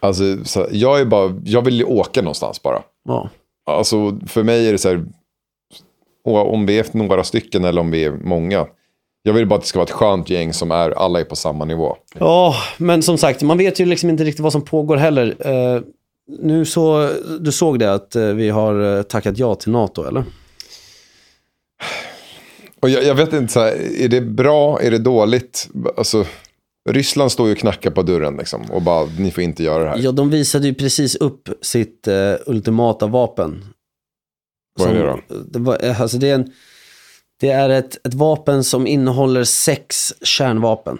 Alltså, 0.01 0.45
så, 0.45 0.67
jag, 0.71 1.01
är 1.01 1.05
bara, 1.05 1.41
jag 1.45 1.63
vill 1.63 1.79
ju 1.79 1.85
åka 1.85 2.23
någonstans 2.23 2.63
bara. 2.63 2.83
Ja. 3.05 3.31
Alltså, 3.67 4.19
för 4.27 4.43
mig 4.43 4.69
är 4.69 4.73
det 4.73 4.79
så 4.79 4.89
här, 4.89 5.05
om 6.25 6.67
vi 6.67 6.79
är 6.79 6.87
några 6.93 7.25
stycken 7.25 7.65
eller 7.65 7.81
om 7.81 7.91
vi 7.91 8.05
är 8.05 8.11
många. 8.11 8.67
Jag 9.23 9.33
vill 9.33 9.47
bara 9.47 9.55
att 9.55 9.61
det 9.61 9.67
ska 9.67 9.79
vara 9.79 9.87
ett 9.87 9.91
skönt 9.91 10.31
gäng 10.31 10.53
som 10.53 10.71
är, 10.71 10.91
alla 10.91 11.21
är 11.21 11.25
på 11.25 11.37
samma 11.37 11.65
nivå. 11.65 11.97
Ja, 12.19 12.55
men 12.79 13.03
som 13.03 13.19
sagt, 13.19 13.43
man 13.43 13.59
vet 13.59 13.81
ju 13.81 13.85
liksom 13.85 14.11
inte 14.11 14.25
riktigt 14.25 14.43
vad 14.43 14.53
som 14.53 14.63
pågår 14.63 14.97
heller. 14.97 15.37
Eh, 15.39 15.83
nu 16.39 16.65
så, 16.65 17.11
du 17.41 17.53
såg 17.53 17.79
det 17.79 17.95
att 17.95 18.17
eh, 18.17 18.27
vi 18.27 18.49
har 18.49 18.97
eh, 18.97 19.03
tackat 19.03 19.39
ja 19.39 19.55
till 19.55 19.73
NATO, 19.73 20.09
eller? 20.09 20.25
Och 22.81 22.89
jag, 22.89 23.05
jag 23.05 23.15
vet 23.15 23.33
inte, 23.33 23.53
så 23.53 23.61
här, 23.61 24.03
är 24.03 24.09
det 24.09 24.21
bra, 24.21 24.81
är 24.81 24.91
det 24.91 24.99
dåligt? 24.99 25.69
Alltså, 25.97 26.25
Ryssland 26.93 27.33
står 27.33 27.47
ju 27.47 27.53
och 27.53 27.59
knackar 27.59 27.91
på 27.91 28.03
dörren 28.03 28.37
liksom, 28.37 28.71
och 28.71 28.83
bara, 28.83 29.05
ni 29.19 29.31
får 29.31 29.43
inte 29.43 29.63
göra 29.63 29.85
det 29.85 29.91
här. 29.91 29.99
Ja, 29.99 30.13
de 30.13 30.31
visade 30.31 30.67
ju 30.67 30.75
precis 30.75 31.15
upp 31.17 31.49
sitt 31.63 32.09
eh, 32.09 32.35
ultimata 32.47 33.07
vapen. 33.07 33.65
Vad 34.79 34.89
är 34.89 34.95
det 35.07 35.23
Som- 35.29 35.47
Det, 35.53 35.59
var, 35.59 35.85
eh, 35.85 36.01
alltså 36.01 36.19
det 36.19 36.29
är, 36.31 36.35
en, 36.35 36.53
det 37.41 37.51
är 37.51 37.71
ett, 37.71 38.07
ett 38.07 38.15
vapen 38.15 38.65
som 38.65 38.87
innehåller 38.87 39.45
sex 39.45 40.15
kärnvapen. 40.23 40.99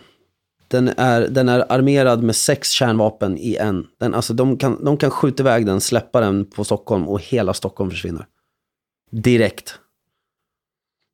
Den 0.69 0.89
är, 0.97 1.21
den 1.29 1.49
är 1.49 1.73
armerad 1.73 2.23
med 2.23 2.37
sex 2.37 2.71
kärnvapen 2.71 3.39
i 3.39 3.57
en. 3.57 3.87
Den, 4.01 4.15
alltså 4.15 4.35
de, 4.35 4.57
kan, 4.59 4.85
de 4.85 4.97
kan 4.97 5.11
skjuta 5.11 5.43
iväg 5.43 5.67
den, 5.67 5.81
släppa 5.81 6.21
den 6.21 6.45
på 6.45 6.65
Stockholm 6.65 7.09
och 7.09 7.21
hela 7.21 7.55
Stockholm 7.55 7.91
försvinner. 7.91 8.27
Direkt. 9.11 9.75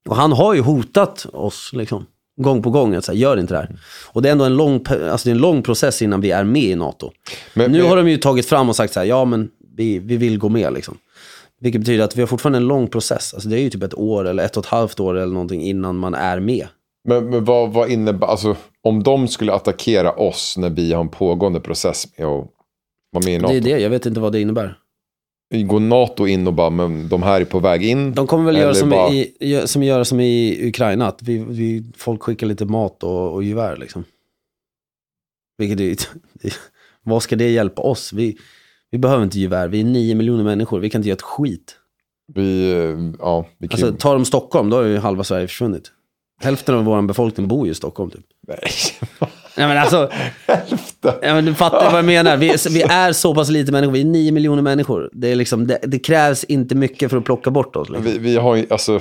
Och 0.09 0.17
han 0.17 0.33
har 0.33 0.55
ju 0.55 0.61
hotat 0.61 1.27
oss 1.33 1.71
liksom, 1.73 2.07
gång 2.37 2.63
på 2.63 2.71
gång 2.71 2.95
att 2.95 3.05
säga, 3.05 3.19
gör 3.19 3.37
inte 3.37 3.55
det 3.55 3.59
här. 3.59 3.77
Och 4.13 4.23
det 4.23 4.29
är 4.29 4.33
ändå 4.33 4.45
en 4.45 4.57
lång, 4.57 4.85
alltså 4.89 5.29
det 5.29 5.31
är 5.31 5.35
en 5.35 5.41
lång 5.41 5.63
process 5.63 6.03
innan 6.03 6.21
vi 6.21 6.31
är 6.31 6.45
med 6.45 6.63
i 6.63 6.75
NATO. 6.75 7.11
Men, 7.55 7.73
Nu 7.73 7.79
men, 7.79 7.89
har 7.89 7.97
de 7.97 8.09
ju 8.09 8.17
tagit 8.17 8.47
fram 8.47 8.69
och 8.69 8.77
sagt 8.77 8.93
så 8.93 9.01
här, 9.01 9.07
ja 9.07 9.25
men 9.25 9.51
vi, 9.77 9.99
vi 9.99 10.17
vill 10.17 10.39
gå 10.39 10.49
med 10.49 10.73
liksom. 10.73 10.99
Vilket 11.61 11.81
betyder 11.81 12.05
att 12.05 12.17
vi 12.17 12.21
har 12.21 12.27
fortfarande 12.27 12.57
en 12.57 12.67
lång 12.69 12.89
process. 12.89 13.35
Alltså 13.35 13.49
det 13.49 13.59
är 13.59 13.61
ju 13.61 13.71
typ 13.71 13.83
ett 13.83 13.95
år 13.95 14.29
eller 14.29 14.45
ett 14.45 14.57
och 14.57 14.65
ett 14.65 14.71
halvt 14.71 15.01
år 15.01 15.17
eller 15.17 15.33
någonting 15.33 15.63
innan 15.63 15.97
man 15.97 16.15
är 16.15 16.41
med. 16.41 16.67
men, 17.09 17.31
men 17.31 17.45
vad, 17.45 17.73
vad 17.73 17.91
innebär, 17.91 18.27
alltså, 18.27 18.57
om 18.83 19.03
de 19.03 19.29
skulle 19.29 19.53
attackera 19.53 20.13
oss 20.13 20.55
när 20.59 20.71
vi 20.71 20.93
har 20.93 21.01
en 21.01 21.09
pågående 21.09 21.61
process 21.61 22.07
med 22.19 22.27
att 22.27 22.47
vara 23.13 23.25
med 23.25 23.35
i 23.35 23.39
NATO. 23.39 23.53
Det 23.53 23.59
är 23.59 23.61
det, 23.61 23.79
jag 23.79 23.91
vet 23.91 24.07
inte 24.07 24.21
vad 24.21 24.33
det 24.33 24.41
innebär. 24.41 24.77
Går 25.51 25.81
NATO 25.81 26.27
in 26.27 26.47
och 26.47 26.53
bara, 26.53 26.71
men 26.71 27.09
de 27.09 27.23
här 27.23 27.41
är 27.41 27.45
på 27.45 27.59
väg 27.59 27.85
in. 27.85 28.15
De 28.15 28.27
kommer 28.27 28.45
väl 28.45 28.57
göra 28.57 28.75
som, 28.75 28.91
bara- 28.91 29.13
i, 29.13 29.63
som, 29.65 29.83
gör 29.83 30.05
som 30.05 30.21
i 30.21 30.69
Ukraina, 30.69 31.07
att 31.07 31.23
vi, 31.23 31.39
vi, 31.49 31.85
folk 31.97 32.23
skickar 32.23 32.47
lite 32.47 32.65
mat 32.65 33.03
och, 33.03 33.33
och 33.35 33.45
gevär 33.45 33.77
liksom. 33.77 34.05
Vilket 35.59 35.81
är, 35.81 36.09
vad 37.03 37.23
ska 37.23 37.37
det 37.37 37.51
hjälpa 37.51 37.83
oss? 37.83 38.13
Vi, 38.13 38.39
vi 38.91 38.99
behöver 38.99 39.25
inte 39.25 39.39
gevär, 39.41 39.69
vi 39.69 39.81
är 39.81 39.85
nio 39.85 40.15
miljoner 40.15 40.45
människor, 40.45 40.81
vi 40.81 40.91
kan 40.91 40.99
inte 40.99 41.09
göra 41.09 41.17
ett 41.17 41.23
skit. 41.23 41.77
Vi, 42.35 42.71
eh, 42.73 43.15
ja, 43.19 43.47
vi 43.59 43.69
kan 43.69 43.83
Alltså 43.85 43.99
tar 43.99 44.15
de 44.15 44.25
Stockholm, 44.25 44.71
då 44.71 44.77
har 44.77 44.85
ju 44.85 44.99
halva 44.99 45.25
Sverige 45.25 45.47
försvunnit. 45.47 45.93
Hälften 46.41 46.75
av 46.75 46.85
vår 46.85 47.03
befolkning 47.03 47.49
bor 47.49 47.67
ju 47.67 47.73
i 47.73 47.75
Stockholm 47.75 48.11
typ. 48.11 48.27
Nej. 48.49 48.59
Nej 49.57 49.69
men 49.69 49.79
alltså, 49.79 50.11
ja, 51.03 51.35
men 51.35 51.45
du 51.45 51.55
fattar 51.55 51.91
vad 51.91 51.99
jag 51.99 52.05
menar. 52.05 52.37
Vi, 52.37 52.55
vi 52.71 52.83
är 52.83 53.13
så 53.13 53.35
pass 53.35 53.49
lite 53.49 53.73
människor, 53.73 53.93
vi 53.93 54.01
är 54.01 54.05
nio 54.05 54.33
miljoner 54.33 54.63
människor. 54.63 55.11
Det, 55.13 55.29
är 55.29 55.37
liksom, 55.37 55.67
det, 55.67 55.79
det 55.83 55.99
krävs 55.99 56.45
inte 56.45 56.75
mycket 56.75 57.11
för 57.11 57.17
att 57.17 57.25
plocka 57.25 57.51
bort 57.51 57.77
oss. 57.77 57.89
Liksom. 57.89 58.05
Vi, 58.05 58.19
vi 58.19 58.37
har 58.37 58.65
alltså, 58.71 59.01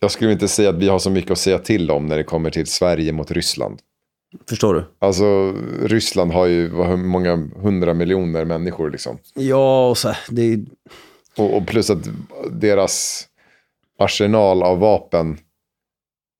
jag 0.00 0.10
skulle 0.10 0.32
inte 0.32 0.48
säga 0.48 0.68
att 0.68 0.78
vi 0.78 0.88
har 0.88 0.98
så 0.98 1.10
mycket 1.10 1.30
att 1.30 1.38
säga 1.38 1.58
till 1.58 1.90
om 1.90 2.06
när 2.06 2.16
det 2.16 2.24
kommer 2.24 2.50
till 2.50 2.66
Sverige 2.66 3.12
mot 3.12 3.30
Ryssland. 3.30 3.78
Förstår 4.48 4.74
du? 4.74 4.84
Alltså, 4.98 5.54
Ryssland 5.82 6.32
har 6.32 6.46
ju 6.46 6.68
hur 6.68 6.96
många 6.96 7.48
hundra 7.62 7.94
miljoner 7.94 8.44
människor 8.44 8.90
liksom. 8.90 9.18
Ja, 9.34 9.88
och 9.88 9.98
så, 9.98 10.14
det 10.30 10.64
Och, 11.36 11.56
och 11.56 11.66
plus 11.66 11.90
att 11.90 12.08
deras 12.50 13.26
arsenal 13.98 14.62
av 14.62 14.78
vapen, 14.78 15.38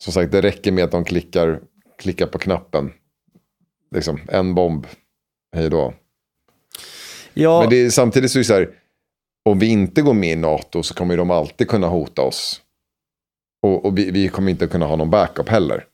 som 0.05 0.13
sagt, 0.13 0.33
det 0.33 0.43
räcker 0.43 0.73
med 0.73 0.85
att 0.85 0.91
de 0.91 1.05
klickar, 1.05 1.61
klickar 1.99 2.27
på 2.27 2.39
knappen. 2.39 2.93
Liksom, 3.95 4.21
en 4.29 4.55
bomb, 4.55 4.87
hej 5.57 5.71
då. 5.71 5.95
ja, 7.35 7.61
Men 7.61 7.71
det 7.71 7.91
samtidigt 7.91 8.31
så 8.31 8.39
är 8.39 8.41
det 8.41 8.45
så 8.45 8.55
här, 8.55 8.69
om 9.49 9.59
vi 9.59 9.67
inte 9.67 10.03
går 10.03 10.15
med 10.15 10.33
i 10.33 10.37
NATO 10.37 10.83
så 10.83 10.95
kommer 10.95 11.17
de 11.17 11.31
alltid 11.31 11.69
kunna 11.69 11.87
hota 11.89 12.23
oss. 12.23 12.61
Och, 13.63 13.85
och 13.85 13.99
vi, 13.99 14.11
vi 14.11 14.29
kommer 14.29 14.51
inte 14.51 14.67
kunna 14.67 14.87
ha 14.87 14.97
någon 14.97 15.11
backup 15.11 15.49
heller. 15.49 15.85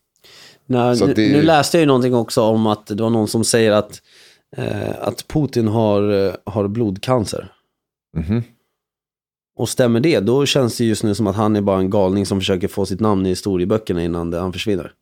nej, 0.67 0.97
så 0.97 1.07
nu, 1.07 1.15
det- 1.15 1.33
nu 1.33 1.43
läste 1.43 1.77
jag 1.77 1.81
ju 1.81 1.87
någonting 1.87 2.15
också 2.15 2.43
om 2.43 2.67
att 2.67 2.87
det 2.87 3.03
var 3.03 3.11
någon 3.11 3.29
som 3.29 3.45
säger 3.45 3.73
att, 3.73 4.03
eh, 4.57 4.91
att 5.01 5.29
Putin 5.29 5.69
har, 5.69 6.27
eh, 6.27 6.35
har 6.47 6.69
blodcancer. 6.69 7.53
Mhm. 8.17 8.43
Och 9.59 9.69
stämmer 9.69 10.01
det, 10.01 10.21
då 10.21 10.47
känns 10.47 10.77
det 10.77 10.85
just 10.85 11.03
nu 11.05 11.15
som 11.15 11.27
att 11.27 11.37
han 11.37 11.57
är 11.57 11.61
bara 11.61 11.79
en 11.79 11.91
galning 11.91 12.27
som 12.27 12.41
försöker 12.41 12.69
få 12.69 12.87
sitt 12.87 13.01
namn 13.01 13.27
i 13.27 13.29
historieböckerna 13.29 14.05
innan 14.05 14.31
det, 14.31 14.39
han 14.39 14.53
försvinner. 14.53 14.93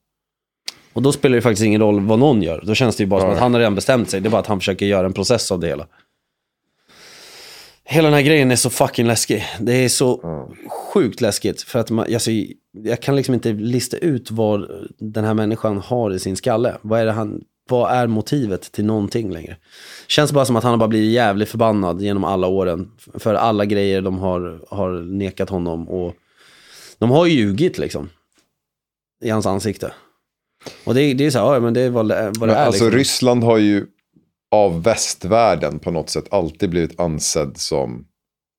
Och 0.93 1.03
då 1.03 1.13
spelar 1.13 1.37
det 1.37 1.43
faktiskt 1.43 1.65
ingen 1.65 1.81
roll 1.81 2.01
vad 2.01 2.19
någon 2.19 2.43
gör. 2.43 2.63
Då 2.67 2.75
känns 2.75 2.97
det 2.97 3.03
ju 3.03 3.07
bara 3.07 3.21
som 3.21 3.31
att 3.31 3.39
han 3.39 3.53
har 3.55 3.61
redan 3.61 3.75
bestämt 3.75 4.11
sig. 4.11 4.21
Det 4.21 4.29
är 4.29 4.31
bara 4.31 4.41
att 4.41 4.47
han 4.47 4.61
försöker 4.61 4.87
göra 4.87 5.07
en 5.07 5.13
process 5.13 5.53
av 5.53 5.61
det 5.61 5.67
hela. 5.67 5.87
Hela 7.85 8.09
den 8.09 8.15
här 8.15 8.23
grejen 8.23 8.51
är 8.51 8.57
så 8.57 8.71
fucking 8.71 9.07
läskig. 9.07 9.45
Det 9.61 9.85
är 9.85 9.89
så 9.89 10.21
sjukt 10.93 11.21
läskigt. 11.21 11.63
För 11.63 11.79
att 11.79 11.91
man, 11.91 12.15
alltså, 12.15 12.31
jag 12.73 13.03
kan 13.03 13.17
liksom 13.17 13.35
inte 13.35 13.53
lista 13.53 13.97
ut 13.97 14.31
vad 14.31 14.71
den 14.99 15.25
här 15.25 15.35
människan 15.35 15.79
har 15.79 16.11
i 16.11 16.19
sin 16.19 16.37
skalle. 16.37 16.77
Vad 16.83 17.01
är, 17.01 17.07
det 17.07 17.13
han, 17.13 17.45
vad 17.69 17.93
är 17.93 18.07
motivet 18.07 18.73
till 18.73 18.85
någonting 18.85 19.31
längre? 19.31 19.57
Känns 20.07 20.33
bara 20.33 20.45
som 20.45 20.57
att 20.57 20.65
han 20.65 20.71
har 20.71 20.79
bara 20.79 20.89
blivit 20.89 21.13
jävligt 21.13 21.49
förbannad 21.49 22.03
genom 22.03 22.25
alla 22.25 22.47
åren. 22.47 22.91
För 23.15 23.35
alla 23.35 23.65
grejer 23.65 24.03
de 24.03 24.19
har, 24.19 24.61
har 24.71 24.91
nekat 24.91 25.51
honom. 25.51 25.89
Och 25.89 26.15
de 26.99 27.11
har 27.11 27.27
ju 27.27 27.33
ljugit 27.33 27.79
liksom. 27.79 28.11
I 29.25 29.31
hans 29.31 29.47
ansikte. 29.47 29.93
Och 30.85 30.95
det, 30.95 31.15
det 31.15 31.27
är 31.27 31.31
så 31.31 31.39
här, 31.39 31.55
ja 31.55 31.61
men 31.61 31.75
det 31.75 31.81
är 31.81 31.91
vad, 31.91 32.09
det- 32.09 32.25
vad 32.25 32.33
det 32.35 32.47
Men 32.47 32.51
är. 32.51 32.55
alltså 32.67 32.85
liksom. 32.85 32.99
Ryssland 32.99 33.45
har 33.45 33.59
ju 33.59 33.87
av 34.51 34.83
västvärlden 34.83 35.79
på 35.79 35.91
något 35.91 36.11
sätt 36.11 36.25
alltid 36.31 36.71
blivit 36.71 37.01
ansedd 37.01 37.57
som 37.57 38.05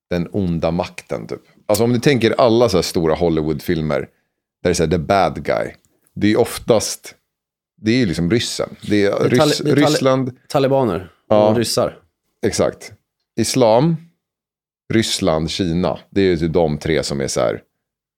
den 0.09 0.27
onda 0.31 0.71
makten 0.71 1.27
typ. 1.27 1.41
Alltså 1.65 1.83
om 1.83 1.93
du 1.93 1.99
tänker 1.99 2.31
alla 2.41 2.69
så 2.69 2.77
här 2.77 2.81
stora 2.81 3.15
Hollywoodfilmer 3.15 3.99
där 3.99 4.07
det 4.63 4.69
är 4.69 4.73
så 4.73 4.83
här, 4.83 4.89
the 4.91 4.97
bad 4.97 5.43
guy. 5.45 5.71
Det 6.15 6.31
är 6.31 6.39
oftast, 6.39 7.15
det 7.81 7.91
är 7.91 7.97
ju 7.97 8.05
liksom 8.05 8.31
ryssen. 8.31 8.69
Det 8.89 9.03
är, 9.05 9.11
är 9.11 9.29
tali- 9.29 9.45
Ryss, 9.45 9.57
det 9.57 9.71
är 9.71 9.75
Ryssland, 9.75 10.31
Talibaner 10.47 11.11
Ja. 11.29 11.49
och 11.49 11.57
ryssar. 11.57 11.97
exakt. 12.45 12.91
Islam, 13.39 13.95
Ryssland, 14.93 15.49
Kina. 15.49 15.99
Det 16.09 16.21
är 16.21 16.25
ju 16.25 16.37
typ 16.37 16.53
de 16.53 16.77
tre 16.77 17.03
som 17.03 17.21
är 17.21 17.27
så 17.27 17.39
här, 17.39 17.61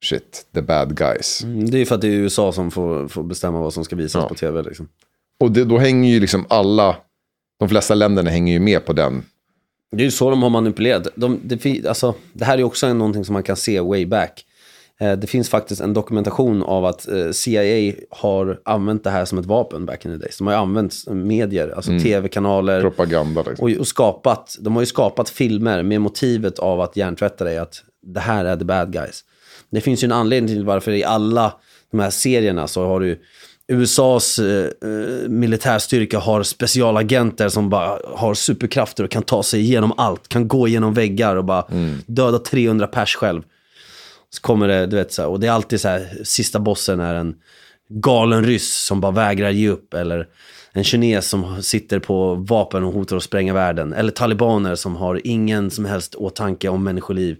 shit, 0.03 0.45
the 0.53 0.61
bad 0.61 0.97
guys. 0.97 1.43
Mm, 1.43 1.69
Det 1.69 1.77
är 1.81 1.85
för 1.85 1.95
att 1.95 2.01
det 2.01 2.07
är 2.07 2.11
USA 2.11 2.51
som 2.51 2.71
får, 2.71 3.07
får 3.07 3.23
bestämma 3.23 3.61
vad 3.61 3.73
som 3.73 3.85
ska 3.85 3.95
visas 3.95 4.21
Ja. 4.23 4.29
på 4.29 4.35
tv. 4.35 4.61
Liksom. 4.61 4.87
Och 5.39 5.51
det, 5.51 5.63
då 5.65 5.77
hänger 5.77 6.09
ju 6.13 6.19
liksom 6.19 6.45
alla, 6.49 6.95
de 7.59 7.69
flesta 7.69 7.95
länderna 7.95 8.29
hänger 8.29 8.53
ju 8.53 8.59
med 8.59 8.85
på 8.85 8.93
den. 8.93 9.23
Det 9.91 10.03
är 10.03 10.05
ju 10.05 10.11
så 10.11 10.29
de 10.29 10.43
har 10.43 10.49
manipulerat. 10.49 11.07
De, 11.15 11.39
det, 11.43 11.85
alltså, 11.87 12.13
det 12.33 12.45
här 12.45 12.57
är 12.57 12.63
också 12.63 12.93
någonting 12.93 13.25
som 13.25 13.33
man 13.33 13.43
kan 13.43 13.55
se 13.55 13.79
way 13.79 14.05
back. 14.05 14.45
Eh, 14.99 15.13
det 15.13 15.27
finns 15.27 15.49
faktiskt 15.49 15.81
en 15.81 15.93
dokumentation 15.93 16.63
av 16.63 16.85
att 16.85 17.07
eh, 17.07 17.31
CIA 17.31 17.93
har 18.09 18.59
använt 18.65 19.03
det 19.03 19.09
här 19.09 19.25
som 19.25 19.37
ett 19.37 19.45
vapen 19.45 19.85
back 19.85 20.05
in 20.05 20.11
the 20.11 20.17
days. 20.17 20.37
De 20.37 20.47
har 20.47 20.53
ju 20.53 20.59
använt 20.59 20.93
medier, 21.07 21.73
alltså 21.75 21.91
tv-kanaler. 21.99 22.81
Propaganda 22.81 23.43
liksom. 23.47 23.63
Och, 23.71 23.77
och 23.79 23.87
skapat, 23.87 24.57
de 24.59 24.73
har 24.75 24.81
ju 24.81 24.85
skapat 24.85 25.29
filmer 25.29 25.83
med 25.83 26.01
motivet 26.01 26.59
av 26.59 26.81
att 26.81 26.97
hjärntvätta 26.97 27.43
dig 27.43 27.57
att 27.57 27.83
det 28.01 28.19
här 28.19 28.45
är 28.45 28.57
the 28.57 28.65
bad 28.65 28.93
guys. 28.93 29.23
Det 29.71 29.81
finns 29.81 30.03
ju 30.03 30.05
en 30.05 30.11
anledning 30.11 30.55
till 30.55 30.65
varför 30.65 30.91
i 30.91 31.03
alla 31.03 31.53
de 31.91 31.99
här 31.99 32.09
serierna 32.09 32.67
så 32.67 32.87
har 32.87 32.99
du 32.99 33.21
USAs 33.67 34.39
eh, 34.39 34.65
eh, 34.65 35.29
militärstyrka 35.29 36.19
har 36.19 36.43
specialagenter 36.43 37.49
som 37.49 37.69
bara 37.69 37.99
har 38.15 38.33
superkrafter 38.33 39.03
och 39.03 39.11
kan 39.11 39.23
ta 39.23 39.43
sig 39.43 39.59
igenom 39.59 39.93
allt. 39.97 40.27
Kan 40.27 40.47
gå 40.47 40.67
igenom 40.67 40.93
väggar 40.93 41.35
och 41.35 41.45
bara 41.45 41.65
döda 42.05 42.39
300 42.39 42.87
pers 42.87 43.15
själv. 43.15 43.41
Så 44.29 44.41
kommer 44.41 44.67
det, 44.67 44.85
du 44.85 44.95
vet 44.95 45.13
så 45.13 45.21
här, 45.21 45.29
och 45.29 45.39
det 45.39 45.47
är 45.47 45.51
alltid 45.51 45.81
så 45.81 45.87
här, 45.87 46.21
sista 46.23 46.59
bossen 46.59 46.99
är 46.99 47.15
en 47.15 47.35
galen 47.89 48.45
ryss 48.45 48.75
som 48.77 49.01
bara 49.01 49.11
vägrar 49.11 49.49
ge 49.49 49.69
upp. 49.69 49.93
Eller 49.93 50.27
en 50.71 50.83
kines 50.83 51.29
som 51.29 51.63
sitter 51.63 51.99
på 51.99 52.35
vapen 52.35 52.83
och 52.83 52.93
hotar 52.93 53.17
att 53.17 53.23
spränga 53.23 53.53
världen. 53.53 53.93
Eller 53.93 54.11
talibaner 54.11 54.75
som 54.75 54.95
har 54.95 55.21
ingen 55.23 55.71
som 55.71 55.85
helst 55.85 56.15
åtanke 56.15 56.69
om 56.69 56.83
människoliv. 56.83 57.37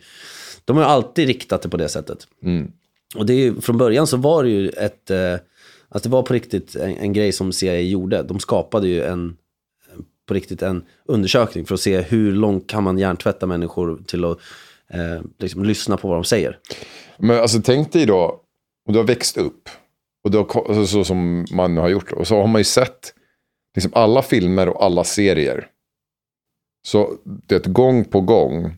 De 0.66 0.78
har 0.78 0.84
alltid 0.84 1.28
riktat 1.28 1.62
det 1.62 1.70
på 1.70 1.78
det 1.78 1.90
sättet. 1.90 2.28
Och 3.16 3.26
det 3.26 3.34
är 3.34 3.38
ju, 3.38 3.62
från 3.62 3.78
början 3.78 4.08
så 4.08 4.18
var 4.18 4.44
det 4.44 4.50
ju 4.50 4.70
ett, 4.70 5.10
eh, 5.12 5.34
alltså 5.90 6.10
det 6.10 6.14
var 6.14 6.24
på 6.24 6.34
riktigt 6.34 6.76
en, 6.76 6.98
en 6.98 7.14
grej 7.14 7.32
som 7.32 7.52
CIA 7.54 7.80
gjorde. 7.80 8.24
De 8.24 8.40
skapade 8.40 8.88
ju 8.88 9.04
en, 9.04 9.38
på 10.28 10.34
riktigt 10.34 10.62
en 10.62 10.84
undersökning 11.06 11.66
för 11.66 11.74
att 11.76 11.82
se 11.82 12.02
hur 12.02 12.32
långt 12.32 12.68
kan 12.68 12.84
man 12.84 12.98
hjärntvätta 12.98 13.46
människor 13.48 14.00
till 14.08 14.26
att 14.26 14.38
eh, 14.90 15.22
liksom 15.40 15.64
lyssna 15.64 15.98
på 15.98 16.08
vad 16.08 16.18
de 16.18 16.24
säger. 16.24 16.58
Men 17.18 17.40
alltså 17.40 17.62
tänk 17.62 17.92
dig 17.92 18.06
då, 18.06 18.42
och 18.88 18.94
du 18.94 19.00
har 19.00 19.06
växt 19.08 19.38
upp. 19.38 19.70
Och 20.24 20.32
du 20.32 20.38
har, 20.38 20.46
ko- 20.46 20.66
alltså, 20.68 20.88
så 20.88 21.04
som 21.04 21.46
man 21.52 21.78
har 21.78 21.90
gjort. 21.90 22.12
Och 22.12 22.28
så 22.28 22.36
har 22.36 22.48
man 22.48 22.60
ju 22.60 22.64
sett 22.66 23.14
liksom 23.76 23.92
alla 23.96 24.22
filmer 24.22 24.70
och 24.70 24.84
alla 24.84 25.04
serier. 25.04 25.68
Så 26.88 27.14
det 27.26 27.66
gång 27.68 28.06
på 28.06 28.22
gång 28.22 28.76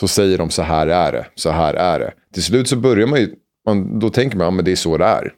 så 0.00 0.08
säger 0.08 0.38
de 0.38 0.50
så 0.50 0.62
här 0.62 0.86
är 0.86 1.12
det, 1.12 1.26
så 1.34 1.50
här 1.50 1.74
är 1.74 1.98
det. 1.98 2.12
Till 2.34 2.42
slut 2.42 2.68
så 2.68 2.76
börjar 2.76 3.06
man 3.06 3.20
ju, 3.20 3.34
man, 3.66 3.98
då 3.98 4.10
tänker 4.10 4.36
man, 4.36 4.44
ja 4.44 4.50
men 4.50 4.64
det 4.64 4.72
är 4.72 4.76
så 4.76 4.96
det 4.96 5.04
är. 5.04 5.32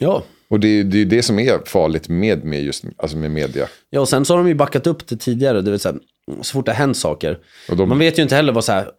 Ja. 0.00 0.22
Och 0.50 0.60
det 0.60 0.68
är 0.68 0.84
det 0.84 0.98
är 0.98 1.04
det 1.04 1.22
som 1.22 1.38
är 1.38 1.58
farligt 1.66 2.08
med, 2.08 2.44
med 2.44 2.62
just 2.62 2.84
alltså 2.96 3.16
med 3.16 3.30
media. 3.30 3.68
Ja, 3.90 4.00
och 4.00 4.08
sen 4.08 4.24
så 4.24 4.32
har 4.34 4.38
de 4.38 4.48
ju 4.48 4.54
backat 4.54 4.86
upp 4.86 5.06
det 5.06 5.16
tidigare. 5.16 5.60
Det 5.62 5.70
vill 5.70 5.80
säga, 5.80 5.94
så 6.42 6.52
fort 6.52 6.66
det 6.66 6.72
har 6.72 6.76
hänt 6.76 6.96
saker. 6.96 7.38
De, 7.68 7.88
Man 7.88 7.98
vet 7.98 8.18
ju 8.18 8.22
inte 8.22 8.34
heller 8.34 8.52
vad 8.52 8.64
så 8.64 8.72
här, 8.72 8.90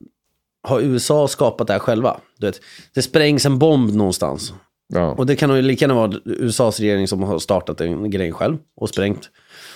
har 0.67 0.81
USA 0.81 1.27
skapat 1.27 1.67
det 1.67 1.73
här 1.73 1.79
själva? 1.79 2.19
Du 2.37 2.45
vet, 2.45 2.59
det 2.95 3.01
sprängs 3.01 3.45
en 3.45 3.59
bomb 3.59 3.93
någonstans. 3.95 4.53
ja. 4.93 5.11
Och 5.11 5.25
det 5.25 5.35
kan 5.35 5.55
ju 5.55 5.61
lika 5.61 5.83
gärna 5.83 5.93
vara 5.93 6.13
USAs 6.25 6.79
regering 6.79 7.07
som 7.07 7.23
har 7.23 7.39
startat 7.39 7.81
en 7.81 8.09
grej 8.11 8.31
själv 8.31 8.57
och 8.75 8.89
sprängt. 8.89 9.29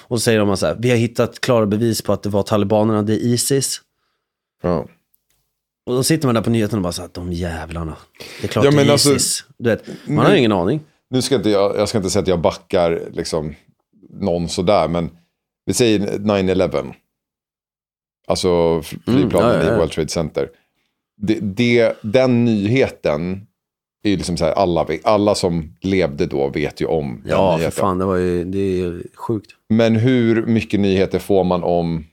Och 0.07 0.19
så 0.19 0.23
säger 0.23 0.39
de 0.39 0.57
så 0.57 0.65
här, 0.65 0.77
vi 0.79 0.89
har 0.89 0.97
hittat 0.97 1.41
klara 1.41 1.65
bevis 1.65 2.01
på 2.01 2.13
att 2.13 2.23
det 2.23 2.29
var 2.29 2.43
talibanerna, 2.43 3.01
det 3.01 3.13
är 3.13 3.17
Isis. 3.17 3.81
Ja. 4.67 4.85
Och 5.85 5.93
då 5.93 6.03
sitter 6.03 6.27
man 6.27 6.35
där 6.35 6.41
på 6.41 6.49
nyheterna 6.49 6.77
och 6.77 6.83
bara 6.83 6.93
så 6.93 7.01
här, 7.01 7.09
de 7.13 7.33
jävlarna. 7.33 7.97
Det 8.41 8.47
är 8.47 8.51
klart 8.51 8.65
Ja, 8.65 8.71
det 8.71 8.75
är 8.77 8.85
men 8.85 8.91
alltså- 8.91 9.09
Isis. 9.09 9.45
Du 9.57 9.69
vet, 9.69 9.83
man 10.07 10.25
har 10.25 10.31
ju 10.31 10.37
ingen 10.39 10.51
aning. 10.51 10.81
Nu 11.09 11.21
ska 11.21 11.35
inte 11.35 11.49
jag, 11.49 11.77
jag 11.77 11.89
ska 11.89 11.97
inte 11.97 12.09
säga 12.09 12.21
att 12.21 12.27
jag 12.27 12.41
backar 12.41 13.01
liksom 13.13 13.55
någon 14.09 14.49
sådär, 14.49 14.87
men 14.87 15.09
vi 15.65 15.73
säger 15.73 15.99
9-11. 16.19 16.93
Alltså 18.27 18.47
fl- 18.79 18.83
flygplanen 19.05 19.49
Mm, 19.51 19.61
ja, 19.61 19.67
ja, 19.71 19.75
i 19.75 19.77
World 19.77 19.91
Trade 19.91 20.09
Center. 20.09 20.49
Det, 21.17 21.39
det, 21.39 21.97
den 22.01 22.45
nyheten 22.45 23.47
är 24.03 24.09
ju 24.09 24.17
liksom 24.17 24.37
så 24.37 24.45
här, 24.45 24.51
alla, 24.51 24.87
alla 25.03 25.35
som 25.35 25.75
levde 25.81 26.25
då 26.25 26.49
vet 26.49 26.81
ju 26.81 26.85
om 26.85 27.21
den 27.23 27.31
Ja, 27.31 27.51
för 27.51 27.57
nyheten. 27.57 27.71
fan, 27.81 27.97
det 27.97 28.05
var 28.05 28.15
ju, 28.15 28.43
det 28.43 28.59
är 28.59 28.75
ju 28.77 29.03
sjukt. 29.15 29.51
Men 29.69 29.95
hur 29.95 30.45
mycket 30.45 30.79
nyheter 30.79 31.19
får 31.19 31.43
man 31.43 31.63
om 31.63 32.05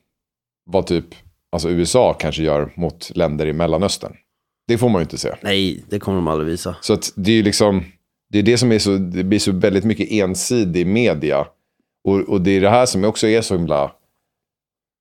vad 0.67 0.87
typ 0.87 1.07
alltså 1.55 1.71
USA 1.71 2.13
kanske 2.13 2.43
gör 2.43 2.73
mot 2.77 3.11
länder 3.15 3.47
i 3.47 3.53
Mellanöstern? 3.53 4.13
Det 4.69 4.79
får 4.79 4.89
man 4.89 5.01
ju 5.01 5.03
inte 5.03 5.19
se. 5.19 5.35
Nej, 5.41 5.85
det 5.89 5.99
kommer 5.99 6.17
de 6.17 6.29
aldrig 6.29 6.51
visa. 6.51 6.77
Så 6.81 6.99
det 7.15 7.31
är 7.31 7.35
ju 7.37 7.43
liksom, 7.43 7.85
det 8.33 8.39
är 8.39 8.43
det 8.43 8.59
som 8.59 8.73
är 8.73 8.79
så, 8.79 8.97
det 8.97 9.25
blir 9.25 9.39
så 9.39 9.53
väldigt 9.53 9.85
mycket 9.85 10.13
ensidig 10.13 10.87
media. 10.87 11.47
Och, 12.05 12.21
och 12.21 12.41
det 12.41 12.51
är 12.51 12.61
det 12.61 12.71
här 12.71 12.87
som 12.87 13.05
också 13.05 13.27
är 13.27 13.41
så 13.41 13.57
himla, 13.57 13.91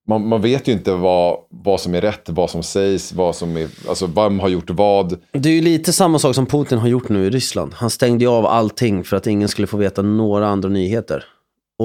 man, 0.08 0.28
man 0.28 0.41
vet 0.41 0.68
ju 0.68 0.72
inte 0.72 0.93
vad, 0.93 1.38
vad 1.49 1.82
som 1.82 1.95
är 1.95 2.01
rätt, 2.01 2.30
vad 2.30 2.49
som 2.49 2.64
sägs, 2.64 3.14
vad 3.14 3.36
som 3.36 3.58
är, 3.58 3.70
alltså 3.89 4.06
vem 4.08 4.39
har 4.39 4.49
gjort 4.49 4.70
vad. 4.70 5.20
Det 5.32 5.49
är 5.49 5.54
ju 5.54 5.62
lite 5.62 5.93
samma 5.93 6.20
sak 6.20 6.36
som 6.36 6.45
Putin 6.45 6.78
har 6.78 6.88
gjort 6.88 7.10
nu 7.10 7.26
i 7.26 7.30
Ryssland. 7.30 7.74
Han 7.74 7.89
stängde 7.89 8.26
ju 8.26 8.32
av 8.32 8.45
allting 8.45 9.04
för 9.04 9.18
att 9.18 9.28
ingen 9.28 9.47
skulle 9.49 9.68
få 9.68 9.78
veta 9.78 10.01
några 10.01 10.47
andra 10.47 10.70
nyheter. 10.70 11.26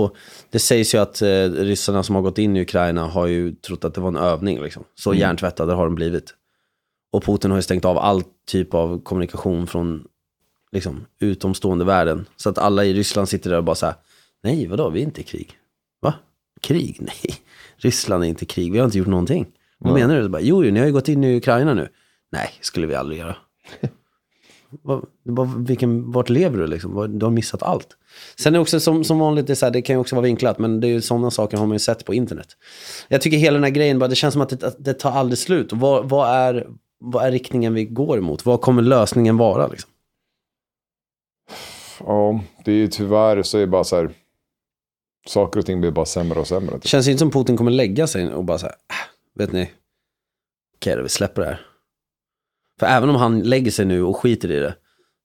Och 0.04 0.16
det 0.50 0.58
sägs 0.58 0.94
ju 0.94 0.98
att 0.98 1.22
eh, 1.22 1.50
ryssarna 1.50 2.02
som 2.02 2.14
har 2.14 2.22
gått 2.22 2.38
in 2.38 2.56
i 2.56 2.62
Ukraina 2.62 3.06
har 3.06 3.26
ju 3.26 3.52
trott 3.54 3.84
att 3.84 3.94
det 3.94 4.00
var 4.00 4.08
en 4.08 4.16
övning. 4.16 4.62
Liksom. 4.62 4.84
Så 4.94 5.14
hjärntvättade 5.14 5.72
har 5.72 5.84
de 5.84 5.94
blivit. 5.94 6.34
Och 7.12 7.24
Putin 7.24 7.50
har 7.50 7.58
ju 7.58 7.62
stängt 7.62 7.84
av 7.84 7.98
all 7.98 8.22
typ 8.46 8.74
av 8.74 9.02
kommunikation 9.02 9.66
från 9.66 10.04
liksom, 10.72 11.06
utomstående 11.20 11.84
världen. 11.84 12.26
Så 12.36 12.48
att 12.48 12.58
alla 12.58 12.84
i 12.84 12.94
Ryssland 12.94 13.28
sitter 13.28 13.50
där 13.50 13.56
och 13.56 13.64
bara 13.64 13.74
så 13.74 13.86
här, 13.86 13.94
nej 14.42 14.66
vadå, 14.66 14.90
vi 14.90 15.00
är 15.00 15.04
inte 15.04 15.20
i 15.20 15.24
krig. 15.24 15.52
Va? 16.00 16.14
Krig? 16.60 16.96
Nej, 17.00 17.34
Ryssland 17.76 18.24
är 18.24 18.28
inte 18.28 18.44
i 18.44 18.46
krig, 18.46 18.72
vi 18.72 18.78
har 18.78 18.84
inte 18.84 18.98
gjort 18.98 19.06
någonting. 19.06 19.46
Vad 19.78 19.94
menar 19.94 20.16
du? 20.16 20.22
Så 20.22 20.28
Bara, 20.28 20.42
jo, 20.42 20.64
jo, 20.64 20.72
ni 20.72 20.80
har 20.80 20.86
ju 20.86 20.92
gått 20.92 21.08
in 21.08 21.24
i 21.24 21.36
Ukraina 21.36 21.74
nu. 21.74 21.88
Nej, 22.32 22.50
skulle 22.60 22.86
vi 22.86 22.94
aldrig 22.94 23.18
göra. 23.18 23.36
Det 25.22 25.32
bara, 25.32 25.50
vilken, 25.58 26.12
vart 26.12 26.28
lever 26.28 26.58
du 26.58 26.66
liksom? 26.66 27.18
Du 27.18 27.26
har 27.26 27.30
missat 27.30 27.62
allt. 27.62 27.88
Sen 28.36 28.54
är 28.54 28.58
det 28.58 28.62
också 28.62 28.80
som, 28.80 29.04
som 29.04 29.18
vanligt, 29.18 29.46
det, 29.46 29.52
är 29.52 29.54
så 29.54 29.66
här, 29.66 29.72
det 29.72 29.82
kan 29.82 29.96
ju 29.96 30.00
också 30.00 30.14
vara 30.16 30.22
vinklat, 30.24 30.58
men 30.58 30.80
det 30.80 30.86
är 30.86 30.90
ju 30.90 31.00
sådana 31.00 31.30
saker 31.30 31.56
har 31.56 31.66
man 31.66 31.74
ju 31.74 31.78
sett 31.78 32.04
på 32.04 32.14
internet. 32.14 32.48
Jag 33.08 33.20
tycker 33.20 33.36
hela 33.36 33.54
den 33.54 33.64
här 33.64 33.70
grejen, 33.70 33.98
bara, 33.98 34.08
det 34.08 34.14
känns 34.16 34.32
som 34.32 34.42
att 34.42 34.48
det, 34.48 34.66
att 34.66 34.76
det 34.78 34.94
tar 34.94 35.10
aldrig 35.10 35.38
slut. 35.38 35.72
Vad, 35.72 36.08
vad, 36.08 36.28
är, 36.28 36.66
vad 36.98 37.26
är 37.26 37.30
riktningen 37.32 37.74
vi 37.74 37.84
går 37.84 38.18
emot? 38.18 38.46
Vad 38.46 38.60
kommer 38.60 38.82
lösningen 38.82 39.36
vara? 39.36 39.66
Liksom? 39.66 39.90
Ja, 42.06 42.40
det 42.64 42.70
är 42.72 42.76
ju 42.76 42.88
tyvärr 42.88 43.42
så 43.42 43.56
är 43.56 43.60
det 43.60 43.66
bara 43.66 43.84
så 43.84 43.96
här, 43.96 44.10
saker 45.26 45.60
och 45.60 45.66
ting 45.66 45.80
blir 45.80 45.90
bara 45.90 46.06
sämre 46.06 46.40
och 46.40 46.46
sämre. 46.46 46.74
Det 46.74 46.80
Typ. 46.80 46.88
känns 46.90 47.08
inte 47.08 47.18
som 47.18 47.30
Putin 47.30 47.56
kommer 47.56 47.70
lägga 47.70 48.06
sig 48.06 48.34
och 48.34 48.44
bara 48.44 48.58
så 48.58 48.66
här, 48.66 48.74
"Ah, 48.74 49.08
vet 49.38 49.52
ni, 49.52 49.70
okej 50.76 50.96
då, 50.96 51.02
vi 51.02 51.08
släpper 51.08 51.42
det 51.42 51.48
här. 51.48 51.60
För 52.78 52.86
även 52.86 53.08
om 53.08 53.16
han 53.16 53.40
lägger 53.42 53.70
sig 53.70 53.84
nu 53.84 54.02
och 54.02 54.16
skiter 54.16 54.50
i 54.50 54.60
det, 54.60 54.74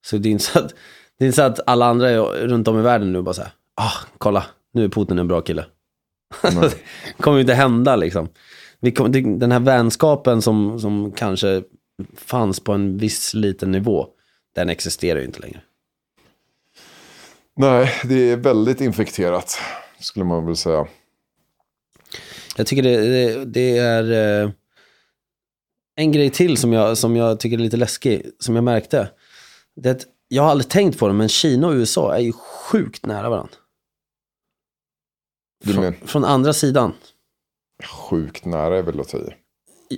så 0.06 0.18
det 0.18 0.30
är 0.30 0.32
inte 0.32 0.44
så 0.44 0.60
att, 0.60 0.70
det 1.18 1.26
är 1.26 1.28
inte 1.28 1.36
så 1.36 1.42
att 1.42 1.60
alla 1.66 1.86
andra 1.86 2.18
runt 2.24 2.68
om 2.68 2.80
i 2.80 2.82
världen 2.82 3.14
nu 3.14 3.22
bara 3.22 3.36
här, 3.36 3.52
ah, 3.76 4.08
kolla, 4.18 4.46
nu 4.74 4.84
är 4.84 4.90
Putin 4.90 5.20
en 5.20 5.28
bra 5.28 5.42
kille. 5.42 5.66
Nej. 6.44 6.54
det 7.18 7.24
kommer 7.24 7.38
ju 7.38 7.42
inte 7.42 7.54
hända 7.54 7.96
liksom. 7.96 8.30
Kom, 8.96 9.40
den 9.40 9.52
här 9.52 9.60
vänskapen 9.60 10.42
som, 10.42 10.80
som 10.80 11.12
kanske 11.12 11.64
fanns 12.16 12.60
på 12.60 12.74
en 12.74 12.98
viss 12.98 13.34
liten 13.34 13.72
nivå, 13.72 14.08
den 14.56 14.70
existerar 14.70 15.20
ju 15.20 15.26
inte 15.26 15.40
längre. 15.40 15.62
Nej, 17.56 17.94
det 18.04 18.32
är 18.32 18.38
väldigt 18.38 18.82
infekterat, 18.82 19.58
skulle 20.00 20.26
man 20.26 20.46
väl 20.46 20.56
säga. 20.56 20.88
Jag 22.58 22.68
tycker 22.68 22.84
det, 22.84 22.98
det, 22.98 23.46
det 23.46 23.78
är... 23.78 24.54
en 25.96 26.12
grej 26.12 26.30
till 26.30 26.58
som 26.58 26.74
jag, 26.74 26.98
som 26.98 27.16
jag 27.16 27.40
tycker 27.40 27.58
är 27.58 27.62
lite 27.62 27.78
läskig, 27.78 28.32
som 28.40 28.56
jag 28.56 28.64
märkte. 28.64 29.12
Det 29.76 29.90
är 29.90 29.96
att 29.96 30.06
jag 30.28 30.44
har 30.44 30.50
aldrig 30.52 30.70
tänkt 30.70 31.00
på 31.00 31.08
det, 31.08 31.14
men 31.14 31.30
Kina 31.30 31.68
och 31.68 31.74
USA 31.74 32.16
är 32.16 32.20
ju 32.20 32.32
sjukt 32.72 33.06
nära 33.06 33.30
varandra. 33.30 33.54
Från, 35.66 35.94
från 35.94 36.26
andra 36.26 36.54
sidan. 36.54 36.94
sjukt 38.10 38.46
nära 38.46 38.78
är 38.78 38.84
väl 38.84 39.00
att 39.00 39.08
ta 39.10 39.18
i. 39.18 39.34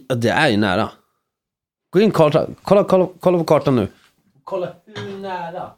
Ja, 0.07 0.15
Det 0.15 0.29
är 0.29 0.49
ju 0.49 0.57
nära. 0.57 0.91
Gå 1.89 1.99
in 1.99 2.11
karta. 2.11 2.47
Kolla, 2.63 2.83
kolla, 2.83 3.07
kolla 3.19 3.37
på 3.37 3.43
kartan 3.43 3.75
nu. 3.75 3.87
Kolla 4.43 4.73
hur 4.85 5.17
nära. 5.17 5.71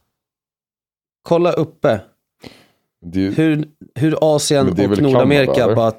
Kolla 1.22 1.52
uppe. 1.52 2.02
Det 3.02 3.20
är 3.20 3.24
ju, 3.24 3.32
Hur, 3.32 3.70
hur 3.96 4.18
Asien 4.36 4.70
och 4.70 4.78
Nordamerika 5.02 5.54
Kanada, 5.54 5.76
bara 5.76 5.94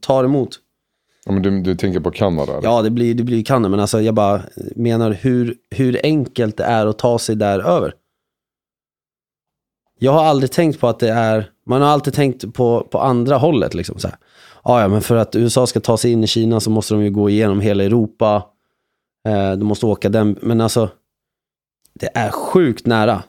tar 0.00 0.24
emot. 0.24 0.60
Ja, 1.26 1.32
men 1.32 1.42
du, 1.42 1.60
du 1.60 1.74
tänker 1.74 2.00
på 2.00 2.10
Kanada? 2.10 2.52
eller? 2.52 2.68
Ja, 2.68 2.82
det 2.82 2.90
blir, 2.90 3.14
det 3.14 3.22
blir 3.22 3.44
Kanada, 3.44 3.68
men 3.68 3.80
alltså 3.80 4.00
jag 4.00 4.14
bara 4.14 4.42
menar 4.76 5.10
hur, 5.10 5.56
hur 5.70 6.00
enkelt 6.02 6.56
det 6.56 6.64
är 6.64 6.86
att 6.86 6.98
ta 6.98 7.18
sig 7.18 7.36
där 7.36 7.58
över. 7.58 7.94
Jag 9.98 10.12
har 10.12 10.24
aldrig 10.24 10.50
tänkt 10.50 10.80
på 10.80 10.88
att 10.88 10.98
det 10.98 11.10
är, 11.10 11.50
man 11.66 11.82
har 11.82 11.88
alltid 11.88 12.14
tänkt 12.14 12.54
på, 12.54 12.88
på 12.90 12.98
andra 12.98 13.36
hållet 13.36 13.74
liksom 13.74 13.98
så 13.98 14.08
här. 14.08 14.16
Ja, 14.64 14.80
ja, 14.80 14.88
men 14.88 15.02
för 15.02 15.16
att 15.16 15.36
USA 15.36 15.66
ska 15.66 15.80
ta 15.80 15.96
sig 15.96 16.12
in 16.12 16.24
i 16.24 16.26
Kina 16.26 16.60
så 16.60 16.70
måste 16.70 16.94
de 16.94 17.04
ju 17.04 17.10
gå 17.10 17.30
igenom 17.30 17.60
hela 17.60 17.84
Europa. 17.84 18.46
Eh, 19.28 19.52
de 19.52 19.64
måste 19.64 19.86
åka 19.86 20.08
den, 20.08 20.38
men 20.42 20.60
alltså 20.60 20.90
det 21.94 22.10
är 22.14 22.30
sjukt 22.30 22.86
nära. 22.86 23.22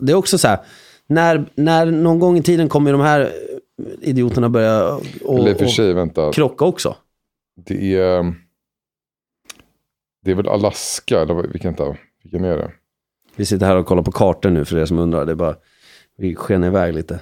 Det 0.00 0.12
är 0.12 0.16
också 0.16 0.38
så 0.38 0.48
här, 0.48 0.58
när, 1.06 1.50
när 1.54 1.86
någon 1.86 2.18
gång 2.18 2.38
i 2.38 2.42
tiden 2.42 2.68
kommer 2.68 2.92
de 2.92 3.00
här 3.00 3.32
idioterna 4.00 4.48
börja 4.48 4.94
och, 4.94 5.02
och 5.24 5.44
och 6.28 6.34
krocka 6.34 6.64
också. 6.64 6.96
Det 7.56 7.94
är, 7.96 8.34
det 10.24 10.30
är 10.30 10.34
väl 10.34 10.48
Alaska, 10.48 11.20
eller 11.20 11.34
vilken, 11.34 11.76
vilken 12.22 12.44
är 12.44 12.56
det? 12.56 12.72
Vi 13.36 13.46
sitter 13.46 13.66
här 13.66 13.76
och 13.76 13.86
kollar 13.86 14.02
på 14.02 14.12
kartor 14.12 14.50
nu 14.50 14.64
för 14.64 14.78
er 14.78 14.86
som 14.86 14.98
undrar. 14.98 15.24
Det 15.26 15.32
är 15.32 15.36
bara, 15.36 15.56
vi 16.16 16.34
skenar 16.34 16.66
iväg 16.66 16.94
lite. 16.94 17.20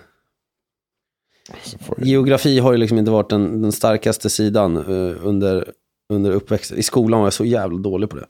Jag- 1.88 2.06
Geografi 2.06 2.58
har 2.58 2.72
ju 2.72 2.78
liksom 2.78 2.98
inte 2.98 3.10
varit 3.10 3.30
den, 3.30 3.62
den 3.62 3.72
starkaste 3.72 4.30
sidan 4.30 4.76
eh, 4.76 5.26
under, 5.26 5.72
under 6.08 6.30
uppväxten. 6.30 6.78
I 6.78 6.82
skolan 6.82 7.20
var 7.20 7.26
jag 7.26 7.32
så 7.32 7.44
jävla 7.44 7.78
dålig 7.78 8.10
på 8.10 8.16
det. 8.16 8.26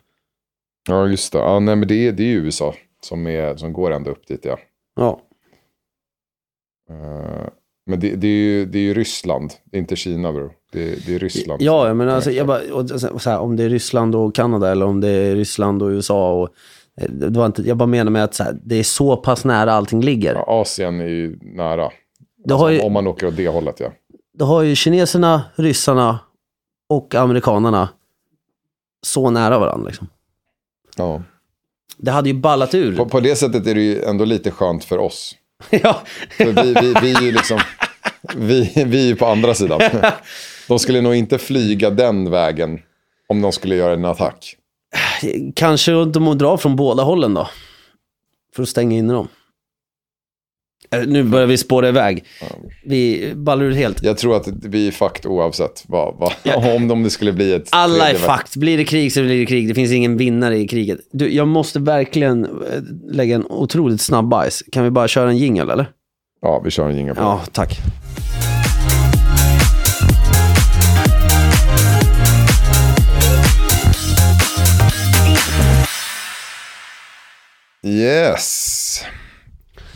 Ja, 0.88 1.06
just 1.08 1.32
det. 1.32 1.38
Ja, 1.38 1.60
nej, 1.60 1.76
men 1.76 1.88
det 1.88 1.94
är, 2.08 2.12
det 2.12 2.22
är 2.22 2.26
ju 2.28 2.36
USA 2.44 2.74
som, 3.02 3.26
är, 3.26 3.56
som 3.56 3.72
går 3.72 3.90
ända 3.90 4.10
upp 4.10 4.26
dit, 4.26 4.44
ja. 4.44 4.58
Ja, 4.96 5.20
Eh, 6.90 7.48
men 7.90 8.00
det, 8.00 8.16
det, 8.16 8.26
är 8.26 8.30
ju, 8.30 8.66
det 8.66 8.78
är 8.78 8.82
ju 8.82 8.94
Ryssland, 8.94 9.52
det 9.64 9.76
är 9.76 9.80
inte 9.80 9.96
Kina, 9.96 10.32
bro. 10.32 10.50
Det, 10.72 11.06
det 11.06 11.14
är 11.14 11.18
Ryssland. 11.18 11.62
ja 11.62 11.94
men 11.94 12.08
alltså, 12.08 12.30
jag 12.30 12.46
bara, 12.46 12.60
och, 12.72 12.90
här, 13.24 13.38
om 13.38 13.56
det 13.56 13.64
är 13.64 13.68
Ryssland 13.68 14.14
och 14.14 14.34
Kanada 14.34 14.70
eller 14.70 14.86
om 14.86 15.00
det 15.00 15.08
är 15.08 15.36
Ryssland 15.36 15.82
och 15.82 15.88
USA. 15.88 16.32
Och, 16.32 16.48
eh, 17.00 17.10
det 17.10 17.38
var 17.38 17.46
inte, 17.46 17.62
jag 17.62 17.76
bara 17.76 17.86
menar 17.86 18.10
med 18.10 18.24
att 18.24 18.38
här, 18.38 18.58
det 18.64 18.76
är 18.76 18.82
så 18.82 19.16
pass 19.16 19.44
nära 19.44 19.72
allting 19.72 20.00
ligger. 20.00 20.34
Ja, 20.34 20.44
Asien 20.46 21.00
är 21.00 21.06
ju 21.06 21.38
nära. 21.42 21.90
Har 22.50 22.70
ju, 22.70 22.80
Om 22.80 22.92
man 22.92 23.06
åker 23.06 23.26
åt 23.26 23.36
det 23.36 23.48
hållet, 23.48 23.80
ja. 23.80 23.92
det 24.38 24.44
har 24.44 24.62
ju 24.62 24.74
kineserna, 24.74 25.42
ryssarna 25.54 26.18
och 26.88 27.14
amerikanerna 27.14 27.88
så 29.02 29.30
nära 29.30 29.58
varandra. 29.58 29.86
Liksom. 29.86 30.06
ja. 30.96 31.22
Det 32.02 32.10
hade 32.10 32.28
ju 32.28 32.34
ballat 32.34 32.74
ur. 32.74 32.96
På, 32.96 33.06
på 33.06 33.20
det 33.20 33.36
sättet 33.36 33.66
är 33.66 33.74
det 33.74 33.82
ju 33.82 34.02
ändå 34.02 34.24
lite 34.24 34.50
skönt 34.50 34.84
för 34.84 34.98
oss. 34.98 35.34
ja, 35.70 36.02
För 36.30 36.62
vi, 36.62 36.74
vi, 36.74 36.94
vi 37.02 37.12
är 37.14 37.22
ju 37.22 37.32
liksom, 37.32 37.60
vi, 38.36 38.84
vi 38.86 39.02
är 39.02 39.06
ju 39.06 39.16
på 39.16 39.26
andra 39.26 39.54
sidan. 39.54 39.80
De 40.68 40.78
skulle 40.78 41.00
nog 41.00 41.14
inte 41.14 41.38
flyga 41.38 41.90
den 41.90 42.30
vägen 42.30 42.80
om 43.28 43.42
de 43.42 43.52
skulle 43.52 43.76
göra 43.76 43.92
en 43.92 44.04
attack. 44.04 44.56
Kanske 45.54 46.04
de 46.04 46.22
må 46.22 46.34
dra 46.34 46.58
från 46.58 46.76
båda 46.76 47.02
hållen 47.02 47.34
då. 47.34 47.48
För 48.56 48.62
att 48.62 48.68
stänga 48.68 48.96
in 48.96 49.08
dem. 49.08 49.28
Eh, 50.94 51.00
Nu 51.06 51.22
börjar 51.22 51.46
vi 51.46 51.56
spåra 51.56 51.88
iväg. 51.88 52.24
Vi 52.84 53.32
ballar 53.36 53.64
ur 53.64 53.72
helt. 53.72 54.02
Jag 54.02 54.18
tror 54.18 54.36
att 54.36 54.48
vi 54.62 54.86
är 54.88 54.92
fucked 54.92 55.26
oavsett 55.26 55.84
vad, 55.88 56.14
vad, 56.18 56.32
om, 56.74 56.90
om 56.90 57.02
det 57.02 57.10
skulle 57.10 57.32
bli 57.32 57.52
ett 57.52 57.68
Alla 57.70 58.10
är 58.10 58.14
fucked. 58.14 58.60
Blir 58.60 58.78
det 58.78 58.84
krig 58.84 59.12
så 59.12 59.22
blir 59.22 59.38
det 59.38 59.46
krig. 59.46 59.68
Det 59.68 59.74
finns 59.74 59.92
ingen 59.92 60.16
vinnare 60.16 60.58
i 60.58 60.68
kriget. 60.68 60.98
Du, 61.12 61.34
jag 61.34 61.48
måste 61.48 61.78
verkligen 61.80 62.44
eh, 62.44 62.50
lägga 63.12 63.34
en 63.34 63.46
otroligt 63.46 64.00
snabb 64.00 64.28
bajs. 64.28 64.62
Kan 64.72 64.84
vi 64.84 64.90
bara 64.90 65.08
köra 65.08 65.30
en 65.30 65.36
jingle 65.38 65.72
eller? 65.72 65.90
Ja, 66.42 66.60
vi 66.64 66.70
kör 66.70 66.88
en 66.88 66.96
jingle 66.96 67.14
på 67.14 67.20
Ja, 67.20 67.40
tack. 67.52 67.78
Yes. 77.82 79.04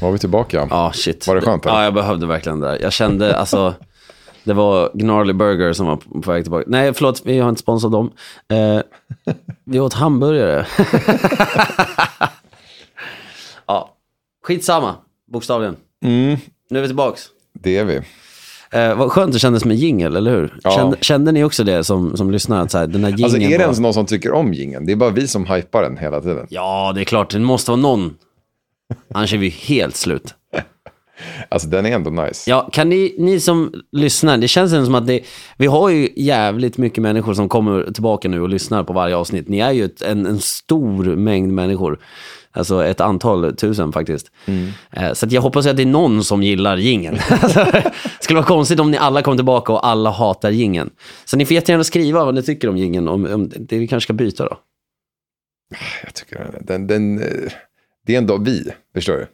Var 0.00 0.10
vi 0.12 0.18
tillbaka? 0.18 0.66
Ja, 0.70 0.92
shit. 0.94 1.26
Var 1.26 1.34
det 1.34 1.40
skönt, 1.40 1.66
eller? 1.66 1.76
Ja, 1.76 1.84
jag 1.84 1.94
behövde 1.94 2.26
verkligen 2.26 2.60
det 2.60 2.66
där. 2.68 2.78
Jag 2.82 2.92
kände, 2.92 3.36
alltså, 3.36 3.74
det 4.44 4.52
var 4.52 4.90
Gnarly 4.94 5.32
Burger 5.32 5.72
som 5.72 5.86
var 5.86 5.96
på 5.96 6.30
väg 6.32 6.44
tillbaka. 6.44 6.64
Nej, 6.68 6.94
förlåt, 6.94 7.22
vi 7.24 7.38
har 7.38 7.48
inte 7.48 7.60
sponsrat 7.60 7.92
dem. 7.92 8.10
Eh, 8.52 8.80
vi 9.64 9.80
åt 9.80 9.94
hamburgare. 9.94 10.66
ja, 13.66 13.94
skitsamma, 14.46 14.94
bokstavligen. 15.32 15.76
Mm, 16.04 16.36
Nu 16.70 16.78
är 16.78 16.82
vi 16.82 16.88
tillbaks. 16.88 17.22
det 17.60 17.76
är 17.78 17.84
vi. 17.84 18.00
Eh, 18.70 18.94
vad 18.94 19.12
skönt 19.12 19.32
det 19.32 19.38
kändes 19.38 19.64
med 19.64 19.76
jingel, 19.76 20.16
eller 20.16 20.30
hur? 20.30 20.58
Ja. 20.62 20.70
Kände, 20.70 20.96
kände 21.00 21.32
ni 21.32 21.44
också 21.44 21.64
det 21.64 21.84
som, 21.84 22.16
som 22.16 22.30
lyssnar? 22.30 22.60
Att 22.62 22.70
så 22.70 22.78
här, 22.78 22.86
den 22.86 23.04
här 23.04 23.12
Alltså 23.12 23.38
är 23.38 23.58
det 23.58 23.64
ens 23.64 23.78
någon 23.80 23.94
som 23.94 24.06
tycker 24.06 24.32
om 24.32 24.54
jingeln? 24.54 24.86
Det 24.86 24.92
är 24.92 24.96
bara 24.96 25.10
vi 25.10 25.28
som 25.28 25.46
hypar 25.46 25.82
den 25.82 25.96
hela 25.98 26.20
tiden. 26.20 26.46
Ja, 26.50 26.92
det 26.94 27.00
är 27.00 27.04
klart. 27.04 27.30
Det 27.30 27.38
måste 27.38 27.70
vara 27.70 27.80
någon. 27.80 28.14
Annars 29.14 29.34
är 29.34 29.38
vi 29.38 29.48
helt 29.48 29.96
slut. 29.96 30.34
Alltså 31.48 31.68
den 31.68 31.86
är 31.86 31.90
ändå 31.90 32.10
nice. 32.10 32.50
Ja, 32.50 32.68
kan 32.72 32.88
ni, 32.88 33.14
ni 33.18 33.40
som 33.40 33.72
lyssnar, 33.92 34.36
det 34.38 34.48
känns 34.48 34.72
ändå 34.72 34.84
som 34.84 34.94
att 34.94 35.06
det, 35.06 35.20
vi 35.56 35.66
har 35.66 35.88
ju 35.88 36.08
jävligt 36.16 36.78
mycket 36.78 37.02
människor 37.02 37.34
som 37.34 37.48
kommer 37.48 37.92
tillbaka 37.92 38.28
nu 38.28 38.40
och 38.40 38.48
lyssnar 38.48 38.84
på 38.84 38.92
varje 38.92 39.16
avsnitt. 39.16 39.48
Ni 39.48 39.58
är 39.58 39.72
ju 39.72 39.84
ett, 39.84 40.02
en, 40.02 40.26
en 40.26 40.38
stor 40.40 41.04
mängd 41.04 41.52
människor. 41.52 41.98
Alltså 42.52 42.84
ett 42.84 43.00
antal 43.00 43.56
tusen 43.56 43.92
faktiskt. 43.92 44.30
Eh, 44.90 45.12
Så 45.12 45.26
jag 45.30 45.42
hoppas 45.42 45.66
att 45.66 45.76
det 45.76 45.82
är 45.82 45.86
någon 45.86 46.24
som 46.24 46.42
gillar 46.42 46.76
gingen. 46.76 47.14
det 47.40 47.92
skulle 48.20 48.36
vara 48.36 48.46
konstigt 48.46 48.80
om 48.80 48.90
ni 48.90 48.96
alla 48.96 49.22
kom 49.22 49.36
tillbaka 49.36 49.72
och 49.72 49.86
alla 49.86 50.10
hatar 50.10 50.50
gingen. 50.50 50.90
Så 51.24 51.36
ni 51.36 51.46
får 51.46 51.54
jättegärna 51.54 51.84
skriva 51.84 52.24
vad 52.24 52.34
ni 52.34 52.42
tycker 52.42 52.68
om 52.68 52.76
gingen. 52.78 53.08
Om, 53.08 53.26
om 53.34 53.50
det 53.58 53.78
vi 53.78 53.88
kanske 53.88 54.06
ska 54.06 54.12
byta 54.12 54.44
då. 54.44 54.56
Jag 56.04 56.14
tycker 56.14 56.50
den, 56.52 56.66
den, 56.66 56.86
den, 56.86 57.18
eh, 57.22 57.52
det 58.06 58.14
är 58.14 58.18
ändå 58.18 58.36
vi, 58.38 58.70
förstår 58.94 59.12
du? 59.16 59.26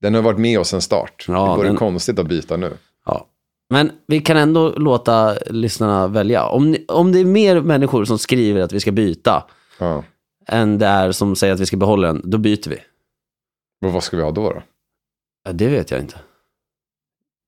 Den 0.00 0.14
har 0.14 0.22
varit 0.22 0.38
med 0.38 0.60
oss 0.60 0.68
sedan 0.68 0.80
start. 0.80 1.24
Ja, 1.28 1.50
det 1.50 1.56
vore 1.56 1.68
den- 1.68 1.76
konstigt 1.76 2.18
att 2.18 2.26
byta 2.26 2.56
nu. 2.56 2.72
Ja. 3.06 3.26
Men 3.70 3.92
vi 4.06 4.20
kan 4.20 4.36
ändå 4.36 4.70
låta 4.70 5.34
lyssnarna 5.50 6.06
välja. 6.08 6.46
Om, 6.46 6.70
ni, 6.70 6.84
om 6.88 7.12
det 7.12 7.20
är 7.20 7.24
mer 7.24 7.60
människor 7.60 8.04
som 8.04 8.18
skriver 8.18 8.60
att 8.60 8.72
vi 8.72 8.80
ska 8.80 8.92
byta 8.92 9.44
Ja. 9.78 10.04
än 10.46 10.78
det 10.78 10.86
är 10.86 11.12
som 11.12 11.36
säger 11.36 11.54
att 11.54 11.60
vi 11.60 11.66
ska 11.66 11.76
behålla 11.76 12.06
den, 12.12 12.22
då 12.30 12.38
byter 12.38 12.68
vi. 12.68 12.78
Men 13.80 13.92
vad 13.92 14.02
ska 14.02 14.16
vi 14.16 14.22
ha 14.22 14.30
då? 14.30 14.50
då? 14.52 14.62
Ja, 15.44 15.52
det 15.52 15.68
vet 15.68 15.90
jag 15.90 16.00
inte. 16.00 16.16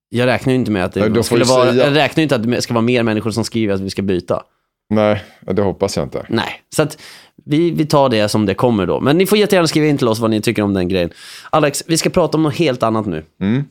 Jag 0.09 0.25
räknar 0.25 0.53
ju 0.53 0.59
inte 0.59 0.71
med 0.71 0.85
att 0.85 0.95
Nej, 0.95 1.09
det 1.09 1.15
får 1.15 1.23
skulle 1.23 1.45
vara, 1.45 1.71
säga. 1.71 1.83
jag 1.85 1.95
räknar 1.95 2.23
inte 2.23 2.35
att 2.35 2.43
det 2.43 2.61
ska 2.61 2.73
vara 2.73 2.81
mer 2.81 3.03
människor 3.03 3.31
som 3.31 3.43
skriver 3.43 3.73
att 3.73 3.81
vi 3.81 3.89
ska 3.89 4.01
byta. 4.01 4.43
Nej, 4.89 5.23
det 5.41 5.61
hoppas 5.61 5.97
jag 5.97 6.05
inte. 6.05 6.25
Nej, 6.29 6.61
så 6.75 6.81
att 6.81 7.01
vi, 7.45 7.71
vi 7.71 7.85
tar 7.85 8.09
det 8.09 8.29
som 8.29 8.45
det 8.45 8.53
kommer 8.53 8.85
då. 8.85 8.99
Men 8.99 9.17
ni 9.17 9.25
får 9.25 9.37
jättegärna 9.37 9.67
skriva 9.67 9.87
in 9.87 9.97
till 9.97 10.07
oss 10.07 10.19
vad 10.19 10.29
ni 10.29 10.41
tycker 10.41 10.61
om 10.61 10.73
den 10.73 10.87
grejen. 10.87 11.09
Alex, 11.49 11.83
vi 11.87 11.97
ska 11.97 12.09
prata 12.09 12.37
om 12.37 12.43
något 12.43 12.55
helt 12.55 12.83
annat 12.83 13.05
nu. 13.05 13.23
Mm. 13.41 13.63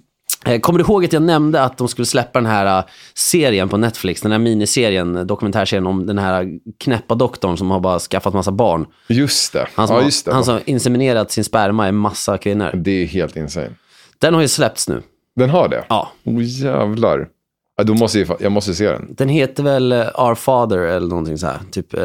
Eh, 0.46 0.60
Kommer 0.60 0.78
du 0.78 0.84
ihåg 0.84 1.04
att 1.04 1.12
jag 1.12 1.22
nämnde 1.22 1.62
att 1.62 1.78
de 1.78 1.88
skulle 1.88 2.06
släppa 2.06 2.38
den 2.40 2.46
här 2.50 2.78
eh, 2.78 2.84
serien 3.14 3.68
på 3.68 3.76
Netflix, 3.76 4.20
den 4.20 4.32
här 4.32 4.38
miniserien, 4.38 5.16
eh, 5.16 5.22
dokumentärserien 5.24 5.86
om 5.86 6.06
den 6.06 6.18
här 6.18 6.48
knäppa 6.78 7.14
doktorn 7.14 7.56
som 7.56 7.70
har 7.70 7.80
bara 7.80 7.98
skaffat 7.98 8.34
massa 8.34 8.52
barn. 8.52 8.86
Just 9.08 9.52
det. 9.52 9.66
Han 9.74 9.86
som, 9.88 9.96
ja, 9.96 10.02
just 10.02 10.24
det. 10.24 10.32
han 10.32 10.44
som 10.44 10.54
har 10.54 10.62
inseminerat 10.66 11.30
sin 11.30 11.44
sperma 11.44 11.88
i 11.88 11.92
massa 11.92 12.38
kvinnor. 12.38 12.70
Det 12.74 12.90
är 12.90 13.06
helt 13.06 13.36
insane. 13.36 13.70
Den 14.18 14.34
har 14.34 14.40
ju 14.40 14.48
släppts 14.48 14.88
nu. 14.88 15.02
Den 15.36 15.50
har 15.50 15.68
det? 15.68 15.84
Ja, 15.88 16.12
Oh, 16.24 16.42
jävlar. 16.42 17.28
Ja, 17.76 17.84
då 17.84 17.94
måste 17.94 18.18
jag, 18.20 18.36
jag 18.40 18.52
måste 18.52 18.74
se 18.74 18.88
den. 18.88 19.14
den 19.14 19.28
heter 19.28 19.62
väl 19.62 19.92
Our 19.92 20.34
Father 20.34 20.78
eller 20.78 21.08
någonting 21.08 21.38
så 21.38 21.46
här. 21.46 21.58
Typ, 21.70 21.94
eh, 21.94 22.00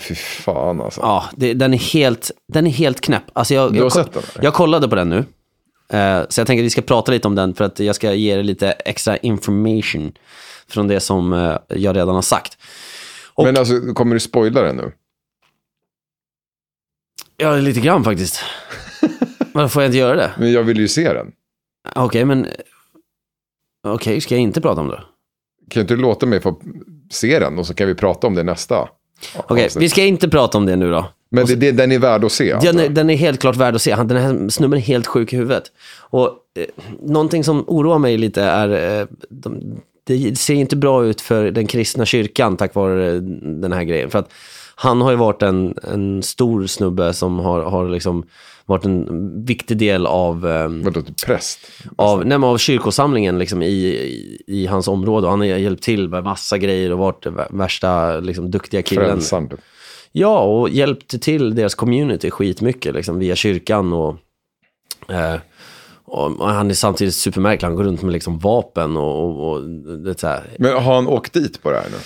Fy 0.00 0.14
fan 0.14 0.80
alltså. 0.80 1.00
ja, 1.00 1.24
det, 1.36 1.54
den, 1.54 1.74
är 1.74 1.78
helt, 1.78 2.30
den 2.52 2.66
är 2.66 2.70
helt 2.70 3.00
knäpp. 3.00 3.22
Alltså 3.32 3.54
jag, 3.54 3.72
Du 3.72 3.78
har 3.78 3.84
jag, 3.84 3.92
sett 3.92 4.12
den? 4.12 4.22
eller? 4.34 4.44
jag 4.44 4.54
kollade 4.54 4.88
på 4.88 4.94
den 4.94 5.08
nu. 5.08 5.18
Eh, 5.98 6.22
så 6.28 6.40
jag 6.40 6.46
tänker 6.46 6.62
att 6.62 6.66
vi 6.66 6.70
ska 6.70 6.82
prata 6.82 7.12
lite 7.12 7.28
om 7.28 7.34
den 7.34 7.54
för 7.54 7.64
att 7.64 7.78
jag 7.78 7.96
ska 7.96 8.12
ge 8.14 8.32
er 8.38 8.42
lite 8.42 8.70
extra 8.72 9.16
information 9.16 10.12
från 10.68 10.88
det 10.88 11.00
som 11.00 11.32
eh, 11.32 11.56
jag 11.68 11.96
redan 11.96 12.14
har 12.14 12.22
sagt. 12.22 12.58
och- 13.34 13.44
Men 13.44 13.56
alltså, 13.56 13.80
kommer 13.94 14.14
du 14.14 14.20
spoila 14.20 14.62
den 14.62 14.76
nu? 14.76 14.92
Ja, 17.36 17.56
lite 17.56 17.80
grann 17.80 18.04
faktiskt. 18.04 18.40
Varför 19.52 19.68
får 19.68 19.82
jag 19.82 19.88
inte 19.88 19.98
göra 19.98 20.16
det? 20.16 20.32
Men 20.38 20.52
jag 20.52 20.62
vill 20.62 20.78
ju 20.78 20.88
se 20.88 21.12
den. 21.12 21.32
Okej, 21.94 22.24
men... 22.24 22.46
Okej, 23.86 24.20
ska 24.20 24.34
jag 24.34 24.42
inte 24.42 24.60
prata 24.60 24.80
om 24.80 24.88
det? 24.88 25.02
Kan 25.70 25.80
inte 25.80 25.94
du 25.94 26.00
låta 26.00 26.26
mig 26.26 26.40
få 26.40 26.60
se 27.10 27.38
den 27.38 27.58
och 27.58 27.66
så 27.66 27.74
kan 27.74 27.86
vi 27.88 27.94
prata 27.94 28.26
om 28.26 28.34
det 28.34 28.42
nästa? 28.42 28.88
Okej, 29.36 29.68
vi 29.78 29.88
ska 29.88 30.02
inte 30.02 30.28
prata 30.28 30.58
om 30.58 30.66
det 30.66 30.76
nu 30.76 30.90
då. 30.90 31.06
Men 31.30 31.46
det, 31.46 31.54
det, 31.54 31.72
den 31.72 31.92
är 31.92 31.98
värd 31.98 32.24
att 32.24 32.32
se. 32.32 32.44
Den 32.44 32.56
alltså. 32.56 32.84
är, 32.84 32.88
den 32.88 33.10
är 33.10 33.16
helt 33.16 33.40
klart 33.40 33.56
värd 33.56 33.74
att 33.74 33.82
se. 33.82 33.92
Han, 33.92 34.08
den 34.08 34.22
här 34.22 34.48
snubben 34.48 34.78
är 34.78 34.82
helt 34.82 35.06
sjuk 35.06 35.32
i 35.32 35.36
huvudet. 35.36 35.64
Och 35.98 36.24
eh, 36.24 36.64
någonting 37.02 37.44
som 37.44 37.64
oroar 37.66 37.98
mig 37.98 38.16
lite 38.16 38.42
är, 38.42 39.00
eh, 39.00 39.06
de, 39.28 39.80
det 40.04 40.38
ser 40.38 40.54
inte 40.54 40.76
bra 40.76 41.04
ut 41.04 41.20
för 41.20 41.50
den 41.50 41.66
kristna 41.66 42.04
kyrkan 42.04 42.56
tack 42.56 42.74
vare 42.74 43.14
eh, 43.14 43.20
den 43.42 43.72
här 43.72 43.84
grejen. 43.84 44.10
För 44.10 44.18
att 44.18 44.32
han 44.74 45.00
har 45.00 45.10
ju 45.10 45.16
varit 45.16 45.42
en, 45.42 45.74
en 45.92 46.22
stor 46.22 46.66
snubbe 46.66 47.12
som 47.14 47.38
har, 47.38 47.62
har 47.62 47.88
liksom 47.88 48.24
varit 48.66 48.84
en 48.84 49.44
viktig 49.44 49.76
del 49.78 50.06
av, 50.06 50.46
eh, 50.46 50.68
Vadå, 50.68 51.02
typ 51.02 51.26
präst? 51.26 51.58
av, 51.96 52.26
nej, 52.26 52.38
av 52.38 52.58
kyrkosamlingen 52.58 53.38
liksom, 53.38 53.62
i, 53.62 53.66
i, 53.66 54.42
i 54.46 54.66
hans 54.66 54.88
område. 54.88 55.26
Och 55.26 55.30
han 55.30 55.40
har 55.40 55.46
hjälpt 55.46 55.82
till 55.82 56.08
med 56.08 56.24
massa 56.24 56.58
grejer 56.58 56.92
och 56.92 56.98
varit 56.98 57.26
värsta 57.50 58.20
liksom, 58.20 58.50
duktiga 58.50 58.82
killen. 58.82 59.06
Frälsaren. 59.06 59.48
typ. 59.48 59.60
Ja, 60.12 60.38
och 60.40 60.68
hjälpte 60.68 61.18
till 61.18 61.54
deras 61.54 61.74
community 61.74 62.30
skitmycket 62.30 62.94
liksom, 62.94 63.18
via 63.18 63.36
kyrkan. 63.36 63.92
Och, 63.92 64.16
eh, 65.08 65.36
och 66.04 66.48
han 66.48 66.70
är 66.70 66.74
samtidigt 66.74 67.14
supermärklig, 67.14 67.66
han 67.68 67.76
går 67.76 67.84
runt 67.84 68.02
med 68.02 68.12
liksom, 68.12 68.38
vapen 68.38 68.96
och, 68.96 69.24
och, 69.24 69.52
och 69.52 69.62
det 69.98 70.20
så 70.20 70.26
här. 70.26 70.50
Men 70.58 70.72
har 70.72 70.94
han 70.94 71.06
åkt 71.08 71.32
dit 71.32 71.62
på 71.62 71.70
det 71.70 71.76
här 71.76 71.90
nu? 71.90 71.96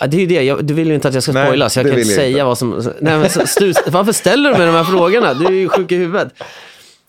Ja, 0.00 0.06
det 0.06 0.16
är 0.16 0.20
ju 0.20 0.26
det, 0.26 0.42
jag, 0.42 0.64
du 0.64 0.74
vill 0.74 0.88
ju 0.88 0.94
inte 0.94 1.08
att 1.08 1.14
jag 1.14 1.22
ska 1.22 1.32
spoila, 1.32 1.70
så 1.70 1.78
jag 1.78 1.86
kan 1.86 1.98
inte 1.98 2.10
säga 2.10 2.28
inte. 2.28 2.44
vad 2.44 2.58
som... 2.58 2.92
Nej, 3.00 3.18
men, 3.18 3.46
stu, 3.46 3.72
varför 3.90 4.12
ställer 4.12 4.50
du 4.52 4.58
mig 4.58 4.66
de 4.66 4.72
här 4.72 4.84
frågorna? 4.84 5.34
Du 5.34 5.46
är 5.46 5.50
ju 5.50 5.68
sjuk 5.68 5.92
i 5.92 5.96
huvudet. 5.96 6.34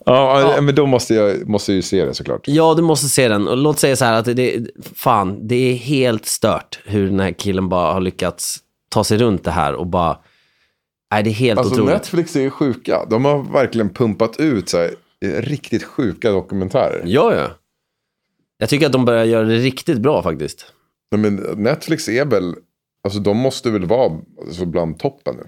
Ja, 0.04 0.58
men 0.60 0.74
då 0.74 0.86
måste 0.86 1.14
jag, 1.14 1.48
måste 1.48 1.72
ju 1.72 1.82
se 1.82 2.04
det 2.04 2.14
såklart. 2.14 2.40
Ja, 2.44 2.74
du 2.74 2.82
måste 2.82 3.08
se 3.08 3.28
den. 3.28 3.48
Och 3.48 3.56
låt 3.56 3.78
säga 3.78 3.96
så 3.96 4.04
här 4.04 4.12
att 4.12 4.24
det, 4.24 4.66
fan, 4.94 5.48
det 5.48 5.72
är 5.72 5.74
helt 5.74 6.26
stört 6.26 6.80
hur 6.84 7.06
den 7.06 7.20
här 7.20 7.32
killen 7.32 7.68
bara 7.68 7.92
har 7.92 8.00
lyckats 8.00 8.58
ta 8.88 9.04
sig 9.04 9.18
runt 9.18 9.44
det 9.44 9.50
här 9.50 9.74
och 9.74 9.86
bara... 9.86 10.18
Nej, 11.12 11.22
det 11.22 11.30
är 11.30 11.34
helt 11.34 11.58
Alltså 11.58 11.74
otroligt. 11.74 11.94
Netflix 11.94 12.36
är 12.36 12.40
ju 12.40 12.50
sjuka. 12.50 13.06
De 13.10 13.24
har 13.24 13.52
verkligen 13.52 13.88
pumpat 13.90 14.40
ut 14.40 14.68
så 14.68 14.78
här, 14.78 14.90
riktigt 15.40 15.84
sjuka 15.84 16.30
dokumentärer. 16.30 17.02
Ja, 17.06 17.34
ja. 17.34 17.46
Jag 18.58 18.68
tycker 18.68 18.86
att 18.86 18.92
de 18.92 19.04
börjar 19.04 19.24
göra 19.24 19.44
det 19.46 19.56
riktigt 19.56 19.98
bra 19.98 20.22
faktiskt. 20.22 20.66
Nej, 21.10 21.30
Men 21.30 21.62
Netflix 21.62 22.08
är 22.08 22.24
väl, 22.24 22.54
alltså 23.04 23.20
de 23.20 23.36
måste 23.36 23.70
väl 23.70 23.86
vara 23.86 24.18
alltså, 24.46 24.64
bland 24.64 24.98
toppen 24.98 25.34
nu. 25.36 25.42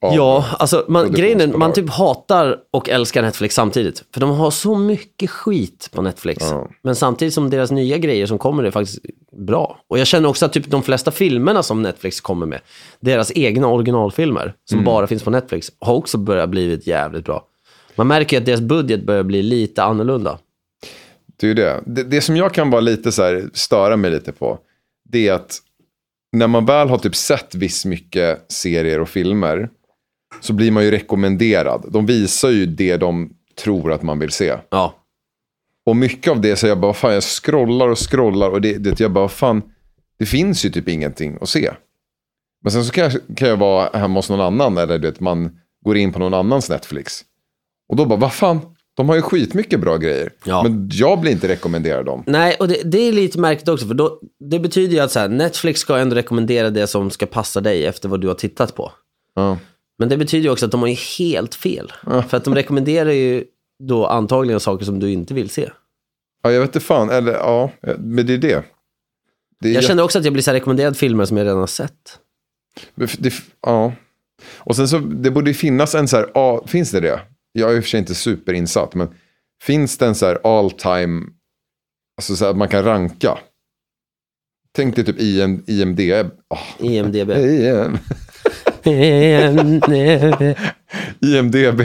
Av- 0.00 0.14
Ja, 0.14 0.44
alltså 0.58 0.84
man, 0.88 1.12
grejen 1.12 1.40
är, 1.40 1.46
man 1.46 1.72
typ 1.72 1.90
hatar 1.90 2.56
och 2.70 2.88
älskar 2.88 3.22
Netflix 3.22 3.54
samtidigt. 3.54 4.04
För 4.14 4.20
de 4.20 4.30
har 4.30 4.50
så 4.50 4.74
mycket 4.76 5.30
skit 5.30 5.88
på 5.92 6.02
Netflix. 6.02 6.44
Ja. 6.50 6.68
Men 6.82 6.96
samtidigt 6.96 7.34
som 7.34 7.50
deras 7.50 7.70
nya 7.70 7.98
grejer 7.98 8.26
som 8.26 8.38
kommer 8.38 8.64
är 8.64 8.70
faktiskt 8.70 8.98
bra. 9.46 9.80
Och 9.88 9.98
jag 9.98 10.06
känner 10.06 10.28
också 10.28 10.46
att 10.46 10.52
typ 10.52 10.70
de 10.70 10.82
flesta 10.82 11.10
filmerna 11.10 11.62
som 11.62 11.82
Netflix 11.82 12.20
kommer 12.20 12.46
med, 12.46 12.60
deras 13.00 13.32
egna 13.34 13.66
originalfilmer, 13.66 14.54
som 14.64 14.78
Mm. 14.78 14.84
bara 14.84 15.06
finns 15.06 15.22
på 15.22 15.30
Netflix, 15.30 15.72
har 15.78 15.94
också 15.94 16.18
börjat 16.18 16.48
blivit 16.50 16.86
jävligt 16.86 17.24
bra. 17.24 17.46
Man 17.96 18.06
märker 18.06 18.36
ju 18.36 18.40
att 18.40 18.46
deras 18.46 18.60
budget 18.60 19.06
börjar 19.06 19.22
bli 19.22 19.42
lite 19.42 19.82
annorlunda. 19.82 20.38
Det 21.40 21.46
är 21.46 21.48
ju 21.48 21.54
det. 21.54 21.82
det. 21.86 22.02
Det 22.02 22.20
som 22.20 22.36
jag 22.36 22.54
kan 22.54 22.70
vara 22.70 22.80
lite 22.80 23.12
så 23.12 23.22
här, 23.22 23.50
störa 23.52 23.96
mig 23.96 24.10
lite 24.10 24.32
på, 24.32 24.58
det 25.08 25.28
är 25.28 25.32
att 25.32 25.58
när 26.32 26.46
man 26.46 26.66
väl 26.66 26.88
har 26.88 26.98
typ 26.98 27.16
sett 27.16 27.54
viss 27.54 27.84
mycket 27.84 28.52
serier 28.52 29.00
och 29.00 29.08
filmer, 29.08 29.70
så 30.40 30.52
blir 30.52 30.70
man 30.70 30.84
ju 30.84 30.90
rekommenderad. 30.90 31.84
De 31.92 32.06
visar 32.06 32.50
ju 32.50 32.66
det 32.66 32.96
de 32.96 33.30
tror 33.64 33.92
att 33.92 34.02
man 34.02 34.18
vill 34.18 34.30
se. 34.30 34.56
Ja, 34.70 34.94
Och 35.86 35.96
mycket 35.96 36.30
av 36.32 36.40
det 36.40 36.56
så 36.56 36.66
jag 36.66 36.80
bara, 36.80 36.94
fan 36.94 37.14
jag 37.14 37.22
scrollar 37.22 37.88
och 37.88 38.10
scrollar 38.10 38.50
och 38.50 38.60
det, 38.60 38.78
det 38.78 39.00
jag 39.00 39.12
bara, 39.12 39.28
fan, 39.28 39.62
det 40.18 40.26
finns 40.26 40.64
ju 40.64 40.70
typ 40.70 40.88
ingenting 40.88 41.38
att 41.40 41.48
se. 41.48 41.70
Men 42.62 42.72
sen 42.72 42.84
så 42.84 42.92
kan 42.92 43.04
jag, 43.04 43.36
kan 43.36 43.48
jag 43.48 43.56
vara 43.56 43.98
hemma 43.98 44.18
hos 44.18 44.30
någon 44.30 44.40
annan 44.40 44.78
eller 44.78 44.98
du 44.98 45.10
vet, 45.10 45.20
man 45.20 45.58
går 45.84 45.96
in 45.96 46.12
på 46.12 46.18
någon 46.18 46.34
annans 46.34 46.70
Netflix. 46.70 47.24
Och 47.88 47.96
då 47.96 48.04
bara, 48.04 48.18
vad 48.18 48.32
fan, 48.32 48.71
de 48.96 49.08
har 49.08 49.16
ju 49.16 49.22
skitmycket 49.22 49.80
bra 49.80 49.96
grejer. 49.96 50.32
Ja. 50.44 50.62
Men 50.62 50.90
jag 50.92 51.20
blir 51.20 51.32
inte 51.32 51.48
rekommenderad 51.48 52.06
dem. 52.06 52.24
Nej, 52.26 52.56
och 52.60 52.68
det, 52.68 52.82
det 52.84 52.98
är 52.98 53.12
lite 53.12 53.38
märkligt 53.38 53.68
också, 53.68 53.86
för 53.86 53.94
då, 53.94 54.20
det 54.50 54.58
betyder 54.58 54.94
ju 54.94 55.00
att 55.00 55.12
så 55.12 55.18
här, 55.18 55.28
Netflix 55.28 55.80
ska 55.80 55.98
ändå 55.98 56.16
rekommendera 56.16 56.70
det 56.70 56.86
som 56.86 57.10
ska 57.10 57.26
passa 57.26 57.60
dig 57.60 57.86
efter 57.86 58.08
vad 58.08 58.20
du 58.20 58.28
har 58.28 58.34
tittat 58.34 58.74
på. 58.74 58.92
Ja. 59.34 59.58
Men 59.98 60.08
det 60.08 60.16
betyder 60.16 60.44
ju 60.44 60.50
också 60.50 60.64
att 60.66 60.72
de 60.72 60.80
har 60.80 60.88
ju 60.88 60.96
helt 61.18 61.54
fel. 61.54 61.92
För 62.28 62.36
att 62.36 62.44
de 62.44 62.54
rekommenderar 62.54 63.10
ju 63.10 63.44
då 63.82 64.06
antagligen 64.06 64.60
saker 64.60 64.84
som 64.84 64.98
du 64.98 65.10
inte 65.10 65.34
vill 65.34 65.50
se. 65.50 65.70
ja, 66.42 66.52
jag 66.52 66.60
vet 66.60 66.68
inte 66.68 66.80
fan, 66.80 67.10
eller 67.10 67.32
ja, 67.32 67.70
men 67.98 68.26
det 68.26 68.34
är 68.34 68.38
det. 68.38 68.62
det 69.60 69.68
är 69.68 69.74
Jag 69.74 69.84
känner 69.84 70.02
också 70.02 70.18
att 70.18 70.24
jag 70.24 70.32
blir 70.32 70.42
så 70.42 70.50
här 70.50 70.54
rekommenderad 70.54 70.96
filmer 70.96 71.24
som 71.24 71.36
jag 71.36 71.44
redan 71.44 71.58
har 71.58 71.66
sett. 71.66 72.18
det, 72.94 73.32
ja. 73.62 73.92
Och 74.58 74.76
sen 74.76 74.88
så, 74.88 74.98
det 74.98 75.30
borde 75.30 75.50
ju 75.50 75.54
finnas 75.54 75.94
en 75.94 76.08
så 76.08 76.16
här, 76.16 76.30
ja, 76.34 76.64
finns 76.66 76.90
det 76.90 77.00
det? 77.00 77.20
Jag 77.52 77.72
är 77.72 77.76
i 77.76 77.80
och 77.80 77.84
för 77.84 77.88
sig 77.90 78.00
inte 78.00 78.14
superinsatt, 78.14 78.94
men 78.94 79.08
finns 79.62 79.98
det 79.98 80.06
en 80.06 80.14
så 80.14 80.26
här 80.26 80.38
all 80.44 80.70
time, 80.70 81.22
alltså 82.16 82.36
så 82.36 82.44
här 82.44 82.50
att 82.50 82.56
man 82.58 82.68
kan 82.68 82.84
ranka? 82.84 83.38
Tänk 84.74 84.96
dig 84.96 85.04
typ 85.04 85.20
IM, 85.20 85.64
IMDB. 85.66 86.30
Oh, 86.50 86.60
IMDB. 86.86 87.30
IM, 87.30 87.98
IMDB. 91.20 91.78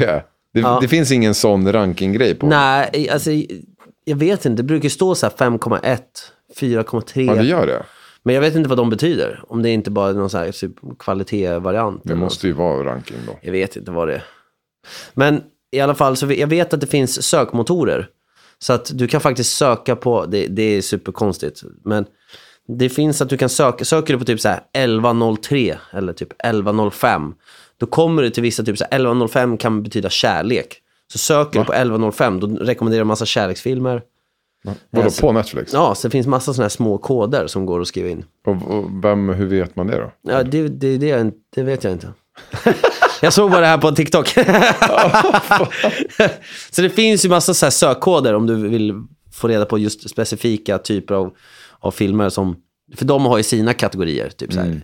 Det, 0.54 0.60
Ja. 0.60 0.78
det 0.82 0.88
finns 0.88 1.12
ingen 1.12 1.36
sån 1.36 1.72
rankinggrej 1.72 2.36
på. 2.36 2.48
Nej, 2.48 3.10
alltså 3.10 3.32
jag 4.06 4.16
vet 4.16 4.46
inte. 4.46 4.62
Det 4.64 4.68
brukar 4.68 4.90
stå 4.90 5.16
så 5.16 5.26
här 5.26 5.34
5,1, 5.34 5.98
4,3. 6.60 7.22
Ja, 7.28 7.36
det 7.36 7.44
gör 7.44 7.68
det. 7.68 7.86
Men 8.24 8.36
jag 8.36 8.42
vet 8.42 8.56
inte 8.56 8.70
vad 8.70 8.78
de 8.78 8.90
betyder. 8.90 9.44
Om 9.48 9.62
det 9.62 9.70
inte 9.70 9.92
bara 9.92 10.10
är 10.10 10.14
någon 10.14 10.30
så 10.30 10.38
här 10.38 10.52
typ 10.52 10.74
kvalitetevariant. 11.00 12.02
Det 12.06 12.16
måste 12.16 12.48
ju 12.48 12.54
vara 12.54 12.86
ranking 12.86 13.18
då. 13.28 13.38
Jag 13.42 13.52
vet 13.52 13.76
inte 13.76 13.92
vad 13.92 14.08
det 14.08 14.14
är. 14.16 14.24
Men 15.14 15.42
i 15.72 15.80
alla 15.80 15.96
fall, 15.96 16.16
så 16.16 16.32
jag 16.34 16.48
vet 16.48 16.74
att 16.74 16.82
det 16.82 16.88
finns 16.88 17.24
sökmotorer. 17.24 18.10
Så 18.60 18.74
att 18.74 18.92
du 18.94 19.08
kan 19.08 19.22
faktiskt 19.22 19.58
söka 19.58 19.96
på, 19.96 20.26
det, 20.26 20.48
det 20.48 20.62
är 20.64 20.82
superkonstigt. 20.82 21.64
Men 21.86 22.06
det 22.68 22.90
finns 22.90 23.22
att 23.22 23.30
du 23.30 23.38
kan 23.38 23.50
söka, 23.50 23.86
söker 23.86 24.14
du 24.14 24.20
på 24.20 24.26
typ 24.26 24.42
så 24.42 24.50
här 24.50 24.62
1103 24.74 25.78
eller 25.92 26.14
typ 26.14 26.32
1105. 26.44 27.34
Då 27.78 27.86
kommer 27.86 28.22
du 28.22 28.30
till 28.30 28.44
vissa, 28.44 28.64
typ 28.64 28.78
så 28.78 28.84
här 28.84 28.96
1105 28.96 29.58
kan 29.58 29.84
betyda 29.84 30.10
kärlek. 30.10 30.82
Så 31.12 31.18
söker 31.18 31.60
du 31.60 31.66
på 31.66 31.74
1105, 31.74 32.40
då 32.40 32.48
rekommenderar 32.48 33.02
de 33.02 33.08
massa 33.08 33.26
kärleksfilmer. 33.26 34.02
Vadå, 34.90 35.06
Alltså- 35.06 35.22
på 35.22 35.32
Netflix? 35.32 35.74
Ja, 35.74 35.96
så 35.96 36.08
det 36.08 36.12
finns 36.12 36.28
massa 36.28 36.54
sådana 36.54 36.64
här 36.64 36.70
små 36.70 36.98
koder 36.98 37.48
som 37.48 37.66
går 37.66 37.82
att 37.82 37.88
skriva 37.88 38.10
in. 38.10 38.26
Och, 38.46 38.72
och 38.78 39.04
vem, 39.04 39.30
hur 39.30 39.46
vet 39.46 39.76
man 39.76 39.88
det 39.88 39.98
då? 39.98 40.12
Ja, 40.22 40.44
det, 40.44 40.68
det, 40.68 40.98
det, 40.98 41.32
det 41.56 41.64
vet 41.64 41.84
jag 41.84 41.94
inte. 41.94 42.08
jag 43.22 43.34
såg 43.34 43.52
bara 43.52 43.62
det 43.62 43.68
här 43.68 43.78
på 43.78 43.92
TikTok. 43.92 44.28
så 46.72 46.82
det 46.82 46.90
finns 46.90 47.26
ju 47.26 47.30
massa 47.30 47.54
så 47.54 47.72
sökkoder 47.72 48.34
om 48.34 48.48
du 48.48 48.56
vill 48.56 48.94
få 49.34 49.48
reda 49.48 49.66
på 49.66 49.78
just 49.78 50.10
specifika 50.10 50.78
typer 50.78 51.16
av, 51.16 51.34
av 51.80 51.92
filmer 51.92 52.30
som, 52.30 52.56
för 52.96 53.06
de 53.06 53.26
har 53.26 53.38
ju 53.38 53.44
sina 53.44 53.74
kategorier, 53.74 54.30
typ 54.30 54.54
så 54.54 54.60
här. 54.60 54.82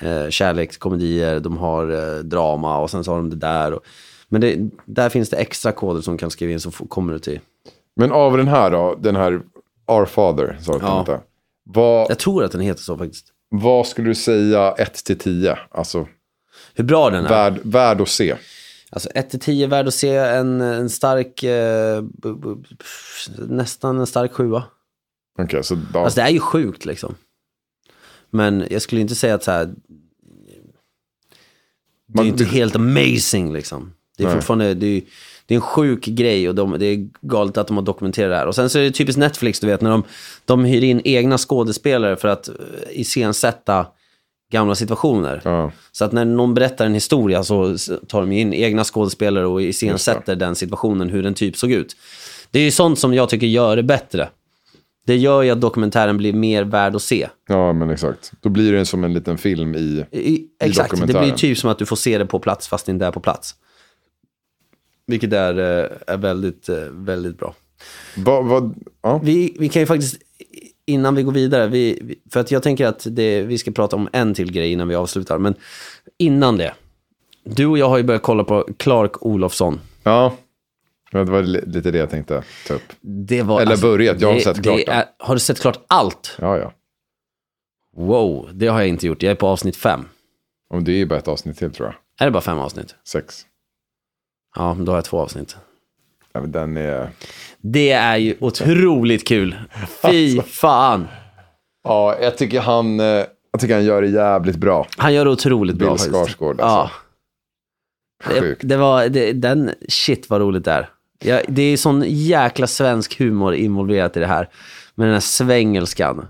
Eh, 0.00 0.30
kärlekskomedier, 0.30 1.40
de 1.40 1.56
har 1.56 1.90
eh, 1.90 2.18
drama 2.18 2.78
och 2.78 2.90
sen 2.90 3.04
så 3.04 3.10
har 3.10 3.16
de 3.18 3.30
det 3.30 3.36
där. 3.36 3.72
Och, 3.72 3.80
men 4.28 4.40
det, 4.40 4.56
där 4.86 5.08
finns 5.08 5.30
det 5.30 5.36
extra 5.36 5.72
koder 5.72 6.00
som 6.00 6.18
kan 6.18 6.30
skriva 6.30 6.52
in 6.52 6.60
så 6.60 6.70
kommer 6.70 7.12
du 7.12 7.18
till. 7.18 7.40
Men 7.96 8.12
av 8.12 8.36
den 8.36 8.48
här 8.48 8.70
då, 8.70 8.94
den 9.00 9.16
här 9.16 9.40
Our 9.86 10.06
Father, 10.06 10.58
sa 10.62 10.78
Ja. 10.82 11.00
inte? 11.00 11.20
Vad, 11.68 12.10
Jag 12.10 12.18
tror 12.18 12.44
att 12.44 12.52
den 12.52 12.60
heter 12.60 12.82
så 12.82 12.98
faktiskt. 12.98 13.26
vad 13.50 13.86
skulle 13.86 14.08
du 14.08 14.14
säga 14.14 14.72
1 14.72 14.94
till 15.04 15.18
10? 15.18 15.58
Alltså 15.70 16.06
Hur 16.76 16.84
bra 16.84 17.10
den 17.10 17.24
är. 17.24 17.28
värd, 17.28 17.60
värd 17.62 18.00
att 18.00 18.08
se. 18.08 18.36
Alltså 18.90 19.08
1-10 19.08 19.66
värd 19.66 19.88
att 19.88 19.94
se 19.94 20.16
en, 20.16 20.60
en 20.60 20.90
stark, 20.90 21.42
eh, 21.42 22.04
nästan 23.48 23.98
en 23.98 24.06
stark 24.06 24.32
sjua. 24.32 24.64
Okej, 25.38 25.64
så 25.64 25.78
ja. 25.94 26.04
Alltså 26.04 26.20
det 26.20 26.26
är 26.26 26.30
ju 26.30 26.40
sjukt 26.40 26.84
liksom. 26.84 27.14
Men 28.30 28.64
jag 28.70 28.82
skulle 28.82 29.00
inte 29.00 29.14
säga 29.14 29.34
att 29.34 29.44
så 29.44 29.50
här, 29.50 29.74
det 32.06 32.20
är 32.20 32.24
ju 32.24 32.30
inte 32.30 32.44
helt 32.44 32.76
amazing 32.76 33.52
liksom. 33.52 33.92
Det 34.16 34.24
är 34.24 34.26
Nej. 34.26 34.36
fortfarande, 34.36 34.74
det 34.74 34.86
är, 34.86 35.02
det 35.46 35.54
är 35.54 35.56
en 35.56 35.62
sjuk 35.62 36.04
grej 36.04 36.48
och 36.48 36.54
de, 36.54 36.78
det 36.78 36.86
är 36.86 37.08
galet 37.20 37.56
att 37.58 37.66
de 37.66 37.76
har 37.76 37.84
dokumenterat 37.84 38.30
det 38.30 38.36
här. 38.36 38.46
Och 38.46 38.54
sen 38.54 38.70
så 38.70 38.78
är 38.78 38.82
det 38.82 38.90
typiskt 38.90 39.18
Netflix, 39.18 39.60
du 39.60 39.66
vet, 39.66 39.80
när 39.80 39.90
de, 39.90 40.04
de 40.44 40.64
hyr 40.64 40.84
in 40.84 41.00
egna 41.04 41.38
skådespelare 41.38 42.16
för 42.16 42.28
att 42.28 42.48
eh, 42.48 42.54
iscensätta 42.90 43.86
gamla 44.52 44.74
situationer. 44.74 45.40
Ja. 45.44 45.72
Så 45.92 46.04
att 46.04 46.12
när 46.12 46.24
någon 46.24 46.54
berättar 46.54 46.86
en 46.86 46.94
historia 46.94 47.42
så 47.42 47.76
tar 48.08 48.20
de 48.20 48.32
in 48.32 48.52
egna 48.54 48.84
skådespelare 48.84 49.46
och 49.46 49.62
iscensätter 49.62 50.36
den 50.36 50.54
situationen, 50.54 51.10
hur 51.10 51.22
den 51.22 51.34
typ 51.34 51.56
såg 51.56 51.72
ut. 51.72 51.96
Det 52.50 52.58
är 52.58 52.64
ju 52.64 52.70
sånt 52.70 52.98
som 52.98 53.14
jag 53.14 53.28
tycker 53.28 53.46
gör 53.46 53.76
det 53.76 53.82
bättre. 53.82 54.28
Det 55.06 55.16
gör 55.16 55.42
ju 55.42 55.50
att 55.50 55.60
dokumentären 55.60 56.16
blir 56.16 56.32
mer 56.32 56.64
värd 56.64 56.96
att 56.96 57.02
se. 57.02 57.28
ja, 57.48 57.72
men 57.72 57.90
exakt. 57.90 58.32
Då 58.40 58.48
blir 58.48 58.72
det 58.72 58.86
som 58.86 59.04
en 59.04 59.14
liten 59.14 59.38
film 59.38 59.74
i... 59.74 60.04
I, 60.12 60.44
exakt, 60.60 60.90
det 60.90 60.96
dokumentären. 60.96 61.24
blir 61.24 61.36
typ 61.36 61.58
som 61.58 61.70
att 61.70 61.78
du 61.78 61.86
får 61.86 61.96
se 61.96 62.18
det 62.18 62.26
på 62.26 62.38
plats 62.38 62.68
fast 62.68 62.86
det 62.86 62.92
inte 62.92 63.06
är 63.06 63.12
på 63.12 63.20
plats. 63.20 63.54
Vilket 65.06 65.32
är, 65.32 65.58
eh, 65.58 65.90
är 66.06 66.16
väldigt, 66.16 66.68
eh, 66.68 66.76
väldigt 66.90 67.38
bra. 67.38 67.54
Vad, 68.16 68.46
vad, 68.46 68.74
ja. 69.02 69.20
Vi, 69.24 69.56
vi 69.58 69.68
kan 69.68 69.82
ju 69.82 69.86
faktiskt 69.86 70.16
innan 70.86 71.14
vi 71.14 71.22
går 71.22 71.32
vidare, 71.32 71.66
vi, 71.66 72.14
för 72.30 72.40
att 72.40 72.50
jag 72.50 72.62
tänker 72.62 72.86
att 72.86 73.06
det, 73.10 73.42
vi 73.42 73.58
ska 73.58 73.70
prata 73.70 73.96
om 73.96 74.08
en 74.12 74.34
till 74.34 74.52
grej 74.52 74.72
innan 74.72 74.88
vi 74.88 74.94
avslutar. 74.94 75.38
Men 75.38 75.54
innan 76.18 76.56
det, 76.56 76.74
du 77.44 77.66
och 77.66 77.78
jag 77.78 77.88
har 77.88 77.96
ju 77.96 78.02
börjat 78.02 78.22
kolla 78.22 78.44
på 78.44 78.68
Clark 78.76 79.22
Olofsson. 79.26 79.80
Ja, 80.02 80.36
det 81.10 81.24
var 81.24 81.42
li- 81.42 81.64
lite 81.66 81.90
det 81.90 81.98
jag 81.98 82.10
tänkte 82.10 82.42
ta 82.66 82.74
upp. 82.74 82.82
Var, 83.44 83.60
Eller 83.60 83.76
börjat, 83.82 84.20
jag 84.20 84.28
har 84.28 84.34
det, 84.34 84.40
sett 84.40 84.62
klart 84.62 84.80
är, 84.86 85.04
Har 85.18 85.34
du 85.34 85.40
sett 85.40 85.60
klart 85.60 85.84
allt? 85.86 86.36
Ja, 86.40 86.58
ja. 86.58 86.72
Wow, 87.96 88.50
det 88.52 88.66
har 88.66 88.78
jag 88.80 88.88
inte 88.88 89.06
gjort. 89.06 89.22
Jag 89.22 89.30
är 89.30 89.34
på 89.34 89.46
avsnitt 89.48 89.76
fem. 89.76 90.04
Och 90.70 90.82
det 90.82 90.92
är 90.92 90.96
ju 90.96 91.06
bara 91.06 91.18
ett 91.18 91.28
avsnitt 91.28 91.58
till 91.58 91.70
tror 91.72 91.88
jag. 91.88 91.96
Är 92.20 92.24
det 92.24 92.30
bara 92.32 92.40
fem 92.42 92.58
avsnitt? 92.58 92.94
Sex. 93.08 93.46
Ja, 94.56 94.76
då 94.80 94.92
har 94.92 94.96
jag 94.96 95.04
två 95.04 95.18
avsnitt. 95.18 95.56
Ja, 96.36 96.40
men 96.40 96.52
den 96.52 96.76
är... 96.76 97.10
Det 97.60 97.90
är 97.90 98.16
ju 98.16 98.34
otroligt 98.40 99.28
kul. 99.28 99.56
Fy 100.02 100.38
Alltså. 100.38 100.52
fan. 100.52 101.08
Ja, 101.84 102.16
jag 102.20 102.38
tycker 102.38 102.60
han, 102.60 103.00
eh, 103.00 103.06
jag 103.06 103.60
tycker 103.60 103.74
han 103.74 103.84
gör 103.84 104.02
det 104.02 104.08
jävligt 104.08 104.56
bra. 104.56 104.86
Han 104.96 105.14
gör 105.14 105.24
det 105.24 105.30
otroligt 105.30 105.76
bra 105.76 105.88
Bill. 105.90 105.98
Skarsgård 106.12 106.56
Ja. 106.58 106.64
alltså. 106.64 106.96
Det, 108.34 108.40
Sjukt. 108.40 108.60
det 108.64 108.76
var, 108.76 109.08
det, 109.08 109.32
den, 109.32 109.70
shit 109.88 110.30
vad 110.30 110.40
roligt 110.40 110.64
det 110.64 110.70
är. 110.72 110.88
Ja, 111.24 111.40
det 111.48 111.62
är 111.62 111.76
sån 111.76 112.04
jäkla 112.06 112.66
svensk 112.66 113.18
humor 113.18 113.54
involverat 113.54 114.16
i 114.16 114.20
det 114.20 114.26
här. 114.26 114.48
Med 114.94 115.06
den 115.06 115.12
här 115.14 115.20
svengelskan. 115.20 116.26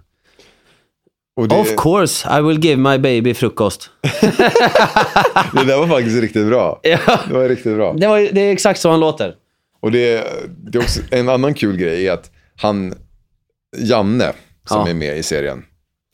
Och 1.36 1.48
det, 1.48 1.54
Of 1.61 1.74
course 1.76 2.38
I 2.38 2.42
will 2.42 2.64
give 2.64 2.76
my 2.76 2.98
baby 2.98 3.34
frukost. 3.34 3.90
det 5.52 5.64
där 5.66 5.78
var 5.78 5.86
faktiskt 5.88 6.20
riktigt 6.20 6.46
bra. 6.46 6.80
Ja, 6.82 6.98
Det 7.28 7.34
var 7.34 7.48
riktigt 7.48 7.76
bra. 7.76 7.92
det, 7.92 8.07
var, 8.07 8.18
det 8.18 8.40
är 8.40 8.52
exakt 8.52 8.80
så 8.80 8.90
han 8.90 9.00
låter. 9.00 9.34
Och 9.87 9.93
det, 9.93 10.24
det 10.49 10.78
är 10.78 10.82
också 10.82 11.01
en 11.11 11.28
annan 11.28 11.55
kul 11.55 11.76
grej 11.76 12.07
är 12.09 12.12
att 12.12 12.30
han, 12.57 12.95
Janne, 13.76 14.32
som 14.68 14.80
Ja. 14.80 14.89
är 14.89 14.95
med 14.95 15.18
i 15.18 15.22
serien, 15.22 15.64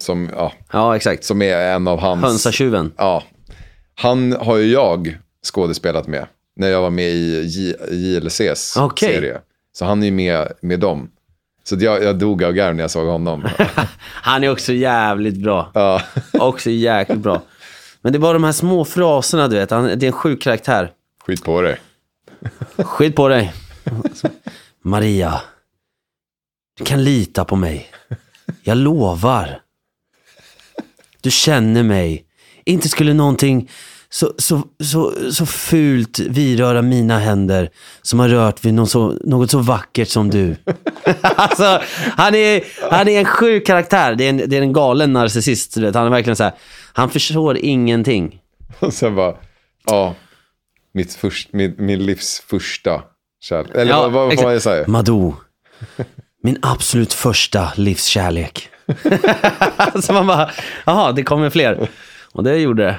som, 0.03 0.31
ja, 0.37 0.53
Ja, 0.73 0.97
exakt. 0.97 1.25
som 1.25 1.43
är 1.43 1.57
en 1.75 1.89
av 1.89 1.99
hans... 2.01 2.23
Hönsatjuven. 2.25 2.93
Ja. 2.97 3.23
Han 3.95 4.33
har 4.33 4.57
ju 4.57 4.73
jag 4.73 5.19
skådespelat 5.53 6.07
med 6.07 6.27
när 6.57 6.69
jag 6.69 6.83
var 6.83 6.91
med 6.91 7.09
i 7.11 7.43
J- 7.47 7.75
JLCs 7.91 8.77
Okej. 8.77 9.15
serie. 9.15 9.39
Så 9.73 9.85
han 9.85 10.03
är 10.03 10.07
ju 10.07 10.13
med, 10.13 10.49
med 10.61 10.81
dem. 10.81 11.11
Så 11.65 11.77
jag, 11.79 12.03
jag 12.03 12.19
dog 12.19 12.45
av 12.45 12.53
garv 12.53 12.75
när 12.75 12.83
jag 12.83 12.91
såg 12.91 13.07
honom. 13.07 13.45
Han 14.01 14.45
är 14.45 14.51
också 14.51 14.73
jävligt 14.73 15.37
bra. 15.37 15.71
ja. 15.75 16.03
Också 16.33 16.71
jäkligt 16.71 17.19
bra. 17.19 17.43
Men 18.03 18.13
det 18.13 18.19
var 18.19 18.35
de 18.35 18.45
här 18.45 18.53
små 18.53 18.85
fraserna, 18.85 19.49
du 19.49 19.57
vet. 19.57 19.71
Han, 19.71 19.85
det 19.85 19.93
är 19.93 20.07
en 20.07 20.13
sjuk 20.13 20.43
karaktär. 20.43 20.91
Skit 21.27 21.45
på 21.45 21.61
dig. 21.63 21.77
Skit 22.77 23.17
på 23.17 23.29
dig. 23.29 23.53
Maria, 24.83 25.41
du 26.79 26.85
kan 26.85 27.05
lita 27.05 27.45
på 27.45 27.57
mig. 27.57 27.91
Jag 28.63 28.79
lovar. 28.79 29.61
Du 31.21 31.31
känner 31.31 31.83
mig. 31.83 32.25
Inte 32.65 32.89
skulle 32.89 33.15
någonting 33.15 33.71
så, 34.13 34.33
så, 34.39 34.65
så, 34.85 35.15
så 35.33 35.47
fult 35.47 36.19
vidröra 36.19 36.83
mina 36.83 37.19
händer 37.19 37.71
som 38.03 38.21
har 38.21 38.29
rört 38.29 38.65
vid 38.65 38.75
något 38.75 38.91
så, 38.91 39.19
något 39.25 39.51
så 39.51 39.59
vackert 39.59 40.09
som 40.09 40.31
du. 40.31 40.57
alltså, 41.21 41.81
han 42.17 42.35
är, 42.35 42.65
han 42.91 43.09
är 43.09 43.19
en 43.19 43.25
sjuk 43.25 43.67
karaktär. 43.67 44.15
Det 44.15 44.25
är 44.25 44.29
en, 44.29 44.37
det 44.37 44.57
är 44.57 44.63
en 44.63 44.73
galen 44.73 45.13
narcissist. 45.13 45.77
Vet. 45.77 45.95
Han 45.95 46.07
är 46.07 46.11
verkligen 46.11 46.37
så 46.37 46.45
här, 46.45 46.53
han 46.93 47.11
förstår 47.11 47.57
ingenting. 47.57 48.41
Och 48.79 48.95
sen 48.95 49.15
bara, 49.15 49.37
ja, 49.87 50.15
mitt 50.95 51.15
först, 51.15 51.53
min, 51.53 51.75
min 51.79 52.07
livs 52.07 52.43
första 52.47 53.03
kärlek. 53.43 53.71
Eller 53.75 53.91
Ja, 53.91 54.01
vad, 54.09 54.13
vad 54.13 54.35
får 54.35 54.43
man 54.43 54.61
säga? 54.61 54.85
Madou, 54.89 55.35
min 56.43 56.59
absolut 56.63 57.13
första 57.13 57.73
livskärlek. 57.77 58.69
så 60.03 60.13
man 60.13 60.27
bara, 60.27 60.51
jaha, 60.87 61.13
det 61.13 61.23
kommer 61.23 61.51
fler. 61.51 61.89
Och 62.33 62.45
det 62.45 62.57
gjorde 62.57 62.83
det. 62.85 62.97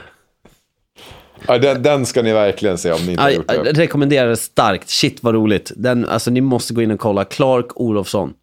Ja, 1.47 1.57
den, 1.57 1.83
den 1.83 2.05
ska 2.05 2.21
ni 2.21 2.33
verkligen 2.33 2.77
se 2.77 2.91
om 2.91 3.01
ni 3.05 3.11
inte 3.11 3.21
har 3.23 3.29
Jag, 3.29 3.37
gjort 3.37 3.47
det. 3.47 3.55
jag 3.55 3.77
rekommenderar 3.79 4.29
det 4.29 4.37
starkt. 4.37 4.89
Shit 4.89 5.23
vad 5.23 5.33
roligt. 5.33 5.71
Den, 5.75 6.05
alltså, 6.09 6.31
ni 6.31 6.41
måste 6.41 6.73
gå 6.73 6.81
in 6.81 6.91
och 6.91 6.99
kolla. 6.99 7.25
Clark 7.25 7.79
Olofsson. 7.79 8.33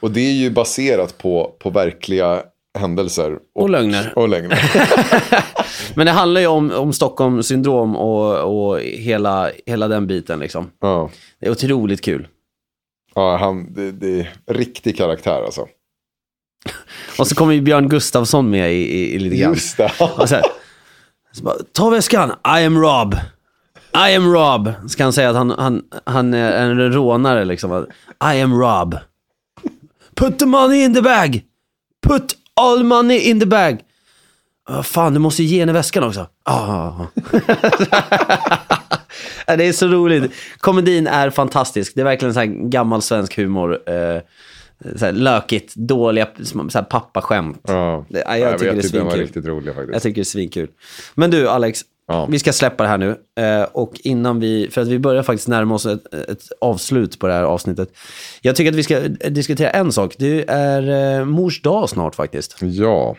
Och 0.00 0.10
det 0.10 0.20
är 0.20 0.32
ju 0.32 0.50
baserat 0.50 1.18
på, 1.18 1.54
på 1.58 1.70
verkliga 1.70 2.42
händelser. 2.76 3.38
Och 3.54 3.70
lögner. 3.70 4.12
Och 4.16 4.28
lögner. 4.28 4.70
Men 5.96 6.06
det 6.06 6.12
handlar 6.12 6.40
ju 6.40 6.46
om, 6.46 6.70
om 6.70 6.92
Stockholm 6.92 7.42
syndrom 7.42 7.96
och, 7.96 8.38
och 8.38 8.80
hela, 8.80 9.50
hela 9.66 9.88
den 9.88 10.06
biten. 10.06 10.38
Liksom. 10.38 10.70
ja. 10.80 11.10
Det 11.40 11.46
är 11.46 11.50
otroligt 11.50 12.00
kul. 12.00 12.28
Ja, 13.14 13.36
han, 13.36 13.72
det, 13.74 13.92
det 13.92 14.20
är 14.20 14.54
riktig 14.54 14.96
karaktär 14.96 15.42
alltså. 15.44 15.66
Och 17.18 17.26
så 17.26 17.34
kommer 17.34 17.52
ju 17.52 17.60
Björn 17.60 17.88
Gustafsson 17.88 18.50
med 18.50 18.72
i, 18.72 18.76
i, 18.76 19.14
i 19.14 19.18
lite 19.18 19.36
grann. 19.36 19.52
Just 19.52 19.76
det. 19.76 19.92
Och 20.18 20.28
så 20.28 20.34
här, 20.34 20.44
så 21.32 21.44
bara, 21.44 21.56
Ta 21.72 21.90
väskan, 21.90 22.30
I 22.30 22.64
am 22.64 22.78
Rob. 22.78 23.14
I 23.94 24.14
am 24.14 24.32
Rob. 24.32 24.72
Ska 24.88 25.02
han 25.02 25.12
säga 25.12 25.30
att 25.30 25.36
han, 25.36 25.50
han, 25.50 25.82
han 26.04 26.34
är 26.34 26.52
en 26.52 26.92
rånare 26.92 27.44
liksom. 27.44 27.86
I 28.34 28.40
am 28.40 28.60
Rob. 28.60 28.96
Put 30.14 30.38
the 30.38 30.46
money 30.46 30.84
in 30.84 30.94
the 30.94 31.02
bag. 31.02 31.42
Put 32.06 32.36
all 32.60 32.84
money 32.84 33.18
in 33.30 33.40
the 33.40 33.46
bag. 33.46 33.80
"Ah, 34.68 34.82
fan, 34.82 35.14
du 35.14 35.20
måste 35.20 35.42
ge 35.42 35.60
henne 35.60 35.72
väskan 35.72 36.04
också. 36.04 36.26
Ah. 36.44 36.92
Ja, 39.46 39.56
det 39.56 39.64
är 39.64 39.72
så 39.72 39.86
roligt. 39.88 40.32
Komedin 40.58 41.06
är 41.06 41.30
fantastisk. 41.30 41.92
Det 41.94 42.00
är 42.00 42.04
verkligen 42.04 42.34
så 42.34 42.40
här 42.40 42.46
gammal 42.46 43.02
svensk 43.02 43.36
humor. 43.36 43.90
Eh, 43.90 44.20
så 44.96 45.04
här 45.06 45.12
lökigt, 45.12 45.74
dåliga 45.74 46.26
så 46.42 46.78
här 46.78 46.82
pappaskämt. 46.82 47.60
Ja. 47.68 48.04
Det- 48.08 48.24
ja, 48.26 48.36
jag 48.38 48.58
tycker 48.58 48.72
det 48.74 48.78
är 48.78 48.92
den 48.92 49.04
var 49.04 49.10
svinkul. 49.10 49.20
riktigt 49.20 49.46
rolig 49.46 49.74
faktiskt. 49.74 49.92
Jag 49.92 50.02
tycker 50.02 50.14
det 50.14 50.22
är 50.22 50.24
svinkul. 50.24 50.68
Men 51.14 51.30
du 51.30 51.48
Alex, 51.48 51.80
Ja. 52.08 52.26
vi 52.30 52.38
ska 52.38 52.52
släppa 52.52 52.82
det 52.82 52.88
här 52.88 52.98
nu. 52.98 53.16
Eh, 53.40 53.62
och 53.62 54.00
innan 54.04 54.40
vi, 54.40 54.68
för 54.70 54.80
att 54.80 54.88
vi 54.88 54.98
börjar 54.98 55.22
faktiskt 55.22 55.48
närma 55.48 55.74
oss 55.74 55.86
ett, 55.86 56.14
ett 56.14 56.42
avslut 56.60 57.18
på 57.18 57.26
det 57.26 57.32
här 57.32 57.42
avsnittet. 57.42 57.88
Jag 58.40 58.56
tycker 58.56 58.70
att 58.70 58.76
vi 58.76 58.82
ska 58.82 59.00
diskutera 59.30 59.70
en 59.70 59.92
sak. 59.92 60.14
Det 60.18 60.44
är 60.48 61.18
eh, 61.18 61.24
mors 61.24 61.62
dag 61.62 61.88
snart 61.88 62.14
faktiskt. 62.14 62.56
Ja. 62.60 63.16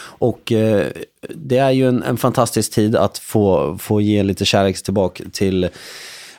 Och 0.00 0.52
eh, 0.52 0.86
det 1.28 1.58
är 1.58 1.70
ju 1.70 1.88
en, 1.88 2.02
en 2.02 2.16
fantastisk 2.16 2.72
tid 2.72 2.96
att 2.96 3.18
få, 3.18 3.78
få 3.78 4.00
ge 4.00 4.22
lite 4.22 4.44
kärlek 4.44 4.82
tillbaka 4.82 5.24
till 5.32 5.64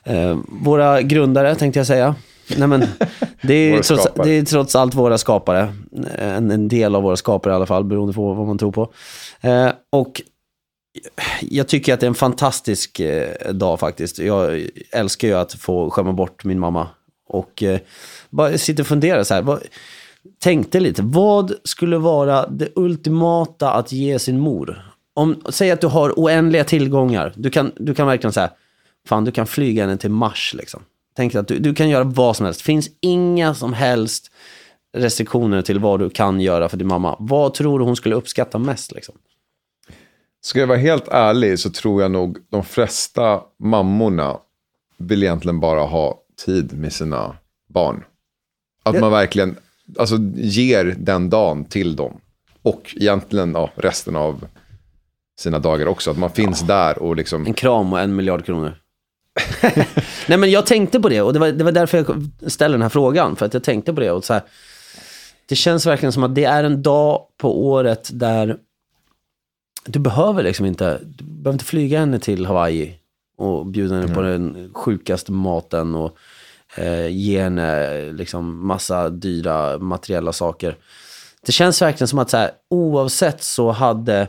eh, 0.03 0.37
våra 0.47 1.01
grundare, 1.01 1.55
tänkte 1.55 1.79
jag 1.79 1.87
säga. 1.87 2.15
Nej, 2.57 2.67
men 2.67 2.85
det, 3.41 3.53
är 3.53 3.81
trots, 3.81 4.07
det 4.23 4.29
är 4.31 4.45
trots 4.45 4.75
allt 4.75 4.95
våra 4.95 5.17
skapare. 5.17 5.73
En, 6.17 6.51
en 6.51 6.67
del 6.67 6.95
av 6.95 7.03
våra 7.03 7.15
skapare 7.15 7.53
i 7.53 7.55
alla 7.55 7.65
fall, 7.65 7.83
beroende 7.83 8.13
på 8.13 8.33
vad 8.33 8.47
man 8.47 8.57
tror 8.57 8.71
på. 8.71 8.93
Eh, 9.41 9.69
och 9.91 10.21
jag 11.41 11.67
tycker 11.67 11.93
att 11.93 11.99
det 11.99 12.05
är 12.05 12.09
en 12.09 12.15
fantastisk 12.15 12.99
eh, 12.99 13.53
dag 13.53 13.79
faktiskt. 13.79 14.19
Jag 14.19 14.67
älskar 14.91 15.27
ju 15.27 15.33
att 15.33 15.53
få 15.53 15.89
skämma 15.89 16.13
bort 16.13 16.43
min 16.43 16.59
mamma. 16.59 16.87
Och 17.27 17.63
eh, 17.63 17.79
bara 18.29 18.57
sitter 18.57 18.83
och 18.83 18.87
funderar 18.87 19.23
så 19.23 19.33
här. 19.33 19.41
Vad, 19.41 19.63
tänkte 20.39 20.79
lite, 20.79 21.01
vad 21.01 21.53
skulle 21.63 21.97
vara 21.97 22.47
det 22.47 22.69
ultimata 22.75 23.71
att 23.71 23.91
ge 23.91 24.19
sin 24.19 24.39
mor? 24.39 24.91
Om, 25.13 25.41
säg 25.49 25.71
att 25.71 25.81
du 25.81 25.87
har 25.87 26.13
oändliga 26.19 26.63
tillgångar. 26.63 27.33
Du 27.35 27.49
kan, 27.49 27.71
du 27.75 27.93
kan 27.93 28.07
verkligen 28.07 28.33
säga, 28.33 28.49
fan 29.07 29.25
du 29.25 29.31
kan 29.31 29.47
flyga 29.47 29.83
henne 29.83 29.97
till 29.97 30.11
Mars 30.11 30.53
liksom. 30.57 30.83
Tänk 31.15 31.35
att 31.35 31.47
du, 31.47 31.59
du 31.59 31.73
kan 31.73 31.89
göra 31.89 32.03
vad 32.03 32.35
som 32.35 32.45
helst. 32.45 32.59
Det 32.59 32.63
finns 32.63 32.89
inga 33.01 33.53
som 33.53 33.73
helst 33.73 34.31
restriktioner 34.97 35.61
till 35.61 35.79
vad 35.79 35.99
du 35.99 36.09
kan 36.09 36.41
göra 36.41 36.69
för 36.69 36.77
din 36.77 36.87
mamma. 36.87 37.15
Vad 37.19 37.53
tror 37.53 37.79
du 37.79 37.85
hon 37.85 37.95
skulle 37.95 38.15
uppskatta 38.15 38.57
mest 38.57 38.91
liksom? 38.91 39.15
Ska 40.45 40.59
jag 40.59 40.67
vara 40.67 40.77
helt 40.77 41.07
ärlig 41.07 41.59
så 41.59 41.69
tror 41.69 42.01
jag 42.01 42.11
nog 42.11 42.37
de 42.49 42.63
flesta 42.63 43.41
mammorna 43.59 44.37
vill 44.97 45.23
egentligen 45.23 45.59
bara 45.59 45.81
ha 45.81 46.21
tid 46.45 46.77
med 46.77 46.93
sina 46.93 47.35
barn. 47.67 48.03
Att 48.83 48.99
man 48.99 49.11
verkligen 49.11 49.55
alltså, 49.99 50.17
ger 50.35 50.95
den 50.97 51.29
dagen 51.29 51.65
till 51.65 51.95
dem. 51.95 52.21
Och 52.61 52.95
egentligen 52.95 53.51
ja, 53.51 53.69
resten 53.75 54.15
av 54.15 54.47
sina 55.39 55.59
dagar 55.59 55.87
också. 55.87 56.11
Att 56.11 56.17
man 56.17 56.29
finns 56.29 56.61
där 56.61 56.99
och 56.99 57.15
liksom... 57.15 57.45
En 57.45 57.53
kram 57.53 57.93
och 57.93 57.99
en 57.99 58.15
miljard 58.15 58.45
kronor. 58.45 58.77
Nej 60.27 60.37
men 60.37 60.51
jag 60.51 60.65
tänkte 60.65 60.99
på 60.99 61.09
det 61.09 61.21
och 61.21 61.33
det 61.33 61.39
var, 61.39 61.51
det 61.51 61.63
var 61.63 61.71
därför 61.71 61.97
jag 61.97 62.51
ställde 62.51 62.75
den 62.75 62.81
här 62.81 62.89
frågan. 62.89 63.35
För 63.35 63.45
att 63.45 63.53
jag 63.53 63.63
tänkte 63.63 63.93
på 63.93 63.99
det 63.99 64.11
och 64.11 64.25
så 64.25 64.33
här. 64.33 64.43
Det 65.45 65.55
känns 65.55 65.85
verkligen 65.85 66.13
som 66.13 66.23
att 66.23 66.35
det 66.35 66.43
är 66.43 66.63
en 66.63 66.81
dag 66.81 67.21
på 67.37 67.67
året 67.67 68.09
där 68.13 68.57
du 69.85 69.99
behöver 69.99 70.43
liksom 70.43 70.65
inte, 70.65 70.99
du 71.03 71.23
behöver 71.23 71.53
inte 71.53 71.65
flyga 71.65 71.99
henne 71.99 72.19
till 72.19 72.45
Hawaii 72.45 72.95
och 73.37 73.65
bjuda 73.65 73.95
henne 73.95 74.15
på 74.15 74.21
den 74.21 74.69
sjukaste 74.73 75.31
maten 75.31 75.95
och 75.95 76.17
eh, 76.77 77.07
ge 77.07 77.41
henne 77.41 78.11
liksom 78.11 78.67
massa 78.67 79.09
dyra 79.09 79.77
materiella 79.77 80.31
saker. 80.31 80.77
Det 81.45 81.51
känns 81.51 81.81
verkligen 81.81 82.07
som 82.07 82.19
att 82.19 82.29
så 82.29 82.37
här, 82.37 82.51
oavsett 82.69 83.43
så 83.43 83.71
hade 83.71 84.27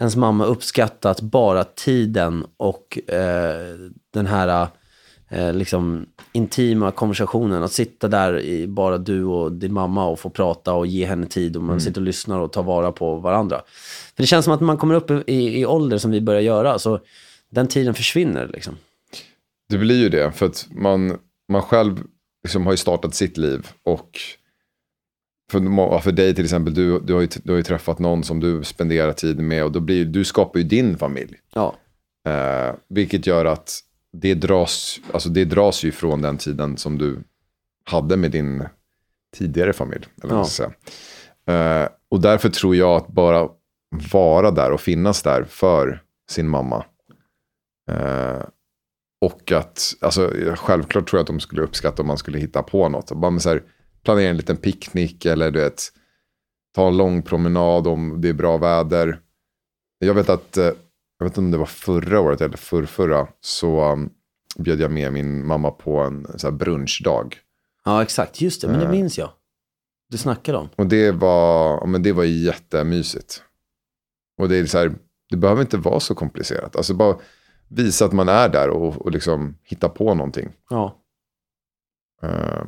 ens 0.00 0.16
mamma 0.16 0.44
uppskattat 0.44 1.20
bara 1.20 1.64
tiden 1.64 2.46
och 2.56 2.98
eh, 3.08 3.76
den 4.12 4.26
här 4.26 4.68
eh, 5.34 5.52
liksom 5.52 6.06
intima 6.32 6.90
konversationen. 6.90 7.62
Att 7.62 7.72
sitta 7.72 8.08
där 8.08 8.40
i 8.40 8.66
bara 8.66 8.98
du 8.98 9.24
och 9.24 9.52
din 9.52 9.72
mamma 9.72 10.06
och 10.06 10.20
få 10.20 10.30
prata 10.30 10.74
och 10.74 10.86
ge 10.86 11.06
henne 11.06 11.26
tid 11.26 11.56
och 11.56 11.62
man 11.62 11.80
sitter 11.80 12.00
och 12.00 12.04
lyssnar 12.04 12.38
och 12.38 12.52
tar 12.52 12.62
vara 12.62 12.92
på 12.92 13.14
varandra. 13.14 13.62
För 14.16 14.22
det 14.22 14.26
känns 14.26 14.44
som 14.44 14.54
att 14.54 14.60
man 14.60 14.78
kommer 14.78 14.94
upp 14.94 15.10
i, 15.10 15.60
i 15.60 15.66
ålder 15.66 15.98
som 15.98 16.10
vi 16.10 16.20
börjar 16.20 16.40
göra, 16.40 16.78
så 16.78 17.00
den 17.50 17.68
tiden 17.68 17.94
försvinner 17.94 18.50
liksom. 18.52 18.76
Det 19.68 19.78
blir 19.78 19.98
ju 19.98 20.08
det, 20.08 20.32
för 20.32 20.46
att 20.46 20.68
man, 20.70 21.18
man 21.48 21.62
själv 21.62 22.02
liksom 22.42 22.66
har 22.66 22.72
ju 22.72 22.76
startat 22.76 23.14
sitt 23.14 23.36
liv 23.36 23.68
och 23.82 24.18
för, 25.50 26.00
för 26.00 26.12
dig 26.12 26.34
till 26.34 26.44
exempel, 26.44 26.74
du, 26.74 27.00
du, 27.00 27.14
har 27.14 27.20
ju, 27.20 27.28
du 27.44 27.52
har 27.52 27.56
ju 27.56 27.62
träffat 27.62 27.98
någon 27.98 28.24
som 28.24 28.40
du 28.40 28.64
spenderar 28.64 29.12
tid 29.12 29.38
med 29.38 29.64
och 29.64 29.72
då 29.72 29.80
blir, 29.80 30.04
du 30.04 30.24
skapar 30.24 30.58
ju 30.58 30.64
din 30.64 30.98
familj. 30.98 31.36
Ja, 31.54 31.74
Eh, 32.28 32.74
vilket 32.88 33.26
gör 33.26 33.44
att 33.44 33.80
det 34.14 34.34
dras, 34.34 35.00
alltså 35.12 35.28
det 35.28 35.44
dras 35.44 35.82
ju 35.82 35.92
från 35.92 36.22
den 36.22 36.38
tiden 36.38 36.76
som 36.76 36.98
du 36.98 37.22
hade 37.84 38.16
med 38.16 38.30
din 38.30 38.64
tidigare 39.36 39.72
familj. 39.72 40.06
Eller 40.22 40.44
ska 40.44 40.68
säga. 41.46 41.82
Eh, 41.82 41.88
och 42.08 42.20
därför 42.20 42.48
tror 42.48 42.76
jag 42.76 42.96
att 42.96 43.08
bara 43.08 43.48
vara 44.12 44.50
där 44.50 44.72
och 44.72 44.80
finnas 44.80 45.22
där 45.22 45.44
för 45.44 46.02
sin 46.30 46.48
mamma. 46.48 46.84
Eh, 47.90 48.42
och 49.20 49.52
att, 49.52 49.94
alltså, 50.00 50.32
självklart 50.56 51.10
tror 51.10 51.18
jag 51.18 51.22
att 51.22 51.26
de 51.26 51.40
skulle 51.40 51.62
uppskatta 51.62 52.02
om 52.02 52.08
man 52.08 52.18
skulle 52.18 52.38
hitta 52.38 52.62
på 52.62 52.88
något. 52.88 53.12
Bara 53.12 53.30
med 53.30 53.42
så 53.42 53.48
här, 53.48 53.62
planera 54.04 54.30
en 54.30 54.36
liten 54.36 54.56
picknick 54.56 55.24
eller 55.24 55.50
du 55.50 55.60
vet, 55.60 55.82
ta 56.74 56.88
en 56.88 56.96
lång 56.96 57.22
promenad 57.22 57.86
om 57.86 58.20
det 58.20 58.28
är 58.28 58.32
bra 58.32 58.56
väder. 58.56 59.20
Jag 59.98 60.14
vet 60.14 60.28
att, 60.28 60.56
eh, 60.56 60.70
jag 61.18 61.24
vet 61.26 61.30
inte 61.32 61.40
om 61.40 61.50
det 61.50 61.58
var 61.58 61.66
förra 61.66 62.20
året 62.20 62.40
eller 62.40 62.56
förrförra, 62.56 63.28
så 63.40 63.92
um, 63.92 64.10
bjöd 64.56 64.80
jag 64.80 64.90
med 64.90 65.12
min 65.12 65.46
mamma 65.46 65.70
på 65.70 65.98
en 66.00 66.26
så 66.38 66.50
brunchdag. 66.50 67.36
ja 67.84 68.02
exakt. 68.02 68.40
Just 68.40 68.60
det, 68.60 68.66
men 68.68 68.76
Eh. 68.80 68.82
det 68.86 68.90
minns 68.90 69.18
jag. 69.18 69.30
Du 70.10 70.18
snackade 70.18 70.58
om. 70.58 70.68
Och 70.76 70.86
det 70.86 71.10
var, 71.12 71.86
men 71.86 72.02
det 72.02 72.12
var 72.12 72.24
jättemysigt. 72.24 73.42
Och 74.38 74.48
det 74.48 74.56
är 74.56 74.66
så 74.66 74.78
här, 74.78 74.94
det 75.30 75.36
behöver 75.36 75.62
inte 75.62 75.76
vara 75.76 76.00
så 76.00 76.14
komplicerat. 76.14 76.76
Alltså 76.76 76.94
bara 76.94 77.16
visa 77.68 78.04
att 78.04 78.12
man 78.12 78.28
är 78.28 78.48
där 78.48 78.70
och, 78.70 79.02
och 79.02 79.10
liksom 79.10 79.58
hitta 79.62 79.88
på 79.88 80.14
någonting. 80.14 80.52
Ja, 80.70 81.00
Eh, 82.22 82.64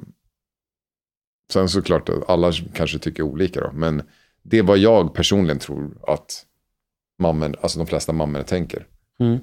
sen 1.53 1.69
såklart, 1.69 2.11
alla 2.29 2.53
kanske 2.75 2.99
tycker 2.99 3.23
olika 3.23 3.61
då. 3.61 3.71
Men 3.73 4.03
det 4.43 4.59
är 4.59 4.63
vad 4.63 4.79
jag 4.79 5.15
personligen 5.15 5.59
tror 5.59 5.99
att 6.07 6.47
mammor, 7.19 7.57
alltså 7.61 7.79
de 7.79 7.87
flesta 7.87 8.13
mammor 8.13 8.43
tänker. 8.43 8.87
Mm. 9.21 9.39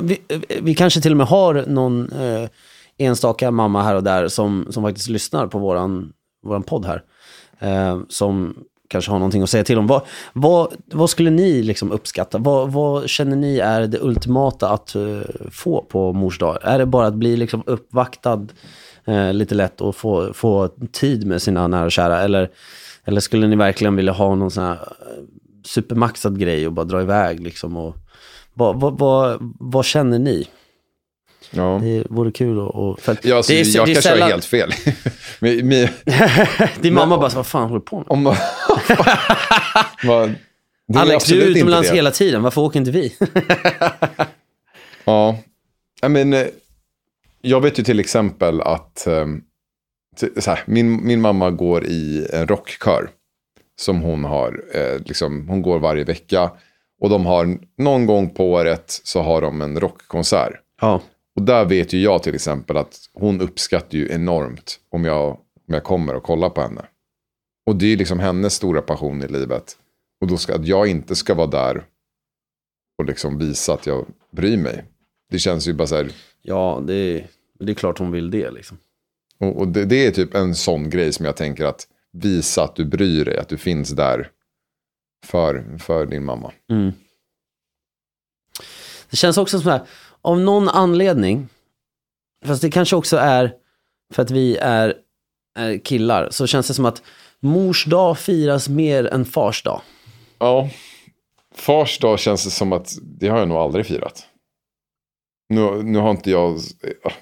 Vi, 0.00 0.20
vi 0.62 0.74
kanske 0.74 1.00
till 1.00 1.12
och 1.12 1.16
med 1.16 1.26
har 1.26 1.64
någon 1.66 2.12
eh, 2.12 2.48
enstaka 2.98 3.50
mamma 3.50 3.82
här 3.82 3.94
och 3.94 4.02
där 4.02 4.28
som, 4.28 4.66
som 4.70 4.82
faktiskt 4.82 5.08
lyssnar 5.08 5.46
på 5.46 5.58
våran, 5.58 6.12
våran 6.42 6.62
podd 6.62 6.84
här. 6.84 7.02
Eh, 7.58 8.00
som 8.08 8.54
kanske 8.90 9.10
har 9.10 9.18
någonting 9.18 9.42
att 9.42 9.50
säga 9.50 9.64
till 9.64 9.78
om. 9.78 9.86
Vad, 9.86 10.02
vad, 10.32 10.74
vad 10.92 11.10
skulle 11.10 11.30
ni 11.30 11.62
liksom 11.62 11.92
uppskatta? 11.92 12.38
Vad, 12.38 12.72
vad 12.72 13.08
känner 13.08 13.36
ni 13.36 13.58
är 13.58 13.86
det 13.86 13.98
ultimata 14.00 14.68
att 14.68 14.96
uh, 14.96 15.22
få 15.50 15.82
på 15.82 16.12
mors 16.12 16.38
dag? 16.38 16.58
Är 16.62 16.78
det 16.78 16.86
bara 16.86 17.06
att 17.06 17.14
bli 17.14 17.36
liksom 17.36 17.62
uppvaktad 17.66 18.46
uh, 19.08 19.32
lite 19.32 19.54
lätt 19.54 19.80
och 19.80 19.96
få, 19.96 20.32
få 20.32 20.68
tid 20.92 21.26
med 21.26 21.42
sina 21.42 21.68
nära 21.68 21.84
och 21.84 21.92
kära? 21.92 22.20
Eller, 22.20 22.50
eller 23.04 23.20
skulle 23.20 23.46
ni 23.46 23.56
verkligen 23.56 23.96
vilja 23.96 24.12
ha 24.12 24.34
någon 24.34 24.50
sån 24.50 24.64
här 24.64 24.72
eh, 24.72 24.78
supermaxad 25.64 26.40
grej 26.40 26.66
och 26.66 26.72
bara 26.72 26.84
dra 26.84 27.02
iväg 27.02 27.40
liksom? 27.40 27.76
Och, 27.76 27.96
vad, 28.54 28.80
vad, 28.80 28.98
vad, 28.98 29.38
vad 29.60 29.84
känner 29.84 30.18
ni? 30.18 30.48
Ja. 31.50 31.80
Det 31.82 32.04
vore 32.10 32.32
kul 32.32 32.60
att... 32.60 32.74
Och, 32.74 33.00
för 33.00 33.16
Ja, 33.22 33.36
alltså, 33.36 33.52
det 33.52 33.60
är, 33.60 33.76
jag 33.76 33.86
det 33.86 33.92
är 33.92 33.94
kanske 33.94 34.10
sällan, 34.10 34.22
har 34.22 34.30
helt 34.30 34.44
fel. 34.44 34.70
men, 35.40 35.68
men, 35.68 35.88
Din 36.80 36.94
mamma 36.94 37.18
bara, 37.18 37.30
så, 37.30 37.36
vad 37.36 37.46
fan 37.46 37.62
håller 37.62 37.74
du 37.74 37.84
på 37.84 37.98
med? 37.98 38.06
om, 38.08 38.26
är 40.94 40.98
Alex, 40.98 41.24
du 41.24 41.42
är 41.42 41.46
utomlands 41.46 41.90
hela 41.90 42.10
tiden, 42.10 42.42
varför 42.42 42.60
åker 42.60 42.78
inte 42.78 42.90
vi? 42.90 43.16
Ja, 45.04 45.38
I 46.02 46.08
men, 46.08 46.32
eh, 46.32 46.46
jag 47.40 47.60
vet 47.60 47.78
ju 47.78 47.82
till 47.82 48.00
exempel 48.00 48.60
att 48.60 49.06
eh, 49.06 49.26
så 50.38 50.50
här, 50.50 50.62
min, 50.66 51.06
min 51.06 51.20
mamma 51.20 51.50
går 51.50 51.84
i 51.84 52.26
en 52.32 52.46
rockkör. 52.46 53.10
Som 53.80 54.00
hon 54.02 54.24
har, 54.24 54.64
eh, 54.74 54.98
liksom, 55.04 55.48
hon 55.48 55.62
går 55.62 55.78
varje 55.78 56.04
vecka. 56.04 56.50
Och 57.00 57.10
de 57.10 57.26
har 57.26 57.58
någon 57.78 58.06
gång 58.06 58.30
på 58.30 58.50
året 58.50 59.00
så 59.04 59.20
har 59.20 59.40
de 59.40 59.62
en 59.62 59.80
rockkonsert. 59.80 60.52
ja, 60.80 61.02
Och 61.36 61.42
där 61.42 61.64
vet 61.64 61.92
ju 61.92 62.00
jag 62.00 62.22
till 62.22 62.34
exempel 62.34 62.76
att 62.76 62.96
hon 63.12 63.40
uppskattar 63.40 63.98
ju 63.98 64.12
enormt 64.12 64.80
om 64.90 65.04
jag, 65.04 65.30
om 65.30 65.74
jag 65.74 65.84
kommer 65.84 66.14
och 66.14 66.22
kollar 66.22 66.50
på 66.50 66.60
henne. 66.60 66.82
Och 67.66 67.76
det 67.76 67.92
är 67.92 67.96
liksom 67.96 68.18
hennes 68.18 68.54
stora 68.54 68.82
passion 68.82 69.22
i 69.22 69.28
livet. 69.28 69.76
Och 70.20 70.26
då 70.26 70.36
ska 70.36 70.54
att 70.54 70.66
jag 70.66 70.86
inte 70.86 71.16
ska 71.16 71.34
vara 71.34 71.46
där 71.46 71.84
och 72.98 73.04
liksom 73.04 73.38
visa 73.38 73.74
att 73.74 73.86
jag 73.86 74.06
bryr 74.30 74.56
mig. 74.56 74.84
Det 75.30 75.38
känns 75.38 75.68
ju 75.68 75.72
bara 75.72 75.86
så 75.86 75.96
här, 75.96 76.10
ja 76.42 76.82
det, 76.86 76.94
är, 76.94 77.26
det 77.58 77.72
är 77.72 77.74
klart 77.74 77.98
hon 77.98 78.12
vill 78.12 78.30
det 78.30 78.50
liksom. 78.50 78.78
och, 79.38 79.58
och 79.58 79.68
det, 79.68 79.84
det 79.84 80.06
är 80.06 80.10
typ 80.10 80.34
en 80.34 80.54
sån 80.54 80.90
grej 80.90 81.12
som 81.12 81.26
jag 81.26 81.36
tänker 81.36 81.64
att 81.64 81.86
visa 82.12 82.64
att 82.64 82.76
du 82.76 82.84
bryr 82.84 83.24
dig, 83.24 83.38
att 83.38 83.48
du 83.48 83.56
finns 83.56 83.90
där 83.90 84.30
för, 85.26 85.78
för 85.78 86.06
din 86.06 86.24
mamma. 86.24 86.52
Mm. 86.70 86.92
Det 89.10 89.16
känns 89.16 89.38
också 89.38 89.60
som 89.60 89.70
här, 89.70 89.82
av 90.22 90.40
någon 90.40 90.68
anledning, 90.68 91.48
fast 92.44 92.62
det 92.62 92.70
kanske 92.70 92.96
också 92.96 93.16
är 93.16 93.54
för 94.14 94.22
att 94.22 94.30
vi 94.30 94.56
är, 94.56 94.94
är 95.58 95.78
killar, 95.78 96.28
så 96.30 96.46
känns 96.46 96.68
det 96.68 96.74
som 96.74 96.84
att 96.84 97.02
mors 97.40 97.84
dag 97.84 98.18
firas 98.18 98.68
mer 98.68 99.06
än 99.06 99.24
fars 99.24 99.62
dag. 99.62 99.80
Ja, 100.38 100.70
fars 101.54 101.98
dag 101.98 102.18
känns 102.18 102.44
det 102.44 102.50
som 102.50 102.72
att 102.72 102.98
det 103.02 103.28
har 103.28 103.38
jag 103.38 103.48
nog 103.48 103.58
aldrig 103.58 103.86
firat. 103.86 104.26
Nu, 105.48 105.82
nu 105.82 105.98
har 105.98 106.10
inte 106.10 106.30
jag, 106.30 106.58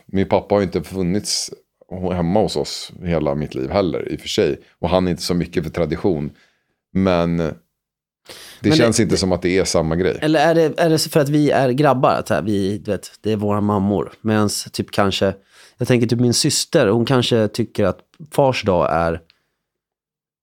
min 0.07 0.29
pappa 0.29 0.55
har 0.55 0.63
inte 0.63 0.83
funnits 0.83 1.51
hemma 1.91 2.41
hos 2.41 2.57
oss 2.57 2.93
hela 3.03 3.35
mitt 3.35 3.55
liv 3.55 3.71
heller 3.71 4.13
i 4.13 4.17
och 4.17 4.21
för 4.21 4.29
sig. 4.29 4.61
Och 4.79 4.89
han 4.89 5.07
är 5.07 5.11
inte 5.11 5.23
så 5.23 5.35
mycket 5.35 5.65
för 5.65 5.71
tradition. 5.71 6.31
Men 6.93 7.37
det 7.37 7.55
det- 8.61 8.73
känns 8.77 9.01
inte 9.01 9.17
som 9.17 9.33
att 9.33 9.43
det 9.43 9.59
är 9.59 9.65
samma 9.65 9.97
grej. 9.97 10.19
Eller 10.21 10.41
är 10.41 10.55
det, 10.55 10.81
är 10.81 10.91
det 10.91 10.99
för 10.99 11.21
att 11.21 11.29
vi 11.29 11.51
är 11.51 11.71
grabbar, 11.71 12.11
att 12.11 12.29
här, 12.29 12.43
vi, 12.43 12.79
du 12.79 12.91
vet, 12.91 13.11
det 13.21 13.33
är 13.33 13.37
våra 13.37 13.61
mammor. 13.61 14.13
Medan 14.21 14.49
typ 14.73 14.91
kanske, 14.91 15.35
jag 15.79 15.89
tänker 15.89 16.07
typ 16.07 16.21
min 16.21 16.35
syster, 16.35 16.87
hon 16.89 17.05
kanske 17.07 17.49
tycker 17.49 17.85
att 17.85 17.99
fars 18.31 18.63
dag 18.63 18.89
är, 18.93 19.21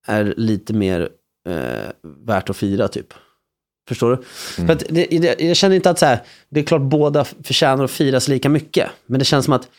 är 0.08 0.34
lite 0.38 0.74
mer 0.74 1.10
eh, 1.50 1.90
värt 2.26 2.50
att 2.50 2.58
fira 2.58 2.88
typ. 2.88 3.14
Förstår 3.88 4.12
du? 4.12 4.24
För 4.66 4.74
att 4.74 4.84
det, 4.90 5.06
det, 5.06 5.42
jag 5.42 5.58
känner 5.58 5.76
inte 5.76 5.90
att 5.90 6.00
så 6.00 6.06
här, 6.06 6.20
det 6.50 6.60
är 6.60 6.64
klart 6.64 6.82
båda 6.82 7.24
förtjänar 7.24 7.84
att 7.84 7.92
firas 7.92 8.28
lika 8.28 8.50
mycket. 8.50 8.90
Men 9.06 9.20
det 9.20 9.26
känns 9.26 9.46
som 9.46 9.54
att 9.54 9.70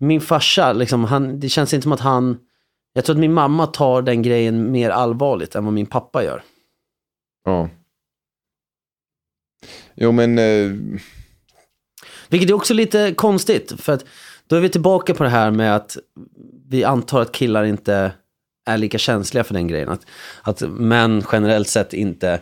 min 0.00 0.20
farsa, 0.20 0.72
liksom, 0.72 1.04
han, 1.04 1.40
det 1.40 1.48
känns 1.48 1.74
inte 1.74 1.82
som 1.82 1.92
att 1.92 2.00
han, 2.00 2.38
jag 2.92 3.04
tror 3.04 3.16
att 3.16 3.20
min 3.20 3.32
mamma 3.32 3.66
tar 3.66 4.02
den 4.02 4.22
grejen 4.22 4.70
mer 4.70 4.90
allvarligt 4.90 5.54
än 5.54 5.64
vad 5.64 5.74
min 5.74 5.86
pappa 5.86 6.24
gör. 6.24 6.42
Ja. 7.44 7.68
Jo 9.94 10.12
men, 10.12 10.38
eh, 10.38 10.72
Vilket 12.28 12.50
är 12.50 12.54
också 12.54 12.74
lite 12.74 13.14
konstigt, 13.14 13.80
för 13.80 13.92
att 13.92 14.04
då 14.46 14.56
är 14.56 14.60
vi 14.60 14.68
tillbaka 14.68 15.14
på 15.14 15.22
det 15.22 15.30
här 15.30 15.50
med 15.50 15.76
att 15.76 15.96
vi 16.68 16.84
antar 16.84 17.20
att 17.20 17.32
killar 17.32 17.64
inte 17.64 18.12
är 18.66 18.78
lika 18.78 18.98
känsliga 18.98 19.44
för 19.44 19.54
den 19.54 19.68
grejen. 19.68 19.88
Att, 19.88 20.06
att 20.42 20.60
män 20.60 21.22
generellt 21.32 21.68
sett 21.68 21.92
inte 21.92 22.40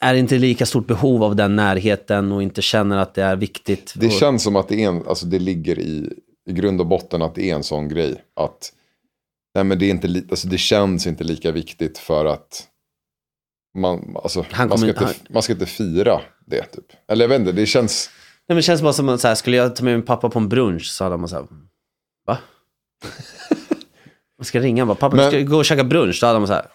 är 0.00 0.14
inte 0.14 0.38
lika 0.38 0.66
stort 0.66 0.86
behov 0.86 1.22
av 1.22 1.36
den 1.36 1.56
närheten 1.56 2.32
och 2.32 2.42
inte 2.42 2.62
känner 2.62 2.96
att 2.96 3.14
det 3.14 3.22
är 3.22 3.36
viktigt. 3.36 3.94
det 3.96 4.10
känns 4.10 4.42
som 4.42 4.56
att 4.56 4.68
det, 4.68 4.84
är 4.84 4.88
en, 4.88 5.06
alltså 5.08 5.26
det 5.26 5.38
ligger 5.38 5.78
i, 5.78 6.12
i 6.46 6.52
grund 6.52 6.80
och 6.80 6.86
botten 6.86 7.22
att 7.22 7.34
det 7.34 7.50
är 7.50 7.54
en 7.54 7.62
sån 7.62 7.88
grej. 7.88 8.22
Att 8.36 8.72
nej, 9.54 9.64
men 9.64 9.78
det, 9.78 9.86
är 9.86 9.90
inte 9.90 10.22
alltså 10.30 10.48
det 10.48 10.58
känns 10.58 11.06
inte 11.06 11.24
lika 11.24 11.52
viktigt 11.52 11.98
för 11.98 12.24
att 12.24 12.66
man, 13.76 14.16
alltså, 14.22 14.46
Han 14.50 14.68
man, 14.68 14.78
ska 14.78 14.88
inte, 14.88 15.14
man 15.28 15.42
ska 15.42 15.52
inte 15.52 15.66
fira 15.66 16.20
det. 16.46 16.62
Typ. 16.62 16.84
Eller 17.08 17.24
jag 17.24 17.28
vet 17.28 17.40
inte, 17.40 17.52
det 17.52 17.66
känns... 17.66 18.10
Nej, 18.48 18.54
men 18.54 18.56
det 18.56 18.62
känns 18.62 18.82
bara 18.82 18.92
som 18.92 19.08
att 19.08 19.20
så 19.20 19.28
här, 19.28 19.34
skulle 19.34 19.56
jag 19.56 19.76
ta 19.76 19.84
med 19.84 19.94
min 19.94 20.06
pappa 20.06 20.28
på 20.28 20.38
en 20.38 20.48
brunch 20.48 20.86
så 20.86 21.04
hade 21.04 21.16
man 21.16 21.28
så 21.28 21.36
här, 21.36 21.46
va? 22.26 22.38
Man 24.38 24.44
ska 24.44 24.60
ringa 24.60 24.82
och 24.82 24.86
bara, 24.86 24.94
pappa 24.94 25.16
Men- 25.16 25.28
ska 25.30 25.36
vi 25.38 25.44
gå 25.44 25.56
och 25.56 25.64
käka 25.64 25.84
brunch? 25.84 26.18
Då 26.20 26.26
hade 26.26 26.38
man 26.38 26.48
så 26.48 26.54
här, 26.54 26.66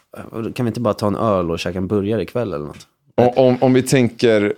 kan 0.52 0.66
vi 0.66 0.68
inte 0.70 0.80
bara 0.80 0.94
ta 0.94 1.08
en 1.08 1.16
öl 1.16 1.52
och 1.52 1.60
käka 1.60 1.78
en 1.78 1.88
burgare 1.88 2.24
ikväll 2.24 2.54
eller 2.54 2.66
något? 2.66 2.88
Om, 3.16 3.30
om, 3.36 3.58
om 3.62 3.74
vi 3.74 3.84
tänker, 3.84 4.54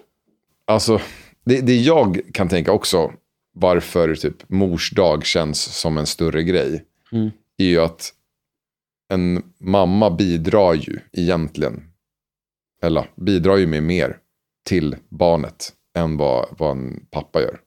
alltså, 0.68 1.00
det, 1.46 1.62
det 1.62 1.76
jag 1.76 2.20
kan 2.34 2.50
tänka 2.50 2.72
också, 2.72 3.12
varför 3.56 4.16
typ 4.16 4.50
mors 4.50 4.92
dag 4.92 5.26
känns 5.26 5.62
som 5.80 5.98
en 5.98 6.06
större 6.06 6.44
grej, 6.44 6.84
Mm. 7.12 7.32
är 7.58 7.66
ju 7.66 7.80
att 7.82 8.14
en 9.14 9.44
mamma 9.60 10.10
bidrar 10.10 10.74
ju 10.74 11.00
egentligen, 11.12 11.84
eller 12.84 13.06
bidrar 13.16 13.58
ju 13.58 13.68
med 13.68 13.84
mer 13.84 14.18
till 14.66 14.96
barnet 15.10 15.74
än 15.98 16.18
vad, 16.18 16.46
vad 16.58 16.72
en 16.72 17.06
pappa 17.12 17.42
gör. 17.42 17.60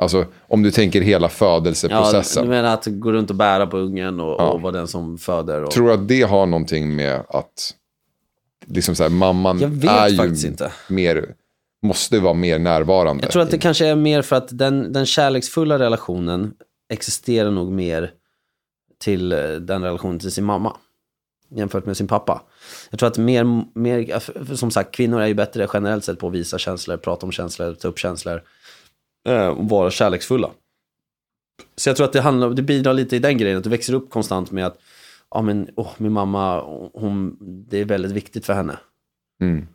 Alltså 0.00 0.26
om 0.48 0.62
du 0.62 0.70
tänker 0.70 1.00
hela 1.00 1.24
Ja, 1.24 1.28
födelseprocessen. 1.28 2.42
du 2.42 2.48
menar 2.50 2.74
att 2.74 2.86
gå 2.86 3.12
runt 3.12 3.30
och 3.30 3.36
bära 3.36 3.66
på 3.66 3.76
ungen 3.76 4.20
och, 4.20 4.36
Ja. 4.38 4.50
och 4.50 4.60
vara 4.62 4.72
den 4.72 4.88
som 4.88 5.18
föder? 5.18 5.62
Och... 5.62 5.70
Tror 5.70 5.86
du 5.86 5.92
att 5.94 6.08
det 6.08 6.22
har 6.22 6.46
någonting 6.46 6.96
med 6.96 7.22
att 7.28 7.74
liksom 8.66 8.94
så 8.94 9.02
här, 9.02 9.10
mamman 9.10 9.62
är 9.62 10.08
ju 10.08 10.48
inte. 10.48 10.72
mer, 10.88 11.34
måste 11.82 12.18
vara 12.20 12.34
mer 12.34 12.58
närvarande? 12.58 13.22
Jag 13.24 13.32
tror 13.32 13.42
att 13.42 13.50
det 13.50 13.58
kanske 13.58 13.86
är 13.86 13.96
mer 13.96 14.22
för 14.22 14.36
att 14.36 14.58
den, 14.58 14.92
den 14.92 15.06
kärleksfulla 15.06 15.78
relationen 15.78 16.52
existerar 16.92 17.50
nog 17.50 17.72
mer 17.72 18.10
till 18.98 19.32
eh, 19.32 19.38
den 19.38 19.82
relationen 19.82 20.18
till 20.18 20.30
sin 20.32 20.44
mamma. 20.44 20.76
Jämfört 21.54 21.86
med 21.86 21.96
sin 21.96 22.06
pappa. 22.08 22.42
Jag 22.90 22.98
tror 22.98 23.06
att 23.08 23.18
mer, 23.18 23.64
mer 23.74 24.54
som 24.56 24.70
sagt, 24.70 24.94
kvinnor 24.94 25.20
är 25.20 25.26
ju 25.26 25.34
bättre 25.34 25.68
generellt 25.72 26.04
sett 26.04 26.18
på 26.18 26.26
att 26.26 26.32
visa 26.32 26.58
känslor, 26.58 26.96
prata 26.96 27.26
om 27.26 27.32
känslor, 27.32 27.74
ta 27.74 27.88
upp 27.88 27.98
känslor. 27.98 28.42
Eh, 29.28 29.46
Och 29.46 29.68
vara 29.68 29.90
kärleksfulla. 29.90 30.50
Så 31.76 31.88
jag 31.88 31.96
tror 31.96 32.06
att 32.06 32.12
det, 32.12 32.20
handlar, 32.20 32.50
det 32.50 32.62
bidrar 32.62 32.94
lite 32.94 33.16
i 33.16 33.18
den 33.18 33.38
grejen, 33.38 33.58
att 33.58 33.64
du 33.64 33.70
växer 33.70 33.94
upp 33.94 34.10
konstant 34.10 34.50
med 34.50 34.66
att 34.66 34.78
ja, 35.30 35.42
men, 35.42 35.70
åh, 35.76 35.90
min 35.98 36.12
mamma, 36.12 36.60
hon, 36.94 37.36
det 37.40 37.78
är 37.78 37.84
väldigt 37.84 38.12
viktigt 38.12 38.46
för 38.46 38.52
henne 38.52 38.78
Mm. 39.42 39.66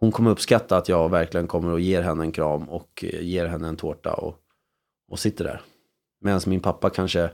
hon 0.00 0.12
kommer 0.12 0.30
uppskatta 0.30 0.76
att 0.76 0.88
jag 0.88 1.08
verkligen 1.08 1.46
kommer 1.46 1.72
och 1.72 1.80
ger 1.80 2.02
henne 2.02 2.24
en 2.24 2.32
kram 2.32 2.68
och 2.68 3.04
eh, 3.04 3.22
ger 3.22 3.46
henne 3.46 3.68
en 3.68 3.76
tårta 3.76 4.12
och, 4.14 4.36
och 5.10 5.18
sitter 5.18 5.44
där. 5.44 5.60
Medan 6.20 6.40
min 6.46 6.60
pappa 6.60 6.90
kanske, 6.90 7.30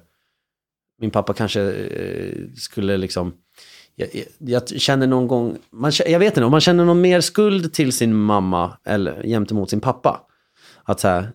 min 1.00 1.10
pappa 1.10 1.32
kanske 1.32 1.60
eh, 1.72 2.48
skulle 2.56 2.96
liksom, 2.96 3.32
jag, 3.94 4.08
jag, 4.14 4.26
jag 4.38 4.80
känner 4.80 5.06
någon 5.06 5.28
gång, 5.28 5.58
man, 5.70 5.92
jag 6.06 6.18
vet 6.18 6.32
inte, 6.36 6.44
om 6.44 6.50
man 6.50 6.60
känner 6.60 6.84
någon 6.84 7.00
mer 7.00 7.20
skuld 7.20 7.72
till 7.72 7.92
sin 7.92 8.14
mamma 8.14 8.78
eller 8.84 9.22
gentemot 9.22 9.70
sin 9.70 9.80
pappa. 9.80 10.26
Att 10.84 11.00
så 11.00 11.08
här, 11.08 11.32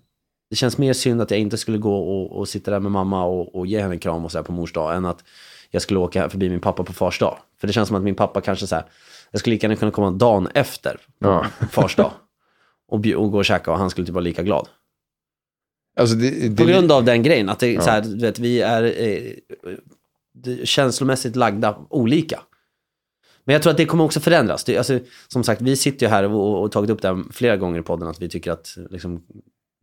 det 0.49 0.55
känns 0.55 0.77
mer 0.77 0.93
synd 0.93 1.21
att 1.21 1.31
jag 1.31 1.39
inte 1.39 1.57
skulle 1.57 1.77
gå 1.77 1.95
och, 1.97 2.39
och 2.39 2.47
sitta 2.47 2.71
där 2.71 2.79
med 2.79 2.91
mamma 2.91 3.25
och, 3.25 3.55
och 3.55 3.67
ge 3.67 3.81
henne 3.81 3.93
en 3.93 3.99
kram 3.99 4.25
och 4.25 4.31
så 4.31 4.43
på 4.43 4.51
mors 4.51 4.73
dag 4.73 4.95
än 4.95 5.05
att 5.05 5.23
jag 5.71 5.81
skulle 5.81 5.99
åka 5.99 6.29
förbi 6.29 6.49
min 6.49 6.59
pappa 6.59 6.83
på 6.83 6.93
fars 6.93 7.19
dag. 7.19 7.37
För 7.59 7.67
det 7.67 7.73
känns 7.73 7.87
som 7.87 7.97
att 7.97 8.03
min 8.03 8.15
pappa 8.15 8.41
kanske 8.41 8.67
så 8.67 8.75
här, 8.75 8.85
jag 9.31 9.39
skulle 9.39 9.53
lika 9.53 9.67
gärna 9.67 9.75
kunna 9.75 9.91
komma 9.91 10.11
dagen 10.11 10.47
efter 10.53 10.97
Ja. 11.19 11.45
fars 11.71 11.95
dag. 11.95 12.11
Och, 12.87 13.05
och 13.15 13.31
gå 13.31 13.37
och 13.37 13.45
käka 13.45 13.71
och 13.71 13.77
han 13.77 13.89
skulle 13.89 14.07
typ 14.07 14.13
vara 14.13 14.23
lika 14.23 14.43
glad. 14.43 14.67
Alltså 15.99 16.15
det, 16.15 16.49
det, 16.49 16.55
På 16.57 16.69
grund 16.69 16.91
av 16.91 17.03
den 17.03 17.23
grejen, 17.23 17.49
att 17.49 17.59
det, 17.59 17.71
Ja. 17.73 17.81
så 17.81 17.89
här, 17.89 18.01
du 18.01 18.17
vet, 18.17 18.39
vi 18.39 18.61
är 18.61 18.83
eh, 18.83 19.31
känslomässigt 20.63 21.35
lagda 21.35 21.77
olika. 21.89 22.39
Men 23.43 23.53
jag 23.53 23.61
tror 23.61 23.71
att 23.71 23.77
det 23.77 23.85
kommer 23.85 24.03
också 24.03 24.19
förändras. 24.19 24.63
Det, 24.63 24.77
alltså, 24.77 24.99
som 25.27 25.43
sagt, 25.43 25.61
vi 25.61 25.75
sitter 25.75 26.05
ju 26.05 26.09
här 26.09 26.23
och, 26.23 26.61
och 26.63 26.71
tagit 26.71 26.89
upp 26.89 27.01
det 27.01 27.07
här 27.07 27.23
flera 27.31 27.57
gånger 27.57 27.79
i 27.79 27.83
podden, 27.83 28.07
att 28.07 28.21
vi 28.21 28.29
tycker 28.29 28.51
att 28.51 28.77
liksom, 28.89 29.23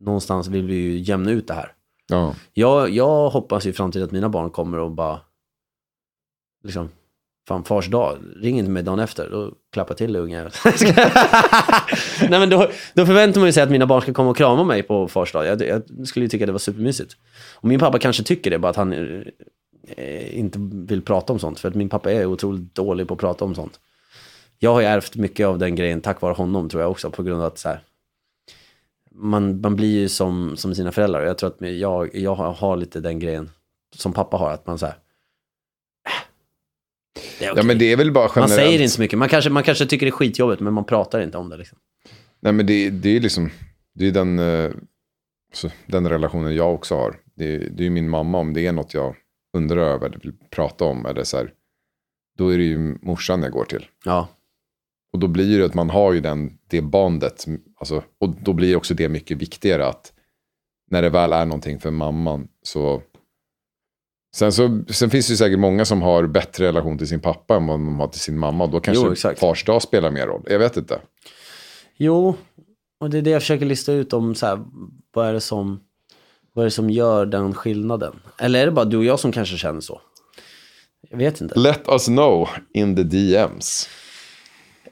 någonstans 0.03 0.47
vill 0.47 0.67
vi 0.67 0.75
ju 0.75 0.99
jämna 0.99 1.31
ut 1.31 1.47
det 1.47 1.53
här. 1.53 1.73
ja. 2.07 2.35
Jag, 2.53 2.89
jag 2.89 3.29
hoppas 3.29 3.65
ju 3.65 3.69
i 3.69 3.73
framtiden 3.73 4.05
att 4.05 4.11
mina 4.11 4.29
barn 4.29 4.49
kommer 4.49 4.79
och 4.79 4.91
bara, 4.91 5.19
liksom, 6.63 6.89
fan 7.47 7.63
fars 7.63 7.87
dag, 7.87 8.17
ring 8.41 8.59
inte 8.59 8.71
mig 8.71 8.83
dagen 8.83 8.99
efter, 8.99 9.29
då 9.29 9.51
klappar 9.71 9.91
jag 9.91 9.97
till 9.97 10.15
unge. 10.15 10.43
Nej 12.21 12.39
men 12.39 12.49
då, 12.49 12.69
då 12.93 13.05
förväntar 13.05 13.39
man 13.39 13.47
ju 13.47 13.53
sig 13.53 13.63
att 13.63 13.71
mina 13.71 13.85
barn 13.85 14.01
ska 14.01 14.13
komma 14.13 14.29
och 14.29 14.37
krama 14.37 14.63
mig 14.63 14.83
på 14.83 15.07
fars 15.07 15.31
dag. 15.31 15.45
Jag, 15.45 15.61
jag 15.61 16.07
skulle 16.07 16.25
ju 16.25 16.29
tycka 16.29 16.45
det 16.45 16.51
var 16.51 16.59
supermysigt. 16.59 17.17
Och 17.55 17.67
min 17.67 17.79
pappa 17.79 17.99
kanske 17.99 18.23
tycker 18.23 18.51
det, 18.51 18.59
bara 18.59 18.69
att 18.69 18.75
han 18.75 18.93
eh, 19.97 20.39
inte 20.39 20.59
vill 20.61 21.01
prata 21.01 21.33
om 21.33 21.39
sånt. 21.39 21.59
För 21.59 21.69
att 21.69 21.75
min 21.75 21.89
pappa 21.89 22.11
är 22.11 22.25
otroligt 22.25 22.75
dålig 22.75 23.07
på 23.07 23.13
att 23.13 23.19
prata 23.19 23.45
om 23.45 23.55
sånt. 23.55 23.79
Jag 24.59 24.73
har 24.73 24.81
ju 24.81 24.87
ärvt 24.87 25.15
mycket 25.15 25.47
av 25.47 25.59
den 25.59 25.75
grejen 25.75 26.01
tack 26.01 26.21
vare 26.21 26.33
honom 26.33 26.69
tror 26.69 26.81
jag 26.81 26.91
också, 26.91 27.09
på 27.09 27.23
grund 27.23 27.41
av 27.41 27.47
att 27.47 27.57
så 27.57 27.69
här, 27.69 27.79
man, 29.13 29.61
man 29.61 29.75
blir 29.75 29.99
ju 29.99 30.09
som, 30.09 30.57
som 30.57 30.75
sina 30.75 30.91
föräldrar. 30.91 31.21
Jag 31.25 31.37
tror 31.37 31.49
att 31.49 31.61
jag, 31.79 32.15
jag 32.15 32.35
har, 32.35 32.75
lite 32.77 32.99
den 32.99 33.19
grejen 33.19 33.49
som 33.95 34.13
pappa 34.13 34.37
har, 34.37 34.51
att 34.51 34.67
man 34.67 34.79
så 34.79 34.85
här, 34.85 34.93
"Äh, 36.05 36.11
det 37.39 37.45
är 37.45 37.47
ja, 37.47 37.51
okej." 37.51 37.65
men 37.65 37.77
det 37.79 37.91
är 37.91 37.97
väl 37.97 38.11
bara 38.11 38.23
Man 38.23 38.31
generellt. 38.35 38.53
säger 38.53 38.79
inte 38.81 38.93
så 38.93 39.01
mycket. 39.01 39.19
Man 39.19 39.29
kanske, 39.29 39.49
man 39.49 39.63
kanske 39.63 39.85
tycker 39.85 40.05
det 40.05 40.09
är 40.09 40.11
skitjobbigt, 40.11 40.61
men 40.61 40.73
man 40.73 40.85
pratar 40.85 41.21
inte 41.21 41.37
om 41.37 41.49
det. 41.49 41.57
Liksom. 41.57 41.77
Nej, 42.39 42.53
men 42.53 42.65
det, 42.65 42.89
det 42.89 43.09
är 43.09 43.19
liksom, 43.19 43.49
det 43.93 44.07
är 44.07 44.11
den, 44.11 44.39
eh, 44.39 44.71
den 45.85 46.09
relationen 46.09 46.55
jag 46.55 46.73
också 46.73 46.95
har. 46.95 47.15
Det, 47.35 47.57
det 47.57 47.81
är 47.81 47.85
ju 47.85 47.89
min 47.89 48.09
mamma, 48.09 48.37
om 48.37 48.53
det 48.53 48.67
är 48.67 48.71
något 48.71 48.93
jag 48.93 49.15
undrar 49.57 49.77
över 49.81 50.05
eller 50.05 50.19
vill 50.19 50.33
prata 50.49 50.85
om, 50.85 51.05
eller 51.05 51.23
så 51.23 51.37
här, 51.37 51.51
då 52.37 52.53
är 52.53 52.57
det 52.57 52.63
ju 52.63 52.97
morsan 53.01 53.43
jag 53.43 53.51
går 53.51 53.65
till. 53.65 53.85
Ja, 54.05 54.27
Och 55.13 55.19
då 55.19 55.27
blir 55.27 55.59
det 55.59 55.65
att 55.65 55.73
man 55.73 55.89
har 55.89 56.13
ju 56.13 56.19
den, 56.19 56.57
det 56.67 56.81
bandet, 56.81 57.45
alltså, 57.83 58.03
och 58.19 58.29
då 58.29 58.53
blir 58.53 58.75
också 58.75 58.93
det 58.93 59.09
mycket 59.09 59.37
viktigare 59.37 59.87
att 59.87 60.13
när 60.91 61.01
det 61.01 61.09
väl 61.09 61.33
är 61.33 61.45
någonting 61.45 61.79
för 61.79 61.91
mamman 61.91 62.47
så... 62.63 63.01
Sen, 64.35 64.51
så, 64.51 64.83
sen 64.89 65.09
finns 65.09 65.27
det 65.27 65.31
ju 65.31 65.37
säkert 65.37 65.59
många 65.59 65.85
som 65.85 66.01
har 66.01 66.27
bättre 66.27 66.67
relation 66.67 66.97
till 66.97 67.07
sin 67.07 67.19
pappa 67.19 67.55
än 67.55 67.67
vad 67.67 67.79
de 67.79 67.99
har 67.99 68.07
till 68.07 68.19
sin 68.21 68.37
mamma. 68.37 68.67
Då 68.67 68.79
kanske 68.79 69.29
Jo, 69.29 69.35
fars 69.35 69.65
dag 69.65 69.81
spelar 69.81 70.11
mer 70.11 70.27
roll. 70.27 70.43
Jag 70.49 70.59
vet 70.59 70.77
inte. 70.77 70.99
jo, 71.97 72.35
och 72.99 73.09
det 73.09 73.17
är 73.17 73.21
det 73.21 73.29
jag 73.29 73.41
försöker 73.41 73.65
lista 73.65 73.93
ut 73.93 74.13
om 74.13 74.35
så 74.35 74.45
här, 74.45 74.59
vad 75.13 75.27
är 75.27 75.33
det 75.33 75.41
som, 75.41 75.79
vad 76.53 76.63
är 76.63 76.67
det 76.67 76.71
som 76.71 76.89
gör 76.89 77.25
den 77.25 77.53
skillnaden? 77.53 78.19
Eller 78.37 78.61
är 78.61 78.65
det 78.65 78.71
bara 78.71 78.85
du 78.85 78.97
och 78.97 79.05
jag 79.05 79.19
som 79.19 79.31
kanske 79.31 79.57
känner 79.57 79.81
så? 79.81 80.01
Jag 81.09 81.17
vet 81.17 81.41
inte. 81.41 81.59
Let 81.59 81.87
us 81.87 82.05
know 82.05 82.49
in 82.73 82.95
the 82.95 83.03
DMs. 83.03 83.89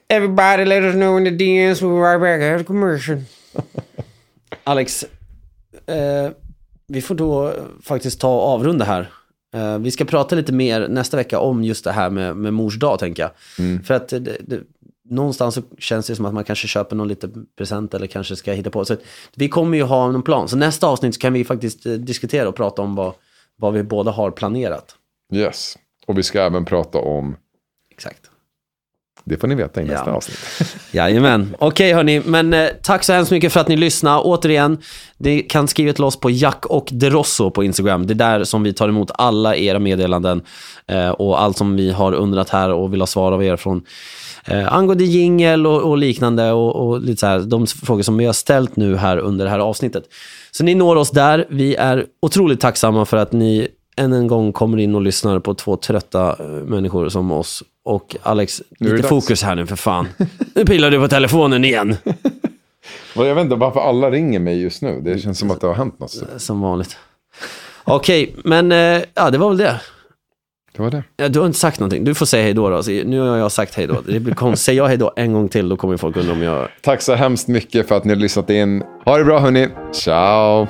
Everybody 0.08 0.66
let 0.66 0.84
us 0.84 0.94
know 0.94 1.18
in 1.18 1.24
the 1.24 1.32
DMs 1.32 1.82
we'll 1.82 1.96
be 1.96 2.02
right 2.02 2.22
back 2.22 2.42
after 2.42 2.64
commercial. 2.64 3.18
Alex, 4.64 5.06
eh, 5.86 6.30
vi 6.88 7.02
får 7.02 7.16
då 7.16 7.54
faktiskt 7.84 8.20
ta 8.20 8.36
och 8.36 8.42
avrunda 8.42 8.86
här. 8.86 9.12
Eh, 9.56 9.78
vi 9.78 9.92
ska 9.92 10.06
prata 10.06 10.36
lite 10.36 10.54
mer 10.54 10.88
nästa 10.88 11.18
vecka 11.18 11.40
om 11.40 11.64
just 11.64 11.84
det 11.84 11.92
här 11.92 12.10
med, 12.10 12.36
med 12.38 12.54
mors 12.54 12.80
dag, 12.80 13.00
tänker 13.00 13.24
jag. 13.24 13.32
För 13.86 13.94
att 13.94 14.08
det, 14.08 14.20
det, 14.20 14.60
någonstans 15.12 15.56
så 15.56 15.62
känns 15.78 16.08
det 16.08 16.16
som 16.16 16.26
att 16.26 16.34
man 16.34 16.44
kanske 16.44 16.68
köper 16.68 16.96
någon 16.96 17.08
liten 17.08 17.46
present 17.58 17.94
eller 17.94 18.08
kanske 18.08 18.36
ska 18.36 18.52
hitta 18.52 18.70
på. 18.70 18.86
Så 18.86 18.98
vi 19.36 19.50
kommer 19.50 19.78
ju 19.78 19.84
ha 19.84 20.12
någon 20.12 20.24
plan. 20.24 20.50
Så 20.50 20.58
nästa 20.58 20.88
avsnitt 20.88 21.16
så 21.16 21.20
kan 21.22 21.34
vi 21.34 21.44
faktiskt 21.44 21.86
eh, 21.86 21.94
diskutera 21.94 22.50
och 22.50 22.56
prata 22.56 22.82
om 22.82 22.96
vad, 22.96 23.14
vad 23.56 23.74
vi 23.74 23.84
båda 23.84 24.12
har 24.12 24.32
planerat. 24.32 24.96
Yes. 25.34 25.78
Och 26.08 26.18
vi 26.18 26.24
ska 26.24 26.42
även 26.42 26.66
prata 26.66 26.98
om, 26.98 27.36
Exakt. 27.92 28.31
Det 29.24 29.38
får 29.38 29.48
ni 29.48 29.56
veta 29.56 29.82
i 29.82 29.86
nästa 29.86 30.10
Ja. 30.10 30.16
avsnitt. 30.16 30.38
Jajamän. 30.92 31.56
Okej 31.60 31.94
hörni, 31.94 32.22
men 32.26 32.54
eh, 32.54 32.68
tack 32.84 33.04
så 33.04 33.14
hemskt 33.14 33.32
mycket 33.32 33.54
för 33.54 33.60
att 33.60 33.68
ni 33.68 33.76
lyssnade. 33.78 34.20
Återigen, 34.22 34.78
ni 35.18 35.40
kan 35.42 35.68
skriva 35.68 35.94
till 35.94 36.04
oss 36.04 36.20
på 36.20 36.30
Jack 36.30 36.66
och 36.66 36.88
Derosso 36.92 37.52
på 37.52 37.64
Instagram. 37.64 38.08
Det 38.08 38.14
är 38.14 38.16
där 38.16 38.44
som 38.44 38.64
vi 38.64 38.74
tar 38.74 38.90
emot 38.90 39.12
alla 39.16 39.56
era 39.56 39.80
meddelanden 39.80 40.42
eh, 40.88 41.10
och 41.10 41.42
allt 41.42 41.58
som 41.58 41.76
vi 41.76 41.92
har 41.92 42.14
undrat 42.14 42.50
här 42.50 42.72
och 42.72 42.94
vill 42.94 43.02
ha 43.02 43.08
svar 43.08 43.32
av 43.32 43.44
er 43.44 43.56
från 43.58 43.82
eh, 44.46 44.74
angående 44.74 45.04
jingel 45.04 45.68
och, 45.68 45.82
och 45.82 45.98
liknande 45.98 46.52
och, 46.52 46.76
och 46.76 47.02
lite 47.02 47.20
så 47.20 47.26
här, 47.28 47.40
de 47.40 47.68
frågor 47.68 48.02
som 48.04 48.18
vi 48.18 48.26
har 48.26 48.34
ställt 48.34 48.76
nu 48.76 48.96
här 48.96 49.18
under 49.18 49.46
det 49.46 49.52
här 49.52 49.60
avsnittet. 49.60 50.04
Så 50.52 50.64
ni 50.64 50.76
når 50.76 50.96
oss 50.96 51.12
där. 51.12 51.46
Vi 51.50 51.76
är 51.76 52.06
otroligt 52.22 52.60
tacksamma 52.60 53.06
för 53.06 53.18
att 53.18 53.32
ni 53.32 53.68
än 53.98 54.14
en 54.14 54.28
gång 54.28 54.54
kommer 54.54 54.78
in 54.78 54.96
och 54.96 55.02
lyssnar 55.02 55.40
på 55.40 55.54
två 55.54 55.78
trötta 55.78 56.36
eh, 56.40 56.46
människor 56.46 57.10
som 57.10 57.32
oss. 57.32 57.64
Och 57.84 58.16
Alex, 58.24 58.62
lite 58.80 58.96
dags. 58.96 59.08
fokus 59.08 59.44
här 59.44 59.56
nu 59.56 59.66
för 59.66 59.76
fan. 59.76 60.08
Nu 60.56 60.66
pillar 60.66 60.92
du 60.92 61.00
på 61.00 61.08
telefonen 61.08 61.66
igen. 61.66 61.96
Jag 63.16 63.36
vet 63.36 63.44
inte 63.44 63.56
varför 63.56 63.80
alla 63.80 64.12
ringer 64.12 64.40
mig 64.40 64.62
just 64.62 64.82
nu. 64.82 65.02
Det 65.04 65.20
känns 65.20 65.40
som 65.40 65.52
att 65.52 65.62
det 65.62 65.68
har 65.68 65.74
hänt 65.74 66.00
något. 66.00 66.24
Som 66.38 66.62
vanligt. 66.62 66.98
Okej, 67.84 68.36
men 68.44 68.72
eh, 68.72 69.02
ja, 69.14 69.30
det 69.30 69.38
var 69.38 69.50
väl 69.50 69.58
det. 69.58 69.82
Det 70.76 70.82
var 70.84 70.92
det. 70.92 71.04
Ja, 71.18 71.30
Du 71.30 71.40
har 71.40 71.46
inte 71.48 71.60
sagt 71.60 71.80
någonting. 71.80 72.04
Du 72.04 72.14
får 72.16 72.26
säga 72.26 72.44
hej 72.44 72.54
då. 72.54 72.70
då. 72.70 72.82
Nu 73.06 73.20
har 73.20 73.38
jag 73.38 73.52
sagt 73.52 73.76
hej 73.76 73.88
då. 73.88 74.02
Det 74.08 74.20
blir 74.20 74.34
konstigt. 74.36 74.66
Säger 74.66 74.78
jag 74.82 74.88
hej 74.88 74.98
då 74.98 75.14
en 75.16 75.34
gång 75.34 75.50
till, 75.50 75.70
då 75.70 75.78
kommer 75.78 75.98
folk 75.98 76.18
undra 76.18 76.34
om 76.34 76.42
jag... 76.42 76.68
Tack 76.82 77.02
så 77.02 77.14
hemskt 77.16 77.48
mycket 77.48 77.88
för 77.88 77.98
att 77.98 78.04
ni 78.06 78.14
har 78.14 78.20
lyssnat 78.20 78.50
in. 78.50 78.84
Ha 79.06 79.18
det 79.18 79.24
bra 79.26 79.40
hörni. 79.40 79.68
Ciao. 79.94 80.68